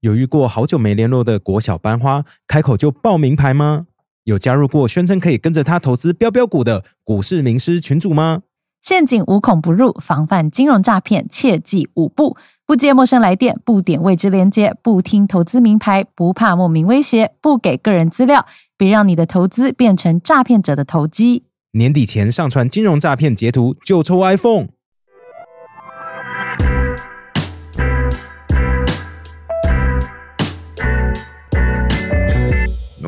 [0.00, 3.86] 有遇过好久没联络的国小班花，开口就报名牌吗？
[4.24, 8.40] 有加入过宣称可以跟着他投资标标股的股市名师群组吗？
[8.80, 12.34] 陷阱无孔不入，防范金融诈骗，切记五步：
[12.64, 18.46] 不接陌生来电，不点未知连接，不听投资名牌，不怕莫名威胁，不给个人资料，
[18.78, 21.44] 别让你的投资变成诈骗者的投机。
[21.72, 24.68] 年底前上传金融诈骗截图就抽 iPhone。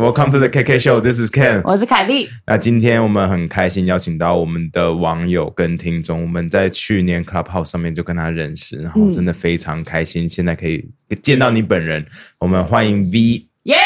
[0.03, 1.01] Welcome to the KK Show.
[1.01, 1.63] This is Ken.
[1.63, 10.91] 我是凯莉，那今天我们很开心邀请到我们的网友跟听众，我们在去年 Clubhouse 上面就跟他认识，然后真的非常开心，现在可以
[11.23, 12.05] 见到你本人。
[12.41, 13.47] 我们欢迎 V。
[13.63, 13.77] 耶！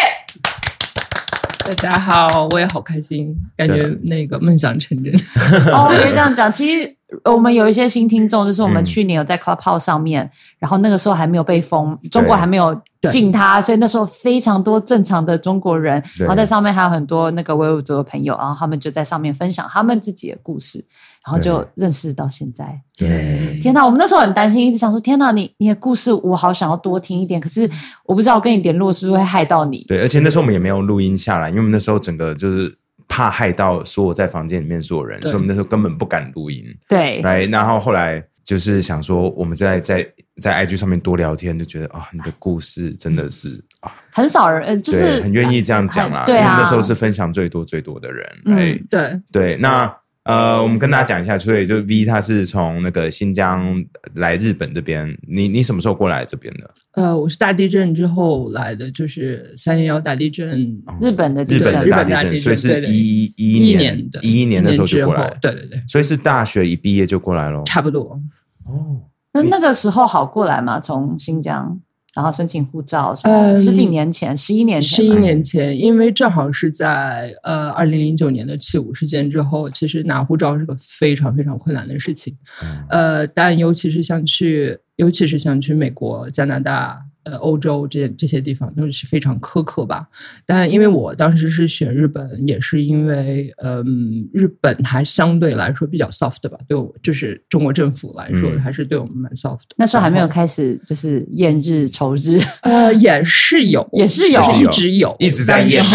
[1.66, 5.12] 大家好，我也好开心，感觉那个梦想成真。
[5.70, 6.50] 哦，可以这样讲。
[6.50, 10.28] 其实我们有一些新听众，就是我们去年有在 Clubhouse 上面，
[10.58, 12.76] 然后那个时候还没有被封，中国还没有
[13.10, 20.84] 禁它，所以那时候非常多正常的中国人，然后在上面还有很多那个维吾族的朋友，然后他们就在上面分享他们自己的故事，
[21.24, 22.80] 然后就认识到现在。
[22.98, 27.70] 对，天哪，我们那时候很担心，一直想说，天哪，你你的故事我好想要多听一点，可是
[28.04, 29.84] 我不知道我跟你联络是不是会害到你。
[29.86, 32.76] 对，而且那时候我们也没有录音下来，因为我们那时候整个就是
[33.08, 36.64] 怕害到所有在房间里面所有人，所以我们那时候根本不敢录音。
[36.88, 40.06] 对，来，然后后来就是想说，我们在在
[40.40, 46.24] 在 IG 上面多聊天，就觉得啊，你的故事真的是啊，很少人，呃，就是对，很愿意这样讲啦。
[46.24, 48.26] 对啊，因为那时候是分享最多最多的人。
[48.44, 49.92] 嗯哎，对，对，那
[50.26, 56.68] 呃，我们跟大家讲一下，所以就 V 他是从那个新疆来日本这边，你你什么时候过来这边的？
[56.94, 67.62] 呃，我是大地震之后来的，就是三幺幺大地震，日本的地震日本的大地震，日本大地震所以是一一一年年的一一年的时候就过来，对对对，所以是大学一毕业就过来咯。
[67.64, 68.20] 差不多。
[68.64, 68.98] 哦，
[69.32, 70.80] 那那个时候好过来吗？
[70.80, 71.80] 从新疆，
[72.16, 82.34] 然后申请护照什么，嗯十几年前，十一年前十一年前，因为正好是在呃二零零九年的七五事件之后，其实拿护照是个非常非常困难的事情。
[82.62, 90.06] 嗯呃，但尤其是像去，尤其是像去美国、加拿大、呃欧洲这这些地方，都是非常苛刻吧。
[90.46, 99.74] 但因为我当时是选日本，也是因为嗯，日本还相对来说比较 soft 吧，对我就是中国政府来说，嗯还是对我们蛮 soft 的。
[99.76, 105.90] 那时候还没有开始就是厌日仇日，呃，也是有， 也是有就是一直有，一直在但是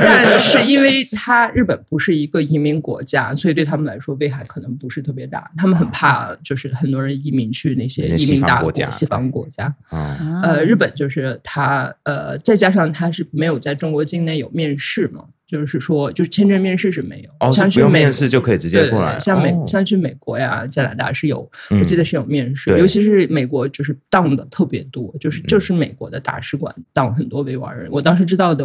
[0.00, 5.50] 但是 因为它日本不是一个移民国家，所以对他们来说危害可能不是特别大。
[5.56, 9.74] 他们很怕，就是很多人移民去那些移民大国家西方国家。
[9.88, 27.88] 啊，呃，日本就是它，呃，再加上它是没有在中国境内有面试嘛，就是说，就是签证面试是没有，哦，去美国面试就可以直接对过来，对像美、哦像去美国呀、加拿大是有，嗯我记得是有面试，对尤其是美国就是当的特别多，就是嗯就是美国的大使馆当很多维吾尔人。
[27.90, 28.64] 我当时知道的，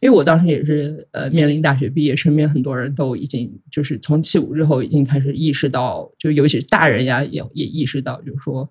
[0.00, 8.68] 因为我当时也是呃面临大学毕业，身边很多人都已经就是从七五之后已经开始意识到，就尤其是大人呀也也意识到，就是说。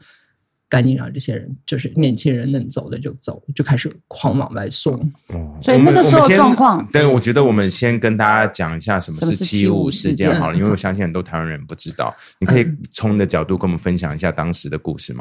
[0.74, 4.96] 赶紧让这些人，就是年轻人能走的就走，就开始狂往外送。
[5.28, 12.12] 哦所以那个时候状况对，我觉得我们先跟大家讲一下什么是是七五75事件事件好了，因为我相信很多台湾人不知道，
[12.42, 15.20] 你可以从你的角度跟我们分享一下当时的故事吗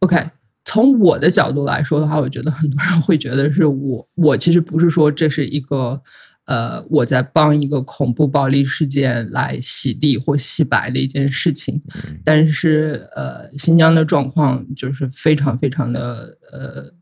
[0.00, 0.22] ？OK，
[0.66, 6.02] 从我的角度来说的话，我觉得很多人会觉得是我，我其实不是说这是一个，
[6.46, 11.82] 呃，我在帮一个恐怖暴力事件来洗地或洗白的一件事情，
[12.24, 16.94] 但是呃，新疆的状况就是非常非常的呃。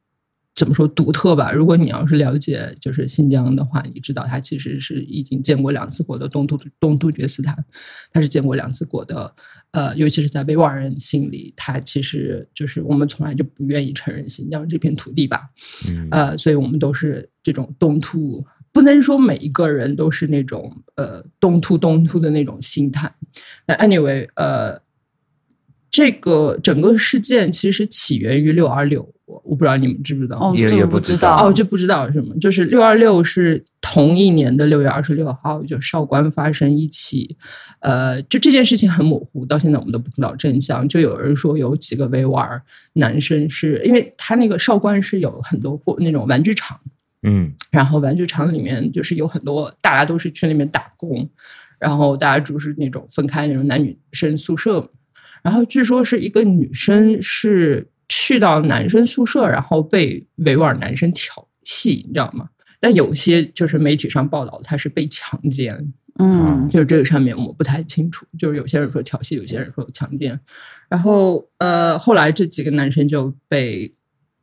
[0.56, 1.52] 怎么说独特吧？
[1.52, 7.64] 如果你要是了解就是新疆的话，你知道它其实是已经建过两次国的东突东突厥斯坦，
[8.12, 9.34] 它是建过两次国的，
[9.70, 15.48] 呃，尤其是在维吾尔人心里，它其实就是我们从来就不愿意承认新疆这片土地吧，
[15.88, 23.12] 嗯呃，所以我们都是这种东突，不能说每一个人都是那种呃东突东突的那种心态。
[23.66, 24.80] 那 anyway，呃，
[25.90, 30.36] 这个整个事件其实起源于六二六，我我不知道你们知不知道。
[30.38, 32.36] 哦，这也也不知道道哦，这不知道什么？
[32.38, 37.36] 就是六二六是同一年的六月二十六号，就韶关发生一起，
[37.80, 40.88] 呃，就这件事情很模糊，到现在我们都不知道真相。
[40.88, 42.62] 就有人说有几个维吾尔
[42.92, 46.78] 男生是因为他那个韶关是有很多过那种玩具厂，
[47.22, 47.52] 嗯。
[47.70, 51.28] 然后玩具厂里面就是有很多大家都是去那边打工，
[51.78, 54.90] 然后大家住是那种分开那种男女生宿舍，
[55.42, 62.48] 然后据说是一个女生是去到男生宿舍，然后被维吾尔男生调戏，你知道吗？
[62.80, 66.68] 但有些就是媒体上报道她是被强奸，嗯。
[66.70, 70.38] 就是这个上面我不太清楚，就是有些人说调戏，有些人说强奸，
[70.88, 73.90] 然后呃，后来这几个男生就被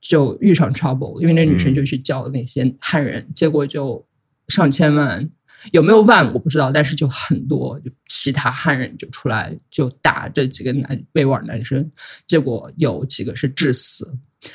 [0.07, 4.03] 就遇上 trouble，因为那女生嗯就去叫那些汉人，结果就
[4.47, 5.29] 上千万，
[5.71, 11.91] 有没有万我不知道，但是就很多就其他汉人就出来就打这几个男维吾尔男生，
[12.25, 14.09] 结果有几个是致死。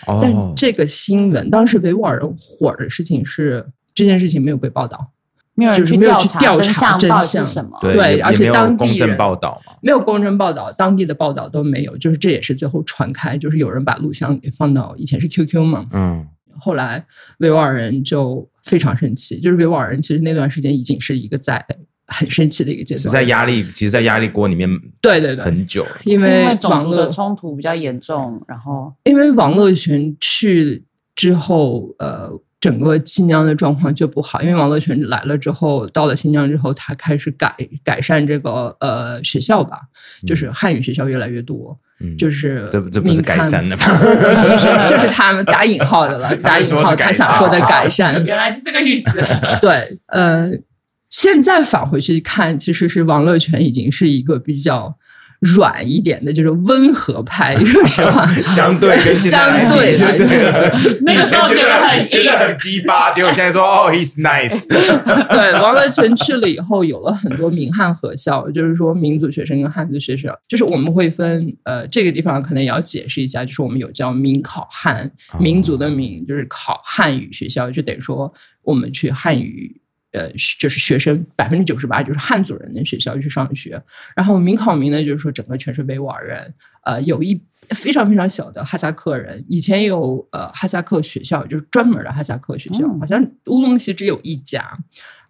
[0.07, 0.21] 哦。
[0.23, 5.13] 但哦，这个新闻当时维吾尔人火的事情是这件事情没有被报道，
[5.63, 7.79] 没有人就是没有去调查真相到底是什么。
[7.81, 16.27] 对对而且当地公正人报道嘛，没有公正报道，当地的报道都没有，就是这也是最后传开，就是有人把录像给放到以前是 QQ 嘛，嗯，
[16.59, 17.05] 后来
[17.39, 21.65] 维吾尔人就非常生气，就是维吾尔人其实那段时间已经是一个在
[22.07, 24.69] 很生气的一个阶段，是在压力，其实，在压力锅里面
[25.01, 25.91] 对对对，很久了。
[26.05, 32.31] 因为为种族的网络冲突比较严重，然后因为网络群去之后，呃，
[32.63, 34.41] 整个新疆的状况就不好。
[34.41, 39.81] 因为王乐泉来了之后，到了新疆之后，他开始改改善这个呃学校吧，
[40.25, 43.85] 就是汉语学校越来越多，嗯，就是这这不是改善了吧？
[44.49, 49.21] 就是就是他们打引号的了， 打引号他想说的改善， 原来是这个意思。
[49.61, 50.49] 对，呃，
[51.11, 54.97] 现在返回去看，其实是王乐泉已经是一个比较
[55.43, 57.57] 软一点的，就是温和派。
[57.67, 60.71] 说实话， 相对相对来对了
[61.05, 64.69] 那个时候觉得很觉得很鸡巴，结果现在说哦，he's nice。
[64.69, 75.11] 对，王乐泉去了以后，有了很多民汉合校，就是说民族学生跟汉族学生，就是我们会分，呃，这个地方可能也要解释一下，就是我们有叫民考汉，
[75.41, 79.82] 民族的民就是考汉语学校，就等于说我们去汉语。
[80.13, 83.83] 呃，就是学生百分之九十八就是汉族人的学校去上学，
[84.15, 86.55] 然后民考民呢，就是说整个全是维吾尔人，
[86.85, 94.79] 呃，有一非常非常小的哈萨克人，以前有呃哈萨克学校，就是专门的哈萨克学校，嗯好像乌鲁木齐只有一家，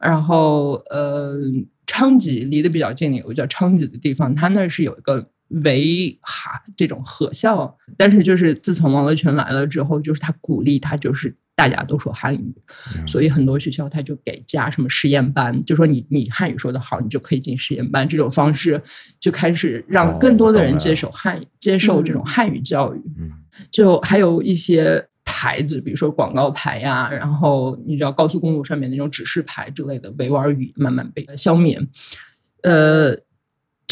[0.01, 1.39] 然后呃，
[1.87, 5.25] 昌吉离得比较近的有个叫昌吉的地方，它那儿是有一个
[5.63, 11.37] 维哈这种合校，但是就是自从王乐泉来了之后，就是他鼓励他就是。
[11.63, 12.55] 大家都说汉语，
[13.07, 18.09] 所以很多学校他就给加什么实验班，就说你你汉语说的好，你就可以进实验班。
[18.09, 18.83] 这种方式
[19.21, 23.01] 就开始让更多的人接受汉语，接受这种汉语教育。
[23.17, 23.31] 嗯
[23.71, 31.81] 就还有一些牌子，比如说广告牌呀、然后你知道高速公路上面那种指示牌之类的维吾尔语慢慢被消灭，
[32.63, 33.15] 呃，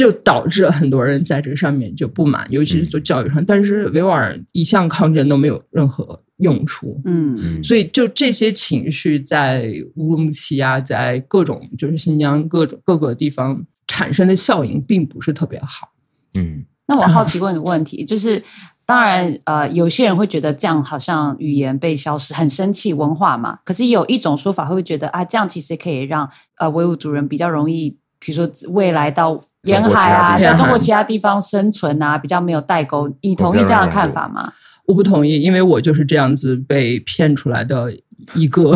[0.01, 3.45] 就导致很多人在这上面就不满，尤其是做教育上。
[3.45, 15.91] 但是维吾尔一向抗争都没有任何用处，嗯，嗯，所以就这些情绪在乌鲁木齐啊，在各种就是新疆各种各个地方产生的效应并不是特别好。
[16.33, 18.43] 嗯那我好奇问个问题， 就是
[18.87, 23.59] 当然，呃，有些人会觉得这样好像语言被消失，很生气，文化嘛。
[23.67, 26.27] 可是有一种说法，会不会觉得啊，这样其实可以让
[26.57, 33.13] 呃维吾族人比较容易，比如说未来到沿海啊，在中国其他地方生存啊， 比较没有代沟。
[33.23, 34.53] 你同意这样的看法吗？
[34.87, 37.93] 我不同意，因为我就是这样子被骗出来的
[38.35, 38.75] 一个。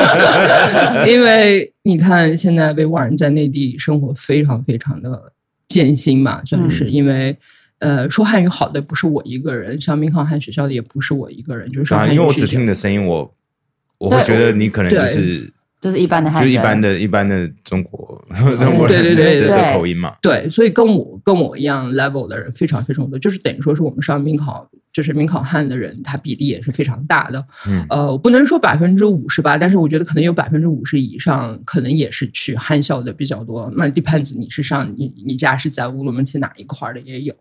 [1.06, 5.32] 因为你看，现在维吾尔人在内地生活非常非常的
[5.68, 7.36] 艰辛嘛，算是、因为。
[7.80, 13.32] 呃，说汉语好的不是我一个人，上民航汉学校的也不是我一个人，就是因为我只听你的声音，我
[13.98, 15.48] 我会觉得你可能就是
[15.80, 18.20] 就是一般的就是一般的一般的中国
[18.58, 20.16] 中国人对对对的对的口音嘛。
[20.20, 27.44] 对，所以跟我跟我一样 level 的人非常非常多，就是等于说是我们上民考，就是民考汉的人，他比例也是非常大的。
[27.68, 33.72] 嗯呃，我不能说百分之五十吧，但是我觉得可能有百分之五十以上，可能也是去汉校的比较多。
[33.76, 37.32] 那 depends 你是上你你家是在乌鲁木齐哪一块儿的也有。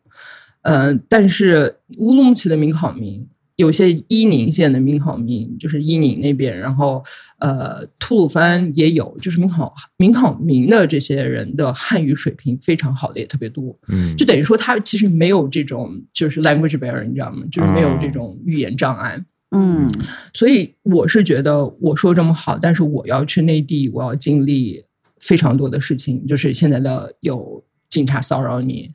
[0.61, 3.27] 呃，但是乌鲁木齐的民考民。
[3.57, 7.03] 有些伊宁县的民考民，就是伊宁那边，然后
[7.39, 17.43] 呃，吐鲁番也有，就是民考民考民的这些人的汉语水平非常好的也特别多，嗯，就等于说他其实没有这种就是 language barrier，你知道吗？
[17.51, 19.19] 就是没有哦这种语言障碍。
[19.51, 19.89] 嗯，
[20.33, 24.83] 所以我是觉得我说这么好，但是我要去内地，我要经历
[25.19, 28.91] 非常多的事情，就是现在的有警察骚扰你，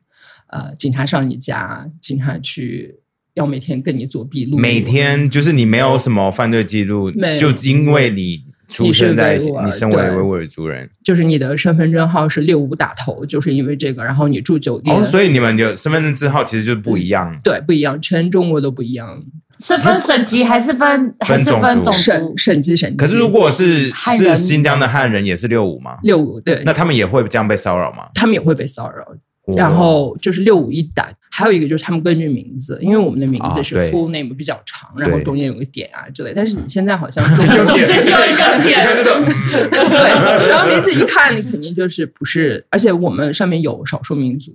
[0.47, 2.95] 呃，警察上你家，警察去
[3.35, 7.09] 要每天跟你做笔录，每天就是你没有什么犯罪记录
[7.39, 9.35] 就因为你出生在
[9.65, 17.39] 你身为维吾尔族人，就是你的身份证号是六五打头，就是因为这个，然后你住酒店，哦，所以你们有身份证字号其实就不一样。
[17.43, 19.23] 对不一样，全中国都不一样，
[19.59, 22.37] 是分省级还是分还是分种省族？
[22.37, 22.95] 省级省级。
[22.95, 25.97] 可是如果是是新疆的汉人，也是六五吗？
[26.03, 28.05] 六五对，那他们也会这样被骚扰吗？
[28.13, 29.17] 他们也会被骚扰，哦
[29.57, 36.31] 然后就是六五一打，还有一个就是他们根据名字，因为我们的名字是 full name 比较长，然后中间有个点啊之类。
[36.35, 38.85] 但是你现在好像中 间又一个点，
[39.69, 44.53] 对，然后名字一看，你肯定就是不是，而且我们上面有少数民族。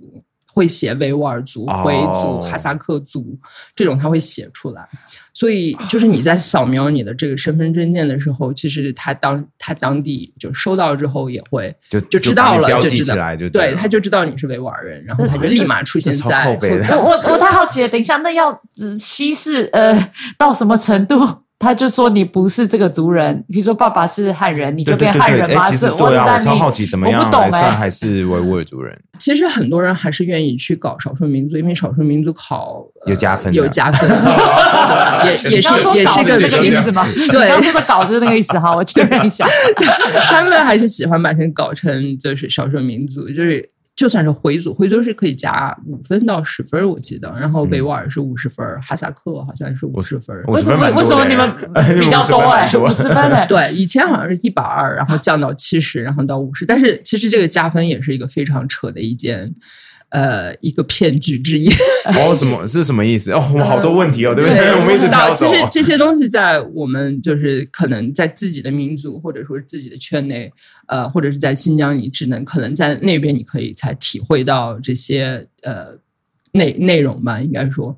[0.59, 3.39] 会写维吾尔族、回族、哈萨克族
[3.73, 4.85] 这种，他会写出来。
[5.33, 16.45] 所以，就是你在扫描你的这个身份证件的时候，其实他当他当地就收到之后，也会就就知道了，就知道，就对，他就知道你是维吾尔人，然后他就立马出现在。
[16.49, 18.61] 我我我太好奇了，等一下，那要
[18.97, 21.15] 稀释呃到什么程度？
[21.59, 25.69] 他就说你不是这个族人，比如说爸爸是汉人，你就变汉人吗？
[25.69, 28.97] 是，我在超好奇怎么样，我不懂哎，还是维吾尔族人。
[29.19, 34.09] 其实很多人还是愿意去搞少数民族，因为少数民族考有加分，有加分，
[35.27, 37.05] 也也是也是个那个意思吗？
[37.29, 39.45] 对，刚说的搞是那个意思哈，我确认一下，
[40.31, 43.69] 他们还是喜欢把人搞成就是少数民族，就是。
[43.99, 47.29] 就算是回族，回族是可以加五分到十分，我记得。
[47.37, 50.33] 然后维吾尔是五十分，哈萨克好像是五十分。
[50.47, 51.45] 为什么为什么你们
[51.99, 52.71] 比较多哎？
[52.77, 53.45] 五十分哎？
[53.51, 56.65] 对，以前好像是一百二，然后降到七十，然后到五十。
[56.65, 59.53] 但是其实这个加分也是一个非常扯的一件。
[60.09, 61.69] 呃，一个骗局之一。
[62.17, 63.31] 哦，什么 是什么意思？
[63.31, 64.71] 哦，我好多问题哦，对不对？
[64.75, 65.33] 我们一直道。
[65.33, 70.51] 其实这些东西在我们就是可能在自己的民族或者说自己的圈内，
[70.87, 75.87] 呃，或者是在新疆，你只能可能在那边你可以才体会到这些呃
[76.53, 77.95] 内内容吧，应该说。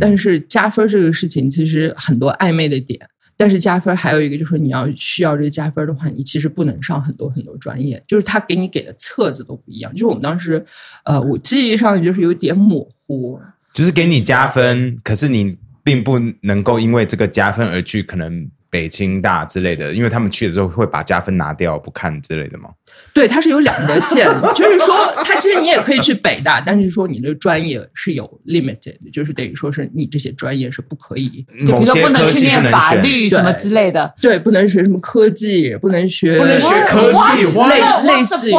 [0.00, 2.98] 但是加分这个事情，其实很多暧昧的点。
[3.40, 9.90] 但是加分还有一个就是你要需要这个加分的话，你其实不能上很多很多专业，就是他给你给的册子都不一样。
[9.92, 10.62] 就是我们当时，
[11.06, 13.40] 呃，我记忆上就是有点模糊，
[13.72, 18.50] 就是给你加分，可是你并不能够因为这个加分而去可能。
[18.70, 22.70] 北清大之类的，因为他们去的时候会把加分拿掉不看之类的吗？
[23.12, 38.50] 对，它是有两个线，就是说，它其实你也可以去北大，但是说你的专业是有 limited，就是等于说是你这些专业是不可以，就比如说不能去念法律什么之类的，对，不能学什么科技，不能学，不能学科技，类类似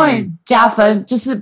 [0.43, 1.39] 加分就是。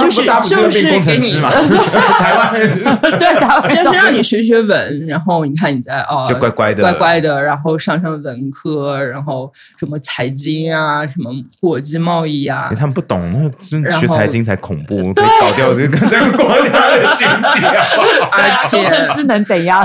[0.00, 1.32] 就是就是给你
[2.18, 2.52] 台湾
[3.18, 17.84] 对台湾，就是让你学学文，然后你看你在哦，就乖乖的乖乖的，然后上上文科，然后什么财经啊，什么国际贸易啊，他们不懂，那学财经才恐怖，可以搞掉这个 这个国家的经济啊。
[18.32, 19.84] 而且工程师能怎样？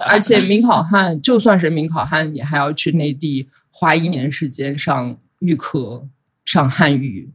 [0.00, 6.02] 而且民考汉就算是民考汉，你还要去内地花一年时间上预科，
[6.44, 7.30] 上汉语。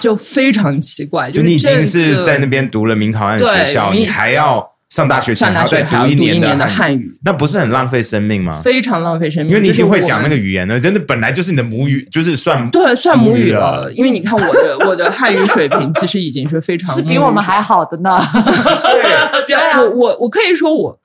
[0.00, 8.60] 就非常奇怪，就你已经是在那边读了明考案学校，你还要上大学前还要再读一年的汉语，那不是很浪费生命吗？
[8.62, 13.90] 非常浪费生命，因为你已经会讲那个语言了，真的本来就是你的母语，就是算对算母语了。
[13.94, 18.20] 因为你看我的我的汉语水平其实已经是非常 是比我们还好的呢。
[19.48, 20.98] 对， 我我我可以说我。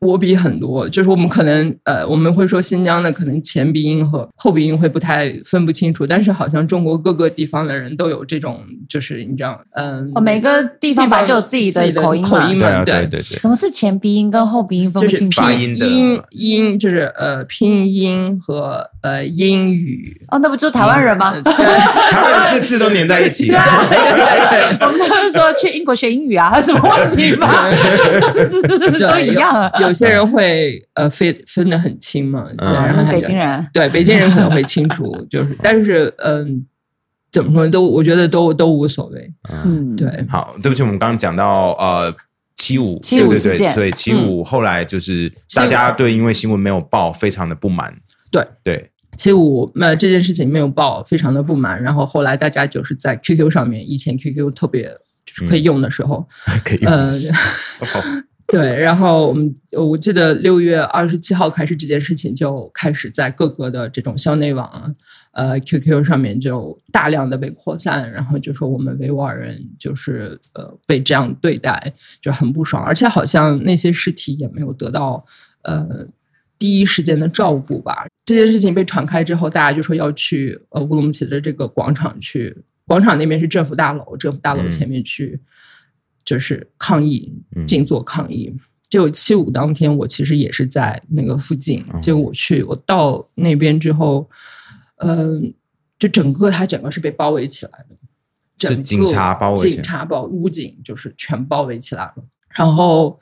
[0.00, 13.22] 我比很多，就是我们可能呃，我们会说新疆的可能前鼻音和后鼻音会不太分不清楚，但是好像中国各个地方的人都有这种，就是你知道，嗯，每个地方本来就有自己的口音口音嘛，对对对。
[13.22, 15.42] 什么是前鼻音跟后鼻音分不清楚？
[15.42, 20.18] 拼音音就是呃拼音和呃英语。
[20.28, 21.38] 哦，那不就是台湾人吗？
[21.44, 23.48] 台湾字字都连在一起。
[23.48, 23.58] 对
[24.80, 27.48] 我们都是说去英国学英语啊，有什么问题吗？
[28.98, 29.70] 都一样啊。
[29.80, 33.66] 有些人会呃分分得很清嘛，然后北京人。
[33.72, 36.66] 对 北京人可能会清楚，就是但是嗯，
[37.32, 39.32] 怎么说都我觉得都都无所谓。
[39.64, 40.08] 嗯，对。
[40.28, 42.14] 好，对不起，我们刚刚讲到呃
[42.56, 42.98] 七五。
[43.00, 47.94] 七五对对，所以七五后来就是大家对因为新闻没有报非常的不满。
[48.30, 48.46] 对。
[48.62, 51.82] 对，七五那这件事情没有报，非常的不满。
[51.82, 54.84] 然后后来大家就是在 QQ 上面，以前 QQ 特别
[55.24, 56.26] 就是 可以用的时候，
[56.64, 56.92] 可以用。
[58.50, 64.94] 对，然后我们我记得六月二十七号开始这件事情就开始在各个的这种校内网，
[65.32, 75.24] 呃，QQ 上面就大量的被扩散，然后就说我们维吾尔人就是呃被这样对待就很不爽，而且好像那些尸体也没有得到
[75.62, 76.06] 呃
[76.58, 78.06] 第一时间的照顾吧。
[78.24, 85.40] 这件事情被传开之后，大家就说要去呃乌鲁木齐的这个广场去，广场那边是政府大楼，政府大楼前面去。
[86.30, 87.34] 就是抗议，
[87.66, 88.54] 静坐抗议。
[88.88, 91.84] 就七五当天，我其实也是在那个附近。
[92.00, 94.30] 就我去，我到那边之后，
[94.98, 95.52] 嗯，
[95.98, 102.24] 就整个它整个是被包围起来的，是警察包围，警察包武警就是全包围起来了。
[102.50, 103.18] 然后，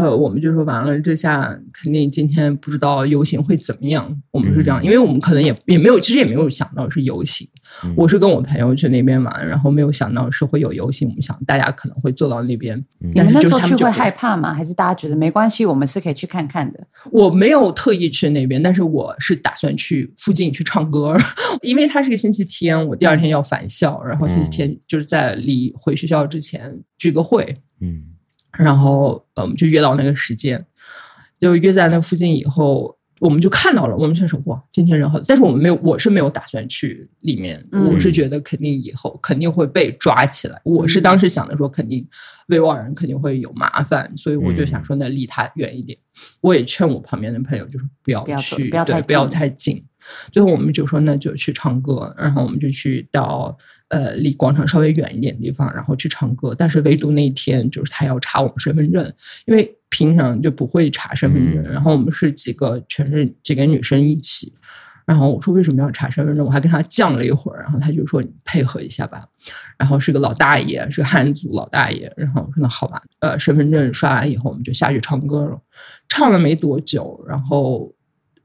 [0.00, 4.10] 呃，我们就说完了，这下肯定今天不知道游行会怎么样。
[4.30, 7.46] 我们是这样，因为我们可能也也没有，其实也没有想到是游行。
[7.94, 12.82] 我是跟我朋友去那边玩，然后没有想到是会有游行，我们想大家可能会坐到那边。
[12.98, 14.54] 你们那时候去会害怕吗？
[14.54, 16.80] 还是大家觉得没关系，我们是可以去看看的？
[17.12, 21.16] 我没有特意去那边，但是我是打算去附近去唱歌，
[21.62, 28.02] 因为它是个星期天，我第二天要返校，然后星期天就是在离回学校之前聚个会，嗯，
[28.62, 30.64] 然后呃，我们就约到那个时间，
[31.38, 32.96] 就约在那附近以后。
[33.20, 40.58] 我们就看到了，我们就说哇，今天人很，但是我们没有，我是没有打算去里面，我是觉得肯定以后肯定会被抓起来。
[40.64, 42.08] 我是当时想的说，肯定
[42.46, 45.98] 维吾尔人肯定会有麻烦，所以我就想说，那离他远一点。
[46.40, 49.84] 我也劝我旁边的朋友，就是不要去，对，不要太近。
[50.32, 53.54] 最后我们就说，那就去唱歌，然后我们就去到
[53.90, 56.52] 呃离广场稍微远一点的地方，然后去唱歌。
[56.58, 59.12] 但是唯独那一天，就是他要查我们身份证，
[59.44, 59.76] 因为。
[59.92, 64.54] 平常就不会查身份证，然后我们是几个，全是几个女生一起。
[65.04, 66.46] 然后我说为什么要查身份证？
[66.46, 69.26] 我还跟他犟了一会儿，然后他就说你配合一下吧。
[69.76, 72.10] 然后是个老大爷，是个汉族老大爷。
[72.16, 75.60] 然后我说那好吧，呃，身份证刷完以后，我们就下去唱歌了。
[76.08, 77.92] 唱了没多久，然后。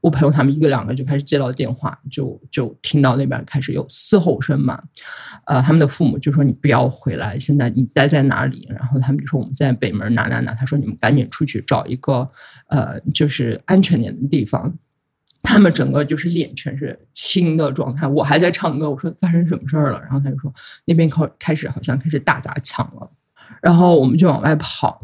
[0.05, 4.79] 我朋友他们一个两个就开始接到电话，就就听到那边开始有嘶吼声嘛，
[5.47, 8.67] 呃，他们的父母就说你不要回来，现在你待在哪里？
[8.69, 12.29] 然后他们就说我们在北门哪哪哪，他说你们赶紧出去找一个
[12.67, 14.71] 呃就是安全点的地方。
[15.41, 19.99] 他们整个就是脸全是青的状态，我还在唱歌，我说发生什么事儿了？
[20.01, 20.53] 然后他就说
[20.85, 23.09] 那边开开始好像开始大砸抢了，
[23.59, 25.01] 然后我们就往外跑。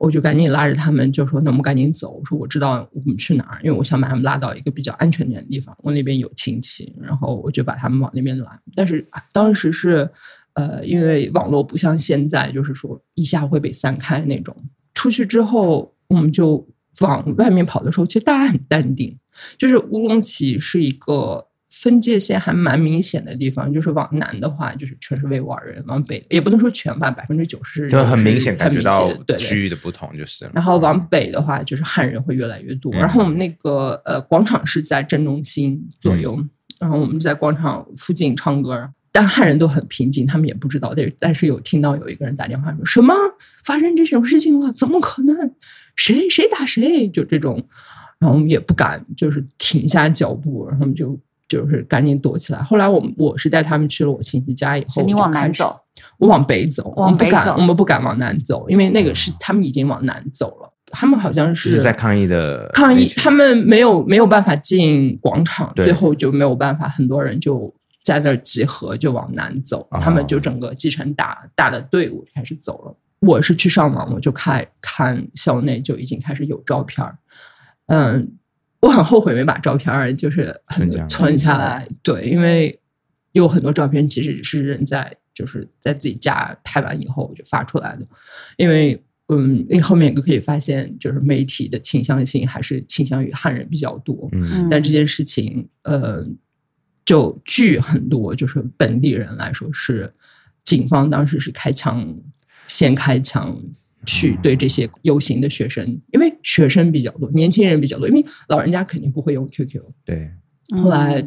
[0.00, 5.76] 我就赶紧拉着他们，就说：“那我们赶紧走。”我说：“我知道我们去哪儿，因为我想把他们拉到一个比较安全点的地方。
[5.82, 8.58] 我那边有亲戚，然后我就把他们往那边拉。
[8.74, 10.08] 但是当时是，
[10.54, 14.56] 呃，因为网络不像现在，就是说一下会被散开那种。
[14.94, 16.66] 出去之后，我们就
[17.00, 19.14] 往外面跑的时候，其实大家很淡定。
[19.58, 21.49] 就是乌鲁木齐是一个。
[21.80, 30.46] 分界线还蛮明显的地方，就是往南的话，就是全是维吾尔人；往北也不能说全吧，百分之九十就很明显感觉到对区域的不同就是。
[30.52, 32.92] 然后往北的话，就是汉人会越来越多。
[32.92, 36.38] 然后我们那个呃广场是在正中心左右，
[36.78, 40.92] 然后我们在广场附近唱歌，但汉人都很平静，他们也不知道。
[40.94, 43.14] 但但是有听到有一个人打电话说什么
[43.64, 44.70] 发生这种事情了？
[44.74, 45.34] 怎么可能？
[45.96, 47.08] 谁谁打谁？
[47.08, 47.56] 就这种，
[48.18, 51.18] 然后我们也不敢就是停下脚步，然后我们就。
[51.50, 52.62] 就是赶紧躲起来。
[52.62, 55.76] 后来我们我是带他们去了我亲戚家以后，你往南走，
[56.16, 60.72] 我往北走，往北走，我们不敢往南走，因为那个是他们已经往南走了。
[60.92, 69.84] 他们好像是在抗议的抗议，他们没有没有办法进广场，最后就没有办法，很多人就在那儿集合，就往南走。
[70.00, 72.96] 他们就整个继承大大的队伍开始走了。
[73.18, 77.04] 我是去上网，我就看看校内就已经开始有照片
[77.86, 78.36] 嗯。
[78.80, 80.58] 我很后悔没把照片就是
[81.08, 82.80] 存下来，对，因为
[83.32, 88.06] 有很多照片其实是人在就是在自己家拍完以后就发出来的，
[88.56, 96.26] 因为嗯，因为后面可以发现，就是媒体的倾向性还是倾向于汉人比较多，嗯，但这件事情呃，
[97.04, 100.12] 就据很多就是本地人来说，是
[100.64, 102.16] 警方当时是开枪，
[102.66, 103.56] 先开枪。
[104.06, 109.80] 去对这些游行的学生，因为学生比较多，年轻人比较多，因为老人家肯定不会用 QQ。
[110.04, 110.28] 对，
[110.82, 111.24] 后来，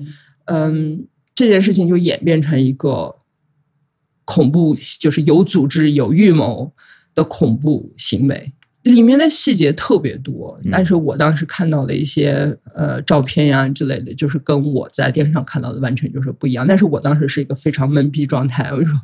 [0.48, 3.16] 嗯，这件事情就演变成一个
[4.26, 6.74] 恐怖，就是有组织、有预谋
[7.16, 10.60] 的恐怖行为，里面的细节特别多。
[10.70, 16.68] 但是我当时看到的一些呃照片呀之类的，就是跟我在电视上看到的完全就是不一样。
[16.68, 19.00] 但是我当时是一个非常懵逼状态，我就说。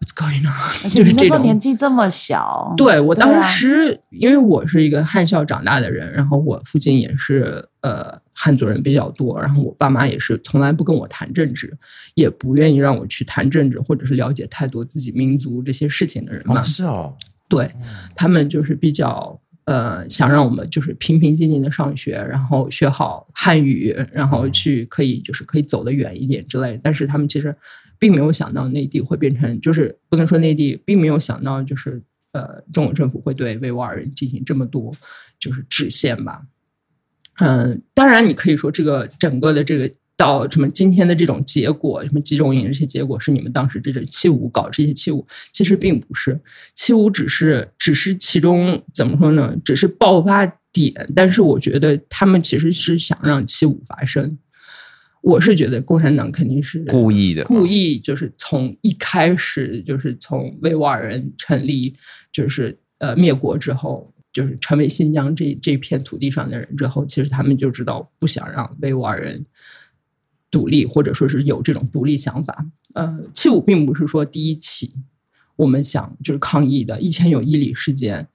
[0.00, 0.90] What's going on？
[0.90, 11.76] 就是这种年纪这么小，对我当时，因为我是一个汉校长大的人，然后我附近也是呃汉族人比较多，然后我爸妈也是从来不跟我谈政治，
[12.14, 16.62] 也不愿意让我去谈政治或者是了解太多自己民族这些事情的人嘛。
[16.62, 17.12] 是哦，
[17.48, 17.68] 对
[18.14, 26.78] 他们就是比较呃想让我们就是平平静静的上学，然后学好汉语，然后去可以就是可以走得远一点之类。
[26.84, 27.52] 但是他们其实。
[27.98, 34.92] 并没有想到内地会变成，就是不能说内地并没有想到，就是呃，中国政府会对维吾尔人进行这么多
[35.38, 36.42] 就是制限吧。
[37.40, 46.38] 嗯，当然你可以说这个整个的这个到什么今天的这种结果，什么集中营这些结果是你们当时这种七五搞这些七五，其实并不是
[46.74, 49.56] 七五，只是只是其中怎么说呢？
[49.64, 54.36] 只是爆发点，但是我觉得他们其实是想让七五发生。
[55.22, 61.94] 我是觉得共产党肯定是故意的，故意就是从一开始就是从维吾尔人成立，
[62.32, 69.44] 就是呃灭国之后，就是成为新疆这这片土地上的人之后，其实他们就知道不想让维吾尔人
[70.50, 72.66] 独立，或者说是有这种独立想法。
[72.94, 74.94] 呃，七五并不是说第一起，
[75.56, 77.00] 我们想就是抗议的。
[77.00, 78.26] 以前有伊犁事件，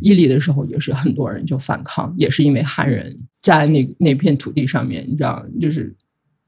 [0.00, 5.94] 伊犁的时候也是很多人就反抗，也是因为汉人在那那片土地上面，你知道，就是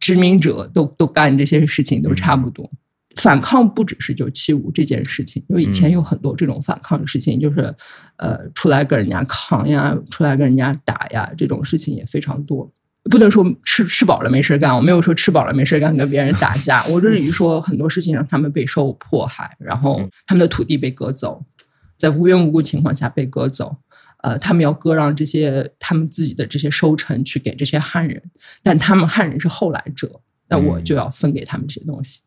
[0.03, 2.69] 殖民者都都干这些事情都差不多。
[3.17, 7.73] 反抗不只是就七五这件事情，因为以前有很多这种反抗的事情，就是
[8.17, 12.69] 呃出来跟人家扛呀，出来跟人家打呀，这种事情也非常多。
[13.11, 21.45] 不能说吃吃饱了没事干，我没有说吃饱了没事干跟别人打架，我这是说很多事情让他们被受迫害，然后他们的土地被割走，
[21.99, 23.77] 在无缘无故情况下被割走，
[24.23, 28.21] 呃，他们要割让这些他们自己的这些收成去给这些汉人，
[28.63, 32.21] 但他们汉人是后来者，那我就要分给他们这些东西。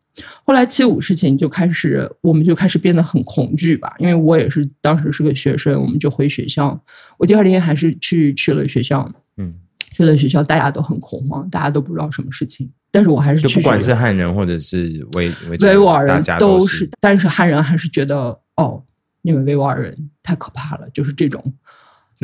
[0.45, 6.79] 后来七五事情就开始，我们就开始变得很恐惧吧，因为我也是当时是个学生，我们就回学校，
[7.17, 9.55] 我第二天还是去去了学校，嗯。
[9.93, 12.69] 去了学校，大家都很恐慌，大家都不知道什么事情。
[12.91, 13.61] 但是我还是去。
[13.61, 15.31] 不管是汉人或者是维
[15.61, 16.89] 维吾尔人，都是。
[16.99, 18.83] 但是汉人还是觉得，哦，
[19.21, 21.41] 你们维吾尔人太可怕了，就是这种。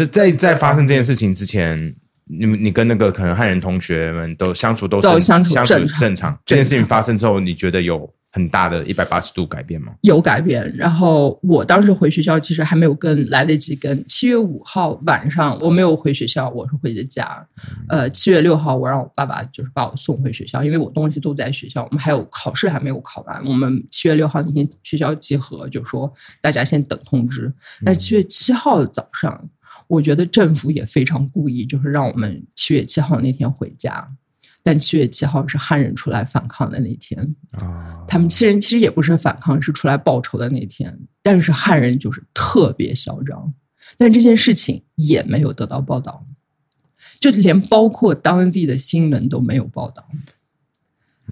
[0.01, 6.37] 那在在发生这件事情之前，你们你跟那个可能汉人同学们都相处都相处正正常。
[6.45, 8.11] 这件事情发生之后，你觉得有？
[8.33, 9.91] 很大的一百八十度改变吗？
[10.03, 10.73] 有改变。
[10.77, 14.01] 然后我当时回学校，其实还没有跟来得及跟。
[14.07, 17.45] 七月五号晚上我没有回学校，我是回的家。
[17.89, 23.45] 呃，七月六号我让我爸爸就是把我送回学校，因为我东西都在学校，我们还有考试还没有考完。
[23.45, 26.09] 我们七月六号那天学校集合，就说
[26.39, 27.53] 大家先等通知。
[27.83, 29.49] 但是七月七号的早上，
[29.91, 34.09] 我觉得政府也非常故意，就是让我们七月七号那天回家。
[34.63, 37.19] 但七月七号是汉人出来反抗的那天
[37.57, 40.97] 啊，他们七人其实也不是反抗，是出来报仇的那天。
[41.21, 43.53] 但是汉人就是特别嚣张，
[43.97, 46.25] 但这件事情也没有得到报道，
[47.19, 50.07] 就连包括当地的新闻都没有报道。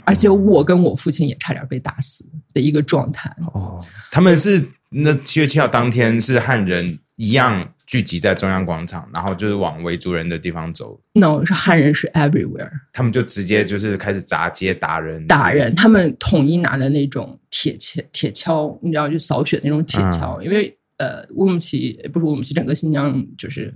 [0.04, 3.34] 而且我跟我父亲也差点被打死的一个状态。
[3.54, 7.74] 哦，他们是那七月七号当天是汉人一样。
[7.90, 11.02] 聚集在中央广场，然后就是往维族人的地方走。
[11.14, 15.74] No，是汉人是 everywhere，他们就直接就是开始砸街打人，打人。
[15.74, 20.40] 他们统一拿的那种铁锹、铁锹，你知道，就扫雪那种铁锹。
[20.40, 23.74] 因为呃，乌鲁木齐不是乌鲁木齐，整个新疆就是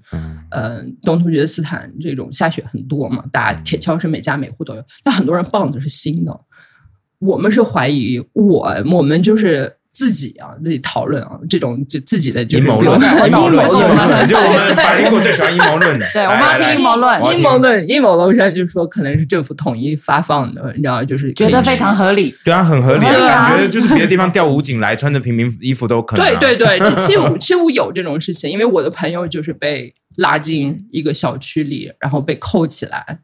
[0.51, 4.85] 呃东突厥斯坦这种下雪很多嘛，打铁锹是每家每户都有。
[5.03, 6.39] 但很多人棒子是新的，
[7.17, 9.75] 我们是怀疑我，我们就是。
[9.93, 13.63] 自己啊，自己讨论啊，这种就自己的阴谋论，阴谋论，
[14.27, 16.05] 就我们百灵果最喜欢阴谋论的。
[16.11, 22.35] 对，我们要听阴谋论，阴谋论，阴谋论上就是说，可能是政府统一发放的，你知道，就是觉得非常合理。
[22.43, 26.25] 对啊，很合理啊，觉得就是别的地方调武警来，穿着平民衣服都可能。
[26.25, 33.19] 对对对，这七五 七五有这种事情，因为我的朋友就是被拉进一个小区里，然后被扣起来，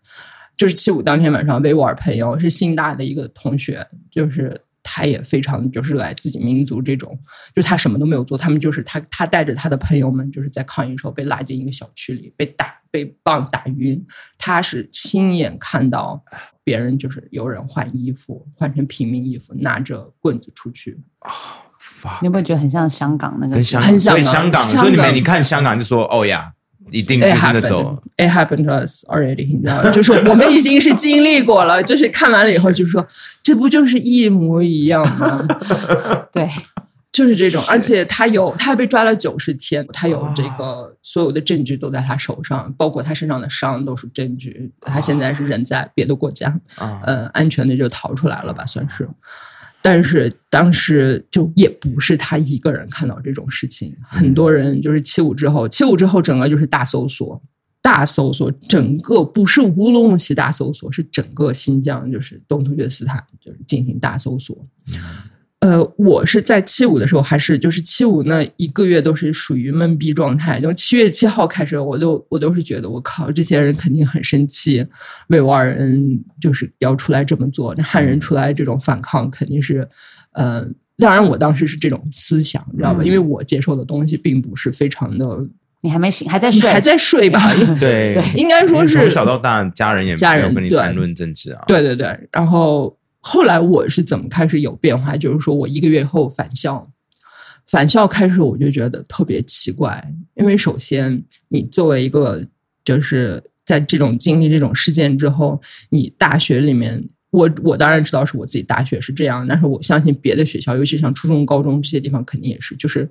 [0.55, 4.61] 就是七五当天晚上，维吾尔朋友是新大的一个同学，就是。
[4.83, 7.17] 他也非常就是来自己民族这种，
[7.55, 14.05] 就他什么都没有做，他们就是他他带着他的朋友们就是在抗议时候被拉进一个小区里被打被棒打晕，
[14.37, 16.23] 他是亲眼看到
[16.63, 21.31] 别人就是有人换衣服换成平民衣服拿着棍子出去啊，
[22.21, 23.55] 你有没有觉得很像香港那个？
[23.55, 23.63] 很
[23.99, 26.53] 像香港，所以你们你看香港就说哦呀。
[26.91, 33.05] 一定就是那时候，It happened to us already，你知道， 就是我们已经是经历过了，就是看完了以后，就是说，
[33.43, 35.47] 这不就是一模一样吗？
[36.31, 36.49] 对，
[37.11, 44.71] 就是这种，而且他有，他被抓了九十天，他有这个所有的证据都在他手上，包括他身上的伤都是证据。
[44.81, 49.07] 他现在是人在别的国家，呃，安全的就逃出来了吧，算是。
[49.81, 57.41] 但是当时就也不是他一个人看到这种事情，很多人就是七五之后，七五之后整个就是大搜索，
[57.81, 64.67] 大搜索，整个不是乌鲁木齐大搜索，是整个新疆，就是东突厥斯坦，就是进行大搜索。
[65.59, 70.57] 呃，我是在七五的时候，还是就是七五那一个月都是属于懵逼状态。
[70.61, 74.85] 从七月七号开始，我都我都是觉得，我靠，这些人肯定很生气，
[75.27, 79.85] 维吾尔人就是要出来这么做，那汉人出来这种反抗肯定是，
[80.31, 80.65] 呃，
[80.97, 83.03] 当然我当时是这种思想，你知道吧？
[83.03, 85.25] 因为我接受的东西并不是非常的，
[85.81, 87.53] 你还没醒，还在睡，还在睡吧？
[87.81, 92.97] 对，应该说是从小到大，家人也家人跟你谈论政治啊，对对对，然后。
[93.19, 95.15] 后来我是怎么开始有变化？
[95.17, 96.89] 就是说我一个月后返校，
[97.67, 102.45] 返校开始我就觉得特别奇怪，因为首先你作为一个
[102.83, 113.07] 就是在这种经历这种事件之后，你大学里面，我我当然知道是我自己大学是这样，但是我相信别的学校，尤其像初中、高中这些地方肯定也是，就是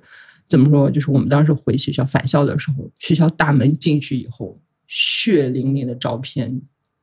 [0.47, 0.89] 怎么说？
[0.89, 6.59] 就是我们当时回学校返校的时候，学校大门进去以后，血淋淋的照片。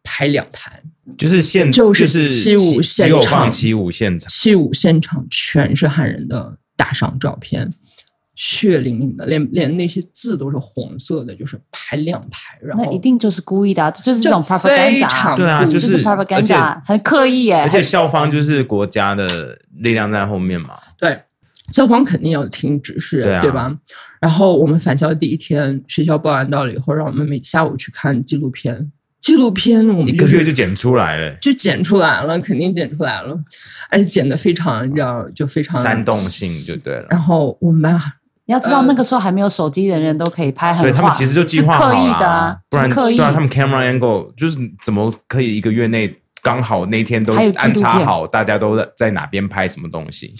[0.08, 0.80] 排两排，
[1.18, 7.68] 就是现就是是七五现场放七五现场，七五现场全是汉人的大赏照片，
[8.36, 17.62] 血淋淋的，连连那些字都是红色的，就是排两排，然后那一定就是故意的、啊，就是这种 propaganda，对啊，就就是是而且 propaganda，很刻意耶。
[17.62, 21.20] 而且校方就是国家的力量在后面嘛，对。
[21.72, 23.76] 校方肯定要听指示，对啊吧？
[24.20, 28.92] 然后我们返校第一天，学校报完到了以后，让我们每下午去看纪录片。
[29.20, 33.36] 纪录片我们一个月就剪出来了，就剪出来了，肯定剪出来了，
[33.90, 37.06] 而且剪的非常，你知道，就非常煽动性就对了。
[37.10, 38.00] 然后我们班
[38.44, 50.32] 你要知道，那个时候还没有手机人人都可以拍很所以他们其实就计划好是刻意了的啊，不然刻意对啊，他们 camera angle 就是怎么可以一个月内刚好那天都安插好，大家都在在哪边拍什么东西？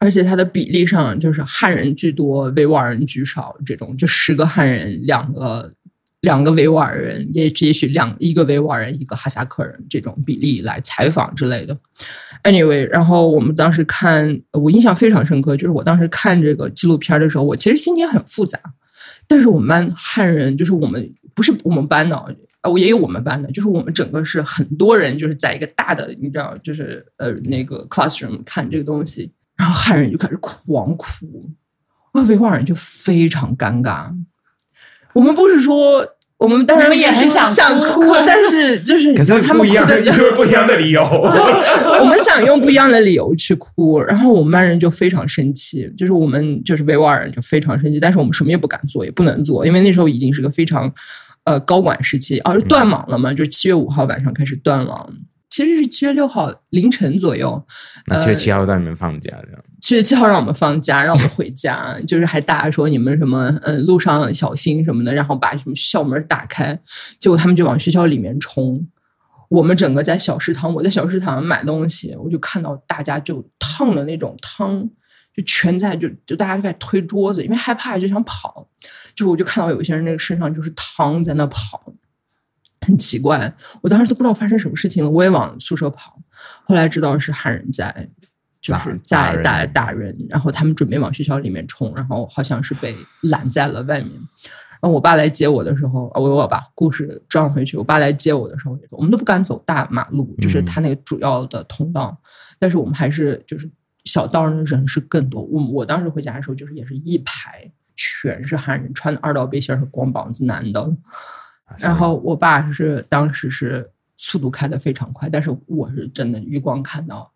[0.00, 5.70] 而且它的比例上就是汉人居多，维吾尔人居少，这种就十个汉人，两个
[6.22, 11.76] 两个维吾尔人，也也许两一个维吾尔人，一个哈萨克人这种比例来采访之类的。
[12.44, 18.58] Anyway，然后我们当时看，我印象非常深刻，就是我当时看这个纪录片的时候，我其实心情很复杂。
[19.26, 31.50] 但是我们班汉人，就是我们不是我们班的，啊，我也有我们班的，就是我们整个是很多人，就是在一个大的，你知道，就是呃那个 classroom 看这个东西，然后汉人就开始狂哭，
[32.12, 34.12] 啊维吾尔人就非常尴尬。
[35.12, 36.06] 我们不是说
[36.38, 41.02] 我们当然也很想想哭哭， 但是就是可是他们不一样的，哭的因 为不一样的理由。
[42.00, 50.92] 我们想用不一样的理由去哭，然后我们班人就非常生气，就是我们就是维吾尔人就非常生气，但是我们什么也不敢做，也不能做，因为那时候已经是个非常
[51.44, 55.14] 呃高管时期，而、是断网了嘛，就是七月五号晚上开始断网，
[55.48, 57.62] 其实是七月六号凌晨左右，
[58.08, 66.78] 那七月七号在你们放假这样，七月七号让我们放假，让我们回家，就是还大家说你们什么嗯路上小心什么的，然后把什么校门打开，
[67.18, 68.88] 结果他们就往学校里面冲。
[69.48, 74.88] 我们整个在小食堂，我在小食堂买东西，我就看到大家就烫的那种汤，
[75.36, 78.68] 就全在就就大家就在推桌子，因为害怕就想跑，
[79.16, 81.92] 就我就看到有些人那个身上就是汤在那跑，
[82.86, 86.16] 很奇怪，我当时都不知道发生什么事情了，我也往宿舍跑，
[86.64, 88.08] 后来知道是汉人在，
[88.62, 94.12] 就是在打人打人，然后他们准备往学校里面冲，然后好像是被拦在了外面。
[94.80, 97.76] 然后我爸来接我的时候，我我把故事转回去。
[97.76, 102.16] 我爸来接我的时候，我们都不敢走大马路，就是他那个主要的通道，
[102.58, 103.70] 但是我们还是就是
[104.04, 105.42] 小道上的人是更多。
[105.42, 110.96] 我我当时回家的时候，就是也是一排全是汉人，穿的二道背心儿和光膀子男的。
[111.78, 117.32] 然后我爸是当时是速度开得非常快，但是我是真的余光看到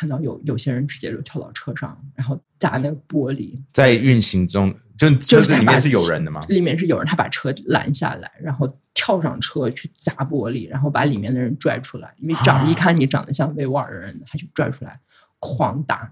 [0.00, 6.40] 看到有有些人直接就跳到车上，然后砸那个玻璃，在运行中，就车子里面是有人的吗？
[6.48, 14.98] 里面是有人，他把车拦下来，然后跳上车去砸玻璃，然后把里面的人拽出来，因为长一看你长得像维吾尔人，他就拽出来
[15.38, 16.10] 狂打。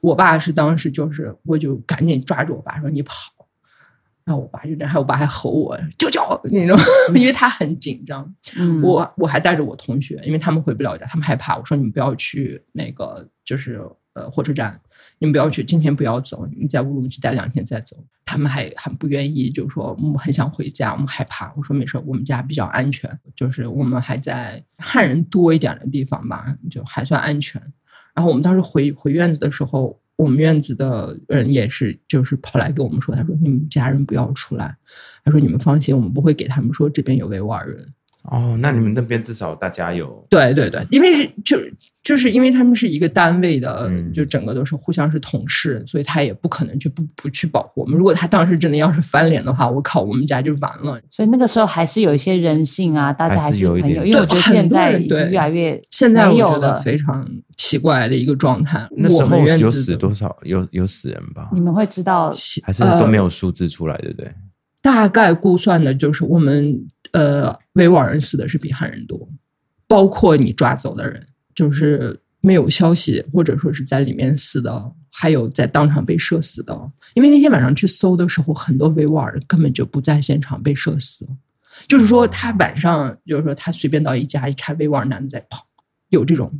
[0.00, 3.12] 我爸是当时就是，我就赶紧抓住我爸说你跑，
[4.26, 6.76] 然后我爸就这样，还有我爸还吼我舅舅那种，
[7.14, 8.34] 因为他很紧张。
[8.56, 11.56] 嗯我我还带着我同学，因为他们回不了家，他们害怕。
[11.56, 13.80] 我说你们不要去那个，就是
[14.14, 14.78] 呃火车站，
[15.20, 17.96] 你们不要去，今天不要走，你在乌鲁木齐待两天再走。
[18.24, 21.54] 他们还很不愿意，就说我们很想回家，我们害怕。
[21.56, 27.62] 我说没事，我们家比较安全，就是我们还在汉人多一点的地方吧，就还算安全。
[28.12, 34.76] 然后我们当时回回院子的时候，我们院子的人也是，就是跑来跟我们说，他说你们家人不要出来，
[35.24, 37.92] 他说你们放心，我们不会给他们说这边有维吾尔人。
[38.30, 41.58] 哦，那你们那边至少大家有对对对，因为是就
[42.02, 47.96] 就是因为他们是一个单位的，嗯就整个都是互相是同事，所以他也不可能去不不去保护我们。
[47.96, 51.00] 如果他当时真的要是翻脸的话，我靠，我们家就完了。
[51.10, 56.80] 所以那个时候还是有一些人性啊，大家还是有一点因为我觉得现在已经越来越现在有了。
[56.80, 58.86] 非常奇怪的一个状态。
[58.96, 60.36] 那时我们候有死多少？
[60.42, 61.48] 有有死人吧？
[61.52, 64.32] 你们会知道，还是都没有数字出来，对不对？
[64.82, 69.28] 大概估算的就是我们呃维吾尔人死的是比汉人多，
[69.86, 76.92] 包括你抓走的人，就是没有消息或者说是在里面死的，还有在当场被射死的。
[77.14, 81.28] 因为那天晚上去搜的时候，很多维吾尔人根本就不在现场被射死，
[81.86, 85.66] 就是说他晚上就是说他随便到一家一看维吾尔男的在跑，
[86.10, 86.52] 有这种，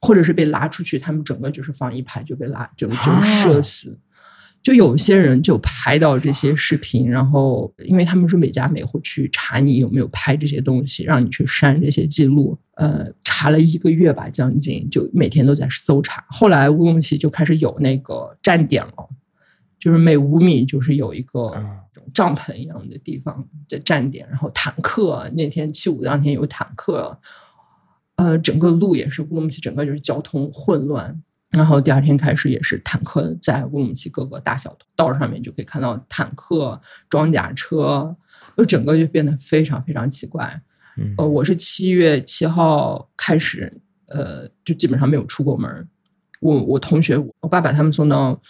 [0.00, 3.98] 或者是被拉出去，他们整个就是放一排就被拉就就射死。
[4.62, 16.24] 就有些人就拍到这些视频，然后因为他们是每家每户去查你有没有拍这些东西，让你去删这些记录，呃，查了一个月吧，将近就每天都在搜查。
[16.28, 19.08] 后来乌鲁木齐就开始有那个站点了，
[19.80, 21.52] 就是每五米就是有一个
[22.14, 27.18] 帐篷一样的地方的站点，然后坦克那天七五当天有坦克，
[28.14, 31.20] 呃，整个路也是乌鲁木齐整个就是交通混乱，
[31.52, 38.16] 然后第二天开始也是坦克在乌鲁木齐各个大小道上面就可以看到坦克装甲车，
[38.56, 40.60] 就整个就变得非常非常奇怪。
[41.16, 45.88] 呃，我是七月七号开始，呃，就基本上没有出过门。
[46.40, 48.40] 我我同学，我爸把他们送到。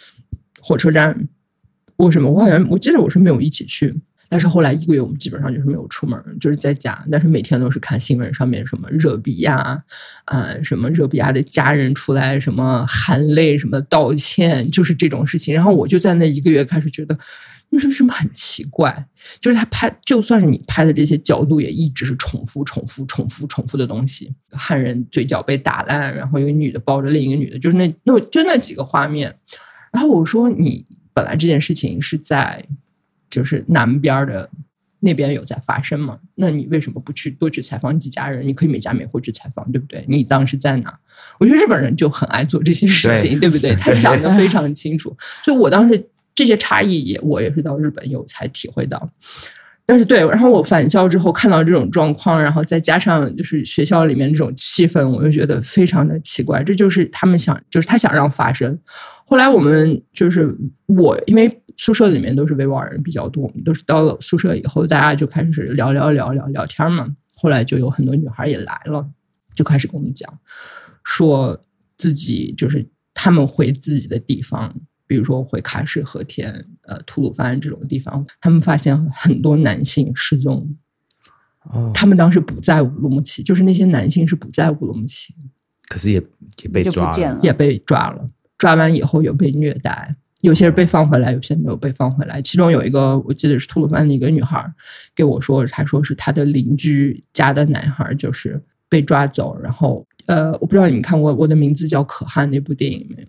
[0.65, 1.27] 火车站，
[1.97, 2.31] 为什么？
[2.31, 3.93] 我好像我记得我是没有一起去，
[4.33, 9.83] 但是后来一个月我们基本上就是没有出门，就是在家，但是每天都是看新闻上面什么热比亚，
[10.25, 15.53] 呃，什么热比亚的家人出来什么含泪什么道歉，就是这种事情。
[15.53, 17.15] 然后我就在那一个月开始觉得，
[17.69, 19.07] 为什么很奇怪？
[19.39, 24.33] 就是他拍，就算是你拍的这些角度，也一直是重复、重复、重复、重复的东西。
[24.49, 29.35] 汉人嘴角被打烂，然后一个女的抱着另一个女的，就是那那就那几个画面。
[29.91, 32.65] 然后我说：“你本来这件事情是在
[33.33, 34.49] 就是南边的
[34.99, 36.17] 那边有在发生嘛？
[36.35, 38.47] 那你为什么不去多去采访几家人？
[38.47, 40.05] 你可以每家每户去采访，对不对？
[40.07, 40.93] 你当时在哪？
[41.39, 43.73] 我觉得日本人就很爱做这些事情，对不对？
[43.81, 45.15] 他讲的非常清楚。
[45.43, 49.09] 所以我当时这些差异也我也是到日本有才体会到。”
[49.85, 56.63] 但是对，然后我返校之后看到这种状况，然后再加上就是学校里面这种气氛，我就觉得非常的奇怪。
[56.63, 58.79] 这就是他们想，就是他想让发生。
[59.25, 67.15] 后来我们就是我，因为宿舍里面都是维吾尔人比较多，我们都是到了宿舍以后，大家就开始聊聊聊聊聊天嘛。
[67.35, 69.05] 后来就有很多女孩也来了，
[69.55, 70.31] 就开始跟我们讲，
[71.03, 71.65] 说
[71.97, 74.73] 自己就是他们回自己的地方。
[75.05, 76.49] 比如说回喀什、和田、
[76.83, 80.75] 呃吐鲁番这种地方，他们发现很多男性失踪。
[81.65, 85.35] 哦，他们当时不在乌鲁木齐，就是那些男性是不在乌鲁木齐，
[85.87, 86.23] 可是也
[86.63, 88.29] 也被抓了，也被抓了。
[88.57, 92.41] 抓完以后又被虐待，有些人被放回来，有些没有被放回来。
[92.41, 94.61] 其中有一个我记得是吐鲁番的一个女孩
[95.15, 103.27] 给我说，她说是她的邻居家的男孩就是被抓走，然后呃，我不知道你们看过《我的名字叫可汗》那部电影没有？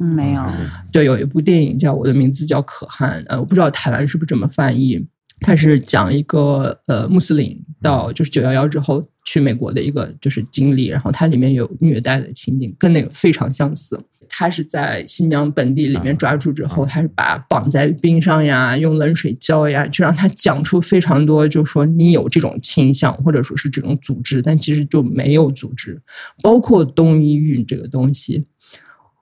[0.00, 0.42] 嗯，没有。
[0.90, 5.06] 对，有一部电影叫《我的名字叫可汗》，呃，我不知道台湾是不是这么翻译。
[5.40, 14.00] 它是讲一个呃穆斯林到就是九幺幺之后去美国的一个就是经历，然后它里面有虐待的情景，跟那个非常相似。
[14.28, 26.00] 他是在新疆本地里面抓住之后，他是把绑在冰上呀，用冷水浇呀，就让他讲出非常多，就说你有这种倾向，或者说是这种组织，但其实就没有组织，
[26.42, 28.46] 包括冬伊运这个东西。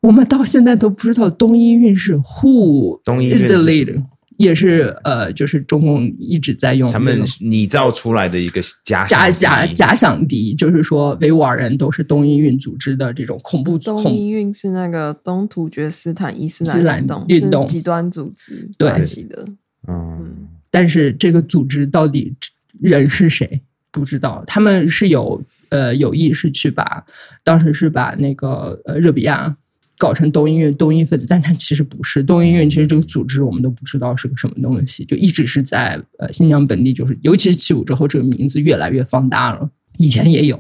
[0.03, 4.03] 我们到现在都不知道东伊运是 who is the leader，
[4.39, 13.79] 也是呃，就是中共一直在用他们拟造出来的一个假假假假想敌，就是说维吾尔人都是东伊运组织的这种恐怖。
[13.79, 19.47] 东伊运是那个东突厥斯坦伊斯兰运动运动极端组织对起的。
[19.89, 22.35] 嗯，但是这个组织到底
[22.81, 27.05] 人是谁不知道，他们是有呃有意是去把
[27.43, 29.57] 当时是把那个呃热比亚。
[29.99, 39.71] 搞成东音运东音分子，但它其实不是东音运，其实这个组织我们都不知道是个什么东西，就一直是在呃新疆本地，就是尤其是七五之后，这个名字越来越放大了。
[39.99, 40.57] 以前也有，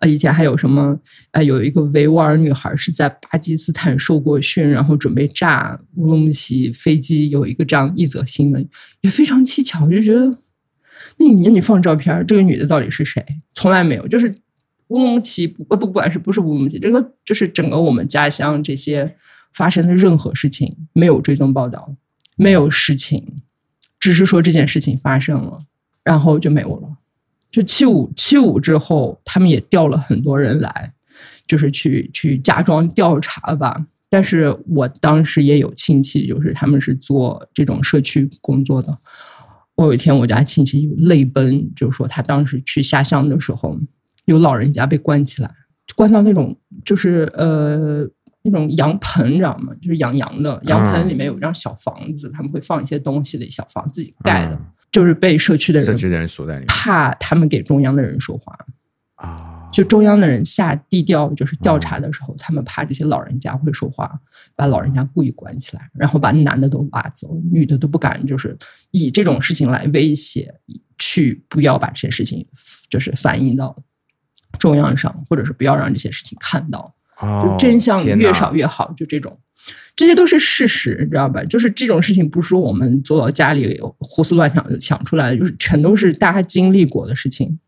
[0.00, 0.98] 啊，以前还有什么？
[1.30, 8.68] 呃，有一个维吾尔女孩是在巴基斯坦受过训，然后准备炸乌鲁木齐飞机，有一个这样一则新闻，
[9.02, 10.26] 也非常蹊跷，就觉得
[11.18, 13.24] 那你你放照片，这个女的到底是谁？
[13.54, 14.41] 从来没有，就是。
[14.92, 19.16] 乌鲁木齐不不不管是不是乌鲁木齐，这个就是整个我们家乡这些
[19.54, 21.96] 发生的任何事情没有追踪报道，
[22.36, 23.40] 没有事情，
[23.98, 25.60] 只是说这件事情发生了，
[26.04, 26.98] 然后就没有了。
[27.50, 30.92] 就七五七五之后，他们也调了很多人来，
[31.46, 33.86] 就是去去假装调查吧。
[34.10, 38.98] 但是我当时也有亲戚，就是他们是做这种社区工作的。
[39.74, 43.74] 我有一天我家亲戚就泪奔，就说他当时去下乡的时候。
[44.26, 45.50] 有老人家被关起来，
[45.96, 48.08] 关到那种就是呃
[48.42, 49.72] 那种羊棚，你知道吗？
[49.80, 58.56] 就是养羊的羊棚里面有一张小房子，他们会放一些东西的小房自己盖的，就是被社区的人社区的人锁在里面，怕他们给中央的人说话
[59.16, 64.10] 啊，就中央的人下地调就是调查的时候，他们怕这些老人家会说话，
[64.56, 68.56] 把老人家故意关起来，然后把男的都拉走，女的都不敢，就是
[68.90, 70.52] 以这种事情来威胁，
[70.98, 72.46] 去不要把这些事情
[72.88, 73.76] 就是反映到。
[74.62, 78.94] 中央上，或者是不要让这些事情看到，就真相越少越好。
[78.96, 79.36] 就这种，
[79.96, 81.42] 这些都是事实，你知道吧？
[81.46, 87.58] 就是这种事情不是说我们坐到家里胡思乱想想出来的，就是全都是大家经历过的事情。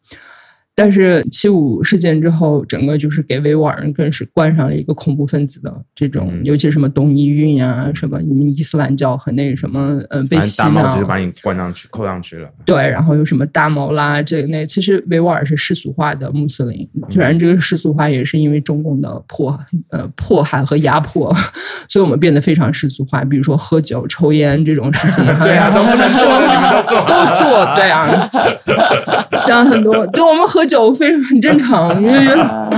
[0.76, 6.44] 但是七五事件之后，整个就是给维吾尔人更是冠上了一个恐怖分子的这种，嗯。
[6.44, 12.48] 尤其是什么东伊运啊，什么你们伊斯兰教和那个什么，嗯、被洗大帽子就把，你冠上去、扣上去了。
[12.64, 19.56] 对，然后有什么大毛啦，这个那，其实维吾尔是世俗化的穆斯林，虽然这个世俗化也是因为中共的迫
[19.90, 21.32] 呃迫害和压迫，
[21.88, 28.30] 所以我们变得非常世俗化，比如说喝酒、抽烟这种事情， 对啊，都不能做，你们都做，都做，对啊，
[29.38, 32.68] 像很多，对我们喝酒非常很正常，我 就觉得，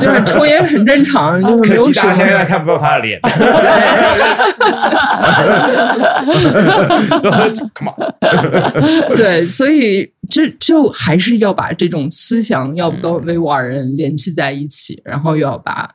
[0.00, 2.44] 对啊，抽烟很正常，就是没有什大家现在。
[2.44, 3.20] 看不到他的脸。
[7.30, 9.14] 喝酒，come on。
[9.14, 15.88] 对，所以就就还是要把这种思想要跟维吾尔人联系在一起，然后又要把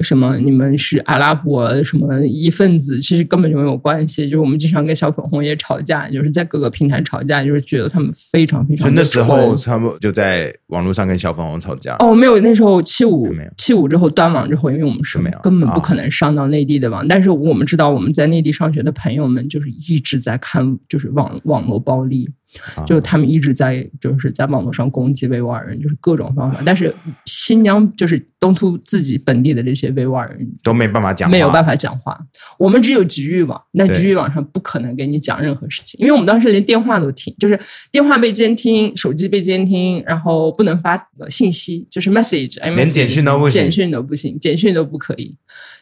[0.00, 4.24] 什么你们是阿拉伯什么一份子，其实根本就没有关系。
[4.24, 11.96] 就是我们经常跟小粉红也吵架，就是在各个平台吵架，就是觉得他们非常非常那时候蠢他们就在网络上跟小粉红吵架。
[12.00, 22.37] 哦，没有，那时候七五七五之后断网之后，因为我们是没有根本不啊可能上到内地的网，但是我们知道我们在内地上学的朋友们就是一直在看，就是网网络暴力，啊
[22.86, 26.60] 就他们一直在就是在网络上攻击维吾尔人，就是各种方法。
[26.64, 26.94] 但是
[27.26, 32.18] 新疆就是东突自己本地的这些维吾尔人都没办法讲话，没有办法讲话，
[32.58, 37.60] 我们只有局域网，那局域网上不可能给你讲任何事情，因为我们当时连电话都停，就是
[37.92, 45.36] 电话被监听，手机被监听，然后不能发呃信息，就是 message，连简讯都不行简讯都不行，简讯都不可以，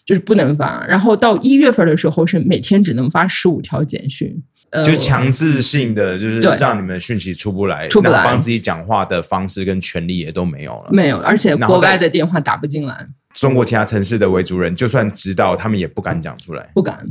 [0.04, 0.84] 就是不能发。
[0.88, 10.90] 然后到一月份的时候是每天只能发十五条简讯，呃，就强制性的，就是让你们的讯息出不来，出不来然后帮自己讲话的方式跟权利也都没有了。
[10.90, 16.70] 没有，而且国外的电话打不进来，中国其他城市的维族人，就算知道，他们也不敢讲出来。
[16.74, 17.06] 不敢。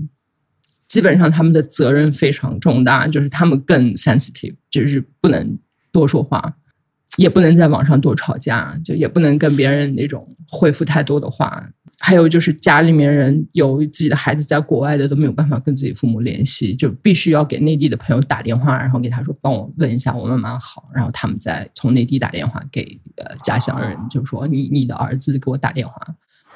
[0.88, 5.58] 基本上他们的责任非常重大，就是他们更 sensitive，就是不能
[5.92, 6.54] 多说话，
[7.18, 11.70] 也不能在网上多吵架，就也不能跟别人那种回复太多的话。
[12.06, 22.84] 还有就是家里面人有自己的孩子在国外的都没有办法跟自己父母联系，就必须要给内地的朋友打电话，然后给他说帮我问一下我妈妈好，然后他们再从内地打电话给
[23.18, 25.96] 呃家乡人，就说你你的儿子给我打电话，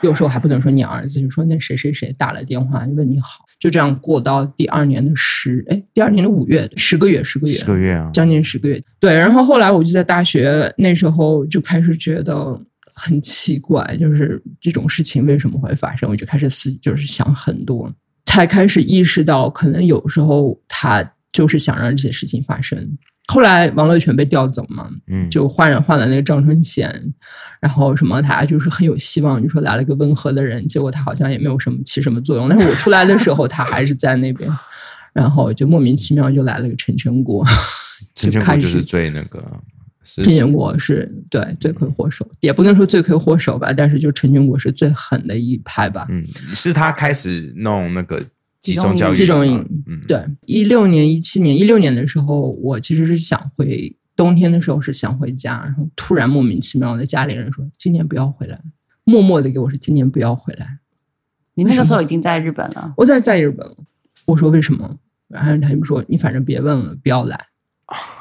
[0.02, 8.80] 有时候还不能说你儿子，就说那谁谁谁打了电话问你好，就这样过到第二年的十哎第二年的五月十个月十个月十个月啊，将近十个月。
[9.00, 12.62] 对，然后后来我就在大学那时候就开始觉得
[13.00, 16.10] 很奇怪，就是这种事情为什么会发生？
[16.10, 17.91] 我就开始思，就是想很多，
[18.26, 22.97] 才开始意识到，可能有时候他就是想让这些事情发生。
[23.32, 26.91] 后来王乐全被调走嘛，嗯，就换人换了那个张春贤，
[27.62, 32.50] 然后什么他就是很有希望，就说来了个温和的人，结果他好像也没有什么起什么作用。
[32.50, 34.50] 但是我出来的时候，他还是在那边，
[35.14, 37.45] 然后就莫名其妙就来了个陈全国，
[38.16, 39.39] 陈全国就是最那个，
[40.16, 46.07] 是陈全国是对罪魁祸首，也不能说罪魁祸首吧，但是就陈全国是最狠的一派吧。
[46.10, 48.20] 嗯，是他开始弄那个
[48.60, 58.60] 集中教育集中营嗯，对，一六年、一七年、一六年的时候，我其实是想回冬天的时候是想回家，然后突然莫名其妙的家里人说今年不要回来，
[59.03, 60.80] 默默的给我说今年不要回来。
[61.53, 63.76] 你那个时候已经在日本了，我在在日本了，
[64.26, 64.97] 我说为什么？
[65.28, 67.39] 然后他就说你反正别问了，不要来。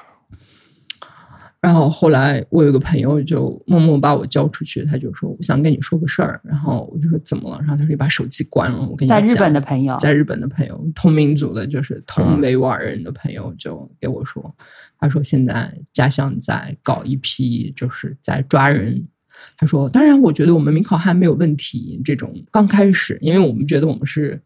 [1.60, 7.58] 然后后来我有个朋友就默默把我叫出去，他就说我想跟你说个事儿，然后我就说怎么了？
[7.58, 9.26] 然后他说你把手机关了，我跟你讲。
[9.26, 14.54] 在日本的朋友，在日本的朋友，同民族的，就是同维吾尔人的朋友，就给我说，
[15.00, 19.08] 他说现在家乡在搞一批，就是在抓人。
[19.56, 22.00] 他说，当然，我觉得我们民考汉没有问题。
[22.04, 24.40] 这种刚开始，因为我们觉得我们是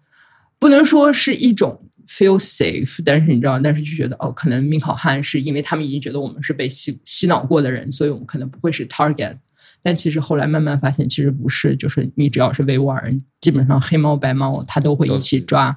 [0.58, 9.36] 不能说是一种 feel safe，但是你知道，但是就觉得哦，可能命好汉是因为他们已经觉得我们是被洗洗脑过的人，所以我们可能不会是 target。
[9.84, 15.76] 但其实后来慢慢发现，其实不是，就是你只要是维吾尔人，基本上黑猫白猫他都会一起抓。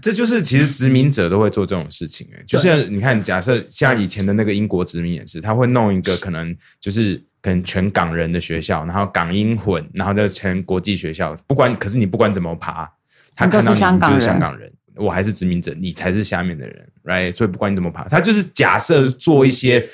[0.00, 12.90] 这就是其实殖民者都会做这种事情、欸，就是你看，假设像以前的那个英国殖民也是，他会弄一个可能就是可能全港人的学校，然后港英混，然后再全国际学校，不管可是你不管怎么爬，
[13.36, 17.34] 他你都看到你你就是香港人，我还是殖民者，你才是下面的人，right？
[17.34, 19.86] 所以不管你怎么爬，他就是假设做一些。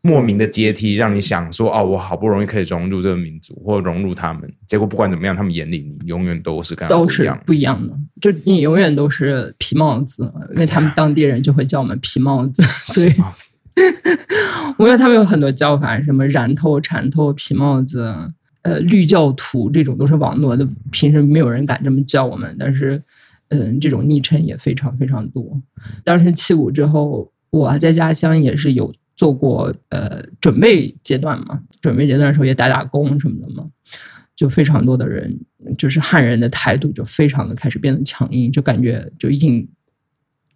[0.00, 7.42] 莫名的阶梯，让你想说哦，我好不容易可以融入这个民族，或融入他们，结果不管怎么样，他们眼里你永远都是跟都是不一样。
[7.46, 13.12] 不一样的，就你永远都是皮帽子，因为他们当地人就会叫我们皮帽子， 所以
[14.78, 18.14] 我觉得他们有很多叫法，什么染头、缠头、皮帽子，
[18.62, 23.02] 呃，绿教徒这种都是网络的，平时没有人敢这么叫我们，但是，
[23.48, 25.60] 嗯，这种昵称也非常非常多。
[26.04, 33.66] 当时七五之后，我在家乡也是有做过呃准备阶段嘛，准备阶段的时候也打打工什么的嘛，
[34.36, 35.38] 就非常多的人，
[35.76, 39.66] 就是汉人的态度就非常的开始变得强硬，就感觉就已经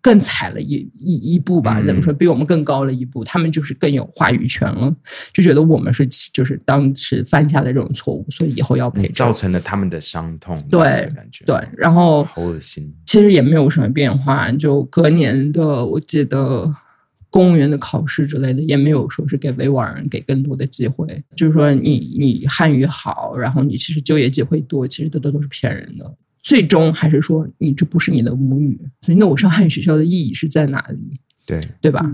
[0.02, 4.92] 更踩了一一一步吧，嗯怎么说，比我们更高了一步，他们就是更有话语权了，
[5.32, 9.32] 就觉得我们是就是当时犯下的这种错误，所以以后要赔偿造。
[9.32, 10.80] 成了他们的伤痛，对
[11.14, 12.92] 感觉，对，然后好恶心。
[13.06, 16.74] 其实也没有什么变化，就隔年的我记得
[17.30, 26.14] 公务员的考试之类的，也没有说是给维吾尔人给更多的机会，就是说你你汉语好，然后你其实就业机会多，其实这都都是骗人的。
[26.42, 30.98] 最终还是说你这不是你的母语，所以那我上汉语学校的意义是在哪里，
[31.46, 32.04] 对，对吧？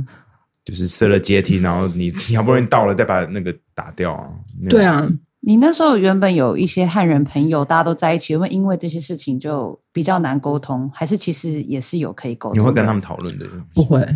[0.64, 4.28] 就是设了阶梯，然后你你好不容易到了，再把那个打掉啊。
[4.68, 5.10] 对，啊，
[5.40, 12.58] 你那时候原本有一些汉人朋友，大家都在一起，会因为这些事情就比较难沟通，还是其实也是有可以沟通？
[12.58, 14.06] 你会跟他们讨论的，不会。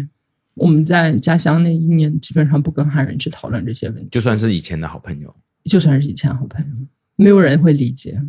[0.55, 5.35] 我们在家乡那一年，基本上不跟汉人去讨论这些问题，就算是以前的好朋友，
[5.65, 6.87] 就算是以前好朋友，
[7.17, 8.21] 没有人会理解。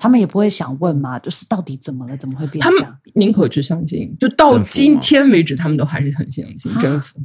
[0.00, 2.98] 他们也不会想问嘛，就是到底怎么了，怎么会变他们这样？
[3.14, 7.20] 宁可去相信，就到今天为止，他们都还是很相信政府，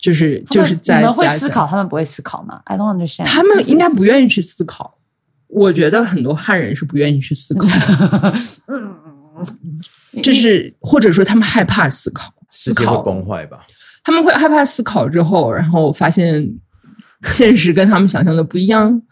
[0.00, 3.26] 就是就是在你们会思考，他们不会思考吗？I don't understand。
[3.26, 4.98] 他们应该不愿意去思考。
[5.48, 8.34] 我觉得很多汉人是不愿意去思考的，
[10.22, 13.66] 就是或者说他们害怕思考，思世界会考崩坏吧？
[14.02, 16.48] 他们会害怕思考之后，然后发现
[17.24, 19.02] 现实跟他们想象的不一样，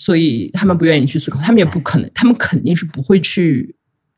[0.00, 3.74] 所以他们不愿意去思考，他们也不可能，他们肯定是不会去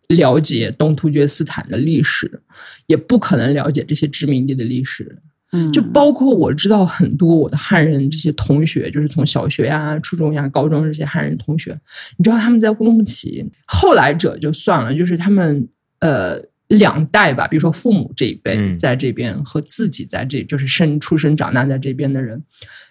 [0.09, 2.43] 了解东突厥斯坦的历史，
[2.87, 5.17] 也不可能了解这些殖民地的历史。
[5.53, 5.73] 嗯。
[5.73, 11.75] 就包括我知道很多我的汉人这些同学，就是从小学呀、初中呀、高中这些汉人同学，
[12.19, 15.67] 你知道他们在乌鲁木齐，后来者就算了，就是他们
[16.01, 18.79] 呃两代吧，比如说父母这一辈嗯。
[18.79, 22.45] 在这边和自己在这，就是生出生长大在这边的人，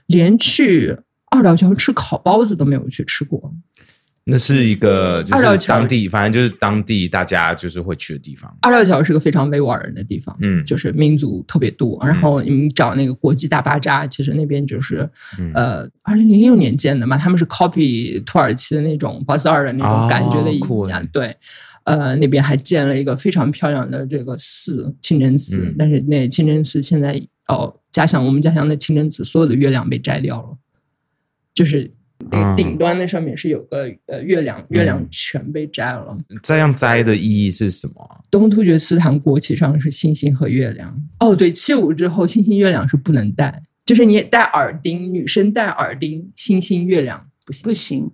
[0.07, 0.97] 连去
[1.31, 3.53] 二道桥吃烤包子都没有去吃过。
[4.31, 8.55] 那是一个就是二道桥当地，反正就是当地大家就是会去的地方。
[8.61, 11.97] 二道桥是个非常维吾尔人的地方，嗯，就是民族特别多。
[12.05, 15.09] 然后你们找那个国际大巴扎，其实那边就是、
[15.39, 21.35] 嗯呃，二零零六年建的嘛，他们是 copy 土耳其的那种 bazaar 的那种感觉的一家，对。
[21.85, 25.57] 呃，那边还建了一个非常漂亮的这个寺，清真寺。
[25.57, 30.57] 嗯但是那清真寺现在哦，家乡我们家乡的清真寺所有的月亮被摘掉了，
[31.59, 31.91] 就是
[32.55, 36.17] 顶端那上面是有个呃月亮，月亮嗯全被摘了。
[36.41, 38.15] 这样摘的意义是什么啊？
[38.31, 40.97] 东突厥斯坦国旗上是星星和月亮。
[41.19, 48.11] 哦，对，七五之后星星月亮是不能戴，就是你戴耳钉，女生戴耳钉，星星月亮不行，不行，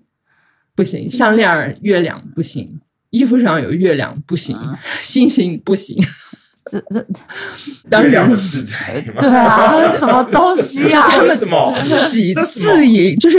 [0.74, 2.80] 不行，项链儿月亮不行，
[3.12, 5.96] 衣服上有月亮不行，啊星星不行。
[6.72, 7.06] 这这
[7.90, 9.00] 当时月亮的制裁？
[9.20, 11.08] 对啊，什么东西啊？
[11.12, 13.38] 他们什么自己自营，就是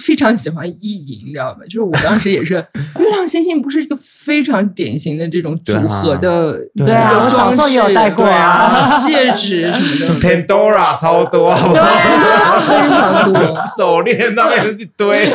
[0.00, 1.60] 非常喜欢意淫，你知道吗？
[1.68, 2.54] 就是我当时也是，
[2.98, 10.28] 月亮星星不是一个非常典型的这种组合的，对啊我小时候也有戴过啊戒指什么什么的。
[10.30, 11.80] Pandora 超多，对？
[11.80, 13.62] 啊，非常多。
[13.76, 15.30] 手链上面是一堆。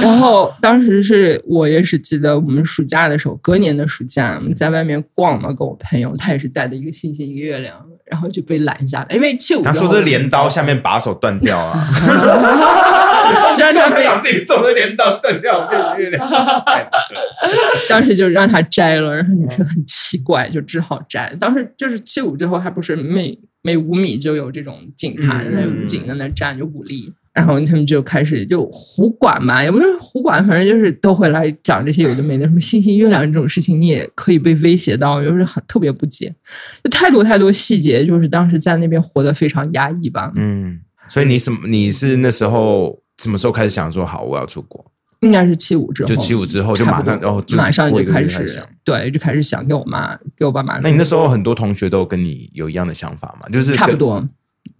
[0.00, 7.76] 然后当时是我也是记得，我们暑假的时候，隔年的暑假，我们在外面逛嘛，跟我朋友，他也是带的一个星星一个月亮，
[8.10, 11.88] 然后就被拦下来，因为七五他说这镰刀下面把手断掉啊，
[13.54, 16.28] 就让他被想自己种的镰刀断掉变成月亮。
[17.88, 21.34] 当时就让他摘了，然后女生很奇怪，就只好摘。
[21.40, 27.12] 当时就是七五之后，还不是每每五米就有这种警察，嗯那有武警在那站，就武力。
[27.38, 36.34] 然后他们就开始就胡管嘛，也不是胡管，反正就是都会来讲这些有的没的，什么星星月亮这种事情，你也可以被威胁到，就是很特别不解，
[36.82, 40.32] 就太多太多细节，就是当时在那边活得非常压抑吧。
[40.34, 41.58] 嗯，所以你什么？
[41.68, 44.84] 你是那时候什么时候开始想说好我要出国？
[45.20, 48.62] 应该是七五之后，就七五之后就马上然后马上就开始。
[48.84, 50.78] 对，就开始想给我妈给我爸妈。
[50.78, 53.48] 那你那时候很多同学都跟你有一样的想法吗？
[53.50, 54.24] 就是，差不多，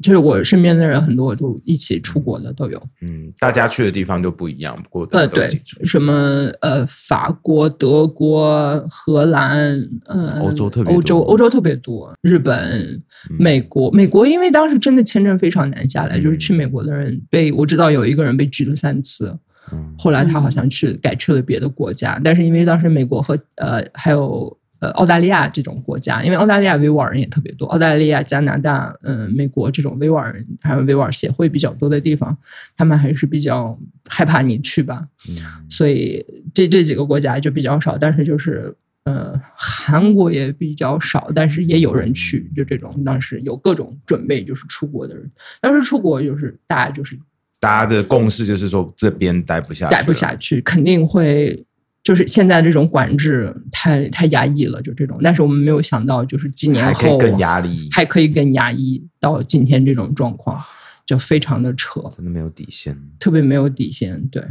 [0.03, 2.81] 就是我身边的人很多都一起出国的都有。
[3.01, 5.49] 嗯，大家去的地方就不一样，不过呃，对
[5.85, 6.13] 什么
[6.61, 9.75] 呃，法国、德国、荷兰，
[10.07, 13.03] 呃，欧洲特别欧洲欧洲特别多，日本、
[13.39, 19.37] 美国，美国因为当时真的签证非常难下来，嗯就是去美国的人被我知道有一个人被拒了三次，
[19.73, 19.95] 嗯。
[19.97, 32.37] 后来他好像去改去了别的国家，但是因为当时美国和呃还有呃澳大利亚这种国家，因为澳大利亚维吾尔人也特别多，澳大利亚、加拿大、嗯、美国这种维吾尔人还有维吾尔协会比较多的地方，
[32.77, 35.37] 他们还是比较害怕你去吧，嗯
[35.69, 36.25] 所以
[36.55, 38.75] 这这几个国家就比较少，但是就是
[39.05, 45.31] 呃，韩国也比较少，但是也有人去，就这种当时有各种准备，就是出国的人。
[45.63, 47.19] 当时出国就是大家就是
[47.59, 51.65] 大家的共识就是说这边待不下去，待不下去，肯定会
[52.09, 55.19] 就是现在这种管制太太压抑了，就这种。
[55.23, 60.59] 但是我们没有想到，就是几年后还可以更压抑，还可以更压抑到今天这种状况，
[61.05, 64.27] 就非常的扯，真的没有底线，特别没有底线。
[64.29, 64.43] 对，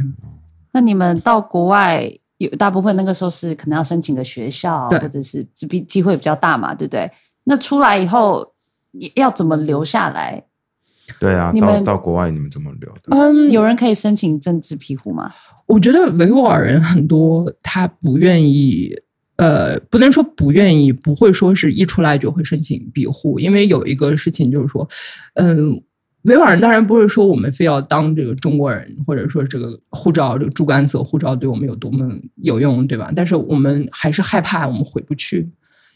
[0.70, 7.10] 那你们到国外有大部分那个时候是可能要申请个学校，或者是比机会比较大嘛，对不对？
[7.42, 8.54] 那出来以后
[9.16, 10.44] 要怎么留下来？
[11.18, 13.16] 对啊，你们到到国外你们怎么留的？
[13.16, 15.32] 嗯，有人可以申请政治庇护吗？
[15.68, 18.92] 我觉得维吾尔人很多，他不愿意，
[19.36, 24.88] 呃，不能说不愿意，不会说是一出来就会申请庇护，因为有一个事情就是说，
[25.34, 25.80] 嗯。
[26.22, 32.12] 维吾尔人当然不是说我们非要当这个中国人，或者说这个护照这个猪肝色护照对我们有多么
[32.42, 33.10] 有用，对吧？
[33.14, 35.48] 但是我们还是害怕我们回不去。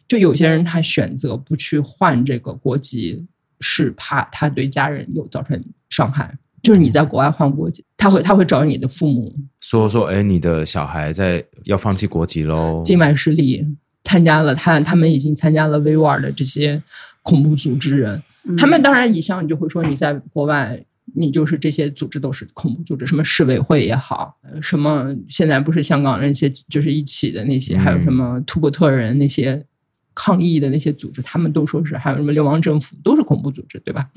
[0.07, 3.27] 就有些人他选择不去换这个国籍，
[3.61, 5.61] 是怕他对家人有造成
[5.91, 6.39] 伤害。
[6.63, 9.35] 就是你在国外换国籍，他会他会找你的父母。
[9.61, 12.83] 说说，哎，你的小孩在要放弃国籍喽？
[12.85, 13.67] 境外势力
[14.05, 16.81] 参加了他，他们已经参加了维吾尔的这些
[17.23, 18.23] 恐怖组织人，
[18.57, 20.81] 他们当然一向就会说你在国外，
[21.15, 29.65] 你就是这些组织都是恐怖组织，什么世委会也好，呃什么现在不是香港那些就是一起的那些，还有什么图伯特人那些
[30.15, 34.09] 抗议的那些组织，他们都说是还有什么流亡政府都是恐怖组织，对吧？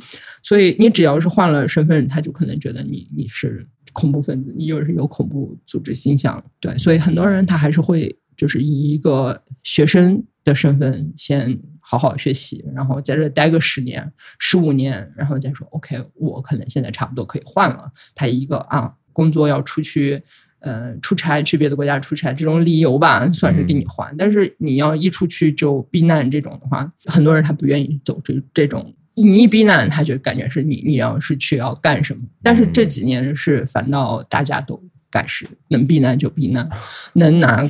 [0.42, 17.90] 所以你只要是换了身份，他就可能觉得你你是恐怖分子，你就是有恐怖组织倾向，对，所以很多人他还是会就是以一个学生的身份先好好学习，然后在这待个十年、十五年，然后再说 OK，我可能现在差不多可以换了。
[18.14, 20.22] 他一个啊，工作要出去，
[20.66, 24.12] 呃，出差去别的国家出差这种理由吧，算是给你换。
[24.18, 28.92] 但是你要一出去就避难这种的话，很多人他不愿意走这这种。
[29.14, 32.22] 你一避难，他就感觉是你你要是去要干什么。
[32.42, 36.68] 但是这几年是反倒大家都干事，能避难就避难，
[37.14, 37.70] 能拿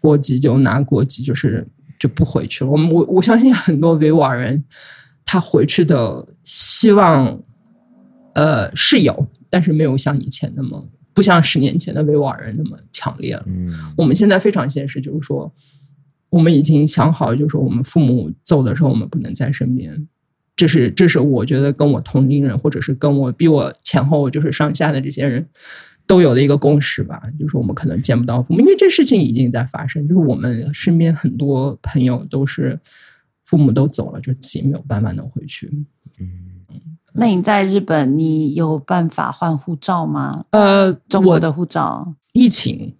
[0.00, 1.66] 国籍就拿国籍，就是
[1.98, 2.70] 就不回去了。
[2.70, 4.62] 我们我我相信很多维吾尔人，
[5.24, 7.40] 他回去的希望，
[8.34, 13.44] 呃是有，但是没有像以前那么，不像十年前的维吾尔人那么强烈了。
[13.46, 15.50] 嗯，我们现在非常现实，就是说，
[16.28, 20.08] 我们已经想好，就是说我们父母走的时候，我们不能在身边。
[20.56, 25.44] 这是这是我觉得跟我同龄人，或者是跟我比我前后就是上下的这些人
[26.06, 30.06] 都有的一个共识吧，就是我们可能见不到父母，因为这事情已经在发生。
[30.06, 32.78] 就是我们身边很多朋友都是
[33.44, 35.68] 父母都走了，就自己没有办法能回去。
[37.14, 40.44] 那你在日本，你有办法换护照吗？
[40.50, 42.94] 呃，中国的护照，疫情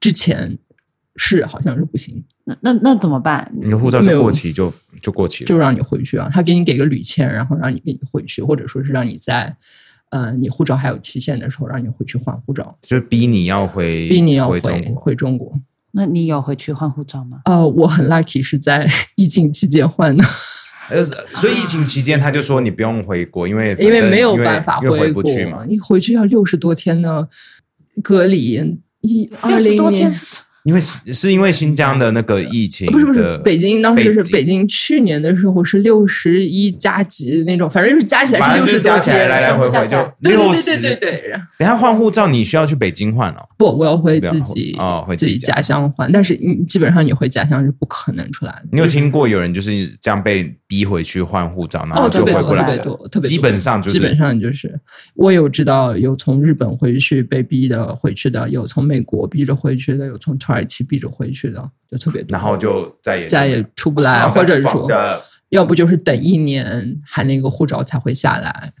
[0.00, 0.58] 之前
[1.16, 3.52] 是好像是不行，那那那怎么办？
[3.54, 9.54] 你的护照是没过期就就过期了，就让你回去啊，他给你给个旅签，然后让你给你回去，或者说是让你在
[10.10, 14.94] 呃你护照还有期限的时候让你回去换护照，就是逼你要回，逼你要回回中。
[14.94, 15.52] 回中国。
[15.96, 17.42] 那你有回去换护照吗？
[17.44, 20.24] 呃，我很 lucky 是在疫情期间换的，
[20.90, 27.28] 呃，所以疫情期间他就说你不用回国，因为因为没有办法回去嘛，你回去要六十多天的
[28.02, 28.78] 隔离。
[29.06, 40.80] 一二六十多零年天是因为是是因为新疆的那个疫情，不是不是，北京当时是北北京去年的时候是六十一加几那种，反正就是加起来是是六十，加起来来来回回就对六对十。
[40.80, 43.48] 对对对等下换护照你需要去北京换哦。
[43.58, 48.64] 不，我要回自己哦回自己家乡换，但是你基本上你回家乡是不可能出来的。
[48.72, 52.82] 你有听过有人就是这样被逼回去换护照，然后就回不来了？
[52.82, 54.80] 多，特别多基本上就是基本上就是，
[55.14, 62.32] 我有知道有从日本回去被逼的回去的，有从美国逼着回去的，有从土耳其逼着回去的，就特别多。
[62.32, 64.88] 然后就再也再也出不来，或者说
[65.48, 68.72] 要不就是等一年，还那个护照才会下来，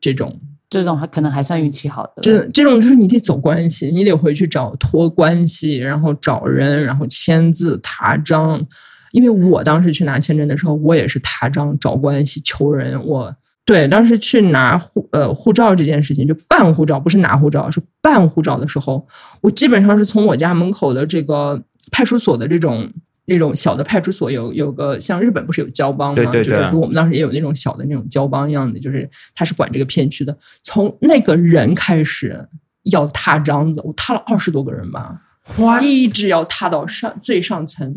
[0.00, 0.40] 这种。
[0.68, 2.22] 这种还可能还算运气好的。
[2.22, 8.66] 这这种就是你得走关系，你得回去找托关系，然后找人，然后签字踏章。
[9.10, 13.02] 因为我当时去拿签证的时候，我也是踏章找关系求人。
[13.04, 13.34] 我
[13.64, 19.06] 对当时去拿护呃护照这件事情，就办护照，不是拿护照，是办护照的时候，
[19.40, 22.90] 我基本上是从我家门口的这个派出所的这种。
[23.26, 26.16] 那种小的派出所有有个像日本不是有交帮吗？
[26.16, 30.36] 对对对就是我们当时也有那种小的那种交帮一样的，就是他是管这个片区的。
[30.64, 32.36] 从那个人开始
[32.82, 35.22] 要踏章子，我踏了二十多个人吧，
[35.80, 37.94] 一直要踏到上最上层。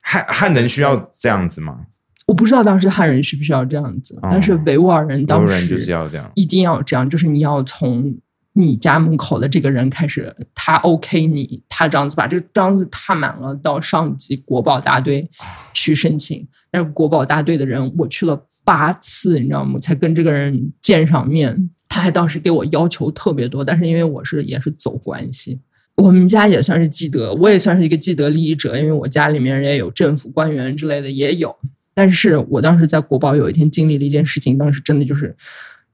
[0.00, 1.86] 汉汉人需要这样子吗？
[2.26, 6.30] 我不知道当时汉人需不需要这样子，哦但是维吾尔人当时就是时要这样。
[6.34, 8.14] 一定要这样，就是你要从
[8.52, 15.28] 你家门口的这个人开始，他 OK 你，他这样子把这个章子踏满了，到上级国保大队
[15.72, 16.46] 去申请。
[16.70, 19.78] 但是国保大队的人，我去了八次，你知道吗？
[19.80, 21.70] 才跟这个人见上面。
[21.86, 25.60] 他还当时给我要求特别多，但是因为我是也是走关系，
[25.94, 31.54] 我们家也算是既得，我也算是一个既得利益者，因为我家里面也有政府官员之类的也有。
[31.94, 35.34] 但是我当时在国宝有一天经历了一件事情，当时真的就是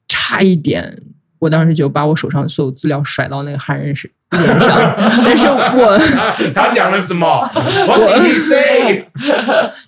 [0.09, 1.03] 差一点。
[1.39, 4.77] 我当时就把我手上所有资料甩到那个汉人是脸上，
[5.25, 5.99] 但是我
[6.55, 7.27] 他讲了什么
[7.87, 9.07] ？What did he say？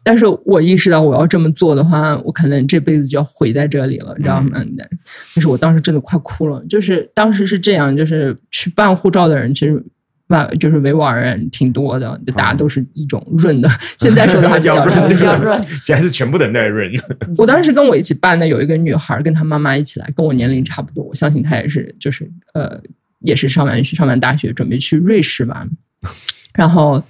[0.03, 4.53] 但是我意识到我要这么做的话，我可能这辈子就要毁在这里了，你知道吗？
[5.35, 6.65] 但是我当时真的快哭了。
[6.71, 9.85] 就是当时是这样，就是去办护照的人其实。
[10.59, 13.69] 就是维吾尔人挺多的，大家都是一种润的。
[13.99, 14.85] 现在说的话 比较
[15.39, 16.91] 润，现在是全部的人在润。
[17.37, 21.05] 我当时跟我一起办的有一个女孩，跟她妈妈一起来，跟我年龄差不多。
[21.05, 22.81] 我相信她也是，就是呃，
[23.21, 25.67] 也是上完上完大学，准备去瑞士吧。
[26.55, 27.03] 然后，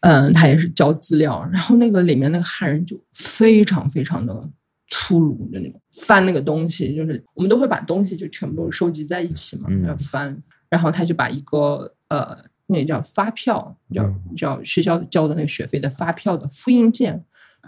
[0.00, 1.46] 嗯，她也是交资料。
[1.52, 4.48] 然后那个里面那个汉人就非常非常的
[4.88, 10.36] 粗鲁的那种，翻那个东西，就是我们都会把东西就全部收集在一起嘛，要翻。
[10.70, 12.36] 然后他就把一个呃。
[12.66, 17.24] 那叫发票，叫叫学校交的那个学费的发票的复印件，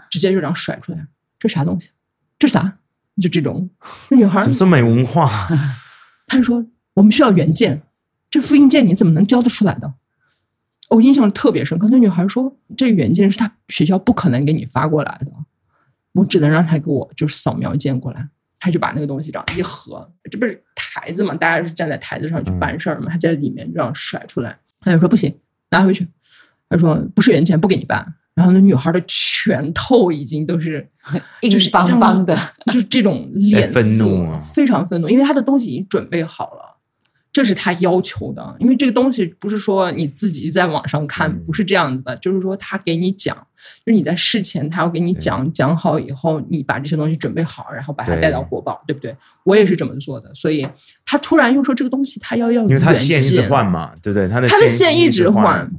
[0.09, 1.89] 直接就这样甩出来，这啥东西？
[2.39, 2.79] 这啥？
[3.21, 3.69] 就这种，
[4.09, 5.29] 那女孩怎么这么没文化？
[6.27, 6.65] 他说
[6.95, 7.81] 我们需要原件，
[8.29, 9.93] 这复印件你怎么能交得出来的？
[10.89, 11.87] 我印象特别深刻。
[11.89, 15.31] 那女孩说，这原件是他学校不可能给你发过来的，
[16.11, 18.29] 我只能让他给我就是扫描件过来。
[18.59, 21.33] 他就把那个东西这样一合，这不是台子嘛？
[21.35, 23.11] 大家是站在台子上去办事儿嘛？
[23.11, 24.59] 他在里面这样甩出来。
[24.85, 25.35] 他就说不行，
[25.71, 26.07] 拿回去。
[26.69, 28.15] 他说不是原件，不给你办。
[28.33, 30.87] 然后那女孩的拳头已经都是
[31.41, 36.77] 硬邦邦的，就是这种 脸色愤怒，非常愤怒，因为他的东西已经准备好了。
[37.31, 43.35] 这是他要求的，因为这个东西不是说你自己在网上看，不是这样子的，就是说他给你讲，
[43.85, 49.13] 就是你在事前他要给你讲，讲好以后你把这些东西准备好，然后把它带到国宝，对不对？
[49.43, 50.65] 我也是这么做的，所以
[51.05, 54.27] 他突然又说这个东西他要要，因为他线一直换嘛，对不对？
[54.27, 55.71] 他的他的线一直换，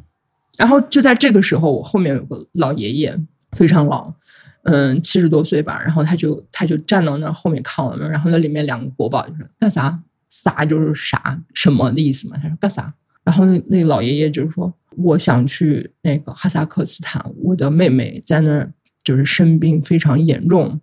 [0.57, 3.19] 然后就在这个时候，我后面有个老爷爷，
[3.53, 4.15] 非常老，
[4.63, 10.01] 嗯，七十多岁吧，然后他就他就站到那后面看我们，然后那里面两个国宝就说干啥？
[10.29, 12.37] 啥就是啥什么的意思嘛？
[12.43, 12.93] 他说干啥？
[13.25, 18.73] 然后那那老爷爷就是说，我想去那个哈萨克斯坦，我的妹妹在那儿
[19.03, 20.81] 就是生病非常严重。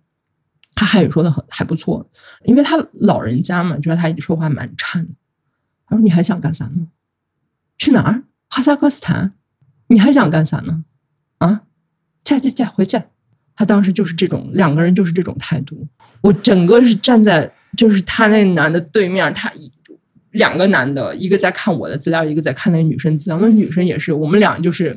[0.74, 2.08] 他汉语说的很还不错，
[2.44, 5.12] 因为他老人家嘛，觉得他说话蛮颤的。
[5.86, 6.88] 他说你还想干啥呢？
[7.78, 8.24] 去哪儿？
[8.48, 9.34] 哈萨克斯坦？
[9.88, 10.84] 你还想干啥呢？
[11.38, 11.62] 啊？
[12.22, 13.00] 嫁嫁嫁回去！
[13.54, 15.86] 他当时就是这种两个人就是这种态度。
[16.22, 17.52] 我整个是站在。
[17.76, 19.68] 就是他那男的对面，他一
[20.30, 23.36] 两个男的，一个在看我的资料，一个在看那女生资料。
[23.42, 24.96] 那女生也是，我们俩就是，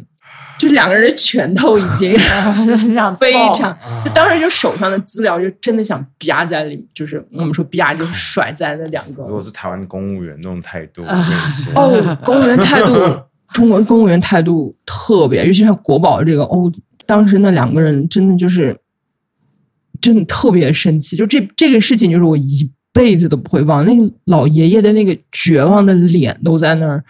[0.60, 2.12] 就两个人的拳头已经
[3.20, 9.24] 非常，就当时就手上的资料就真的想啪在里，就是我们说啪就甩在那两个。
[9.24, 11.04] 如果是台湾公务员那种态度，
[11.76, 12.94] 哦，公务员态度，
[13.54, 16.72] 中国公务员态度特别，尤其像国宝这个哦，
[17.06, 18.76] 当时那两个人真的就是。
[20.00, 23.86] 真的特别生气，就这这个事情，就是我一辈子都不会忘。
[23.86, 27.04] 那个老爷爷的那个绝望的脸都在那儿。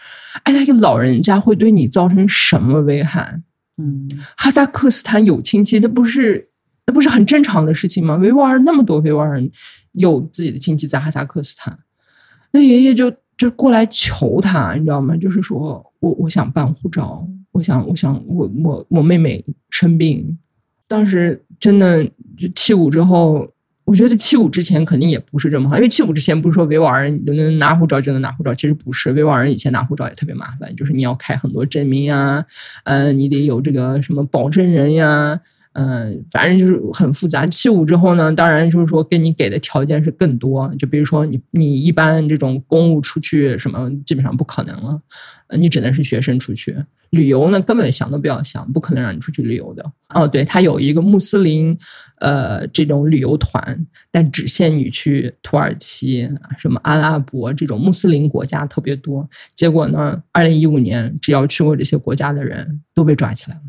[0.43, 3.41] 哎，那个老人家会对你造成什么危害？
[3.77, 6.49] 嗯，哈萨克斯坦有亲戚，那不是
[6.85, 8.15] 那不是很正常的事情吗？
[8.15, 9.51] 维吾尔那么多维吾尔人
[9.93, 11.77] 有自己的亲戚在哈萨克斯坦，
[12.51, 15.15] 那爷爷就就过来求他，你知道吗？
[15.17, 20.37] 就是说我我想办护照，我想我想我我我妹妹生病，
[20.87, 22.07] 当时真的。
[22.37, 23.51] 就七五之后，
[23.87, 32.43] 我觉得七五之前肯定也不是这么好，因为七五之前不是说维吾尔人就能拿护照就能拿护照，其实不是，维吾尔人以前拿护照也特别麻烦，就是你要开很多证明啊，
[32.83, 35.39] 嗯，你得有这个什么保证人呀。
[35.79, 37.45] 嗯，反正就是很复杂。
[37.45, 44.99] 七五之后呢，当然就是说给你给的条件是更多，就比如说你你一般这种公务出去什么基本上不可能了，
[45.55, 46.75] 你只能是学生出去
[47.11, 49.85] 旅游呢，根本想都不要想，不可能让你出去旅游的。
[50.15, 51.77] 哦，对，他有一个穆斯林
[52.21, 59.29] 呃这种旅游团，但只限你去土耳其、什么阿拉伯这种穆斯林国家特别多。
[59.53, 63.61] 结果呢，二零一五年只要去过这些国家的人都被抓起来了。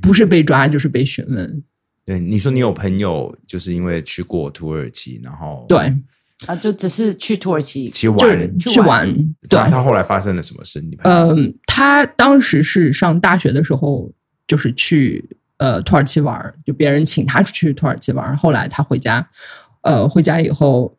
[0.00, 1.62] 不是被抓就是被询问。
[2.04, 5.78] 对，你说你有朋友就是因为去过土耳其，然后对
[6.46, 9.08] 啊，就只是去土耳其去玩去玩。
[9.48, 10.80] 对，他后来发生了什么事？
[10.80, 14.12] 你嗯，他当时是上大学的时候，
[14.48, 15.24] 就是去
[15.58, 18.36] 呃土耳其玩，就别人请他出去土耳其玩。
[18.36, 19.24] 后来他回家，
[19.82, 20.98] 呃，回家以后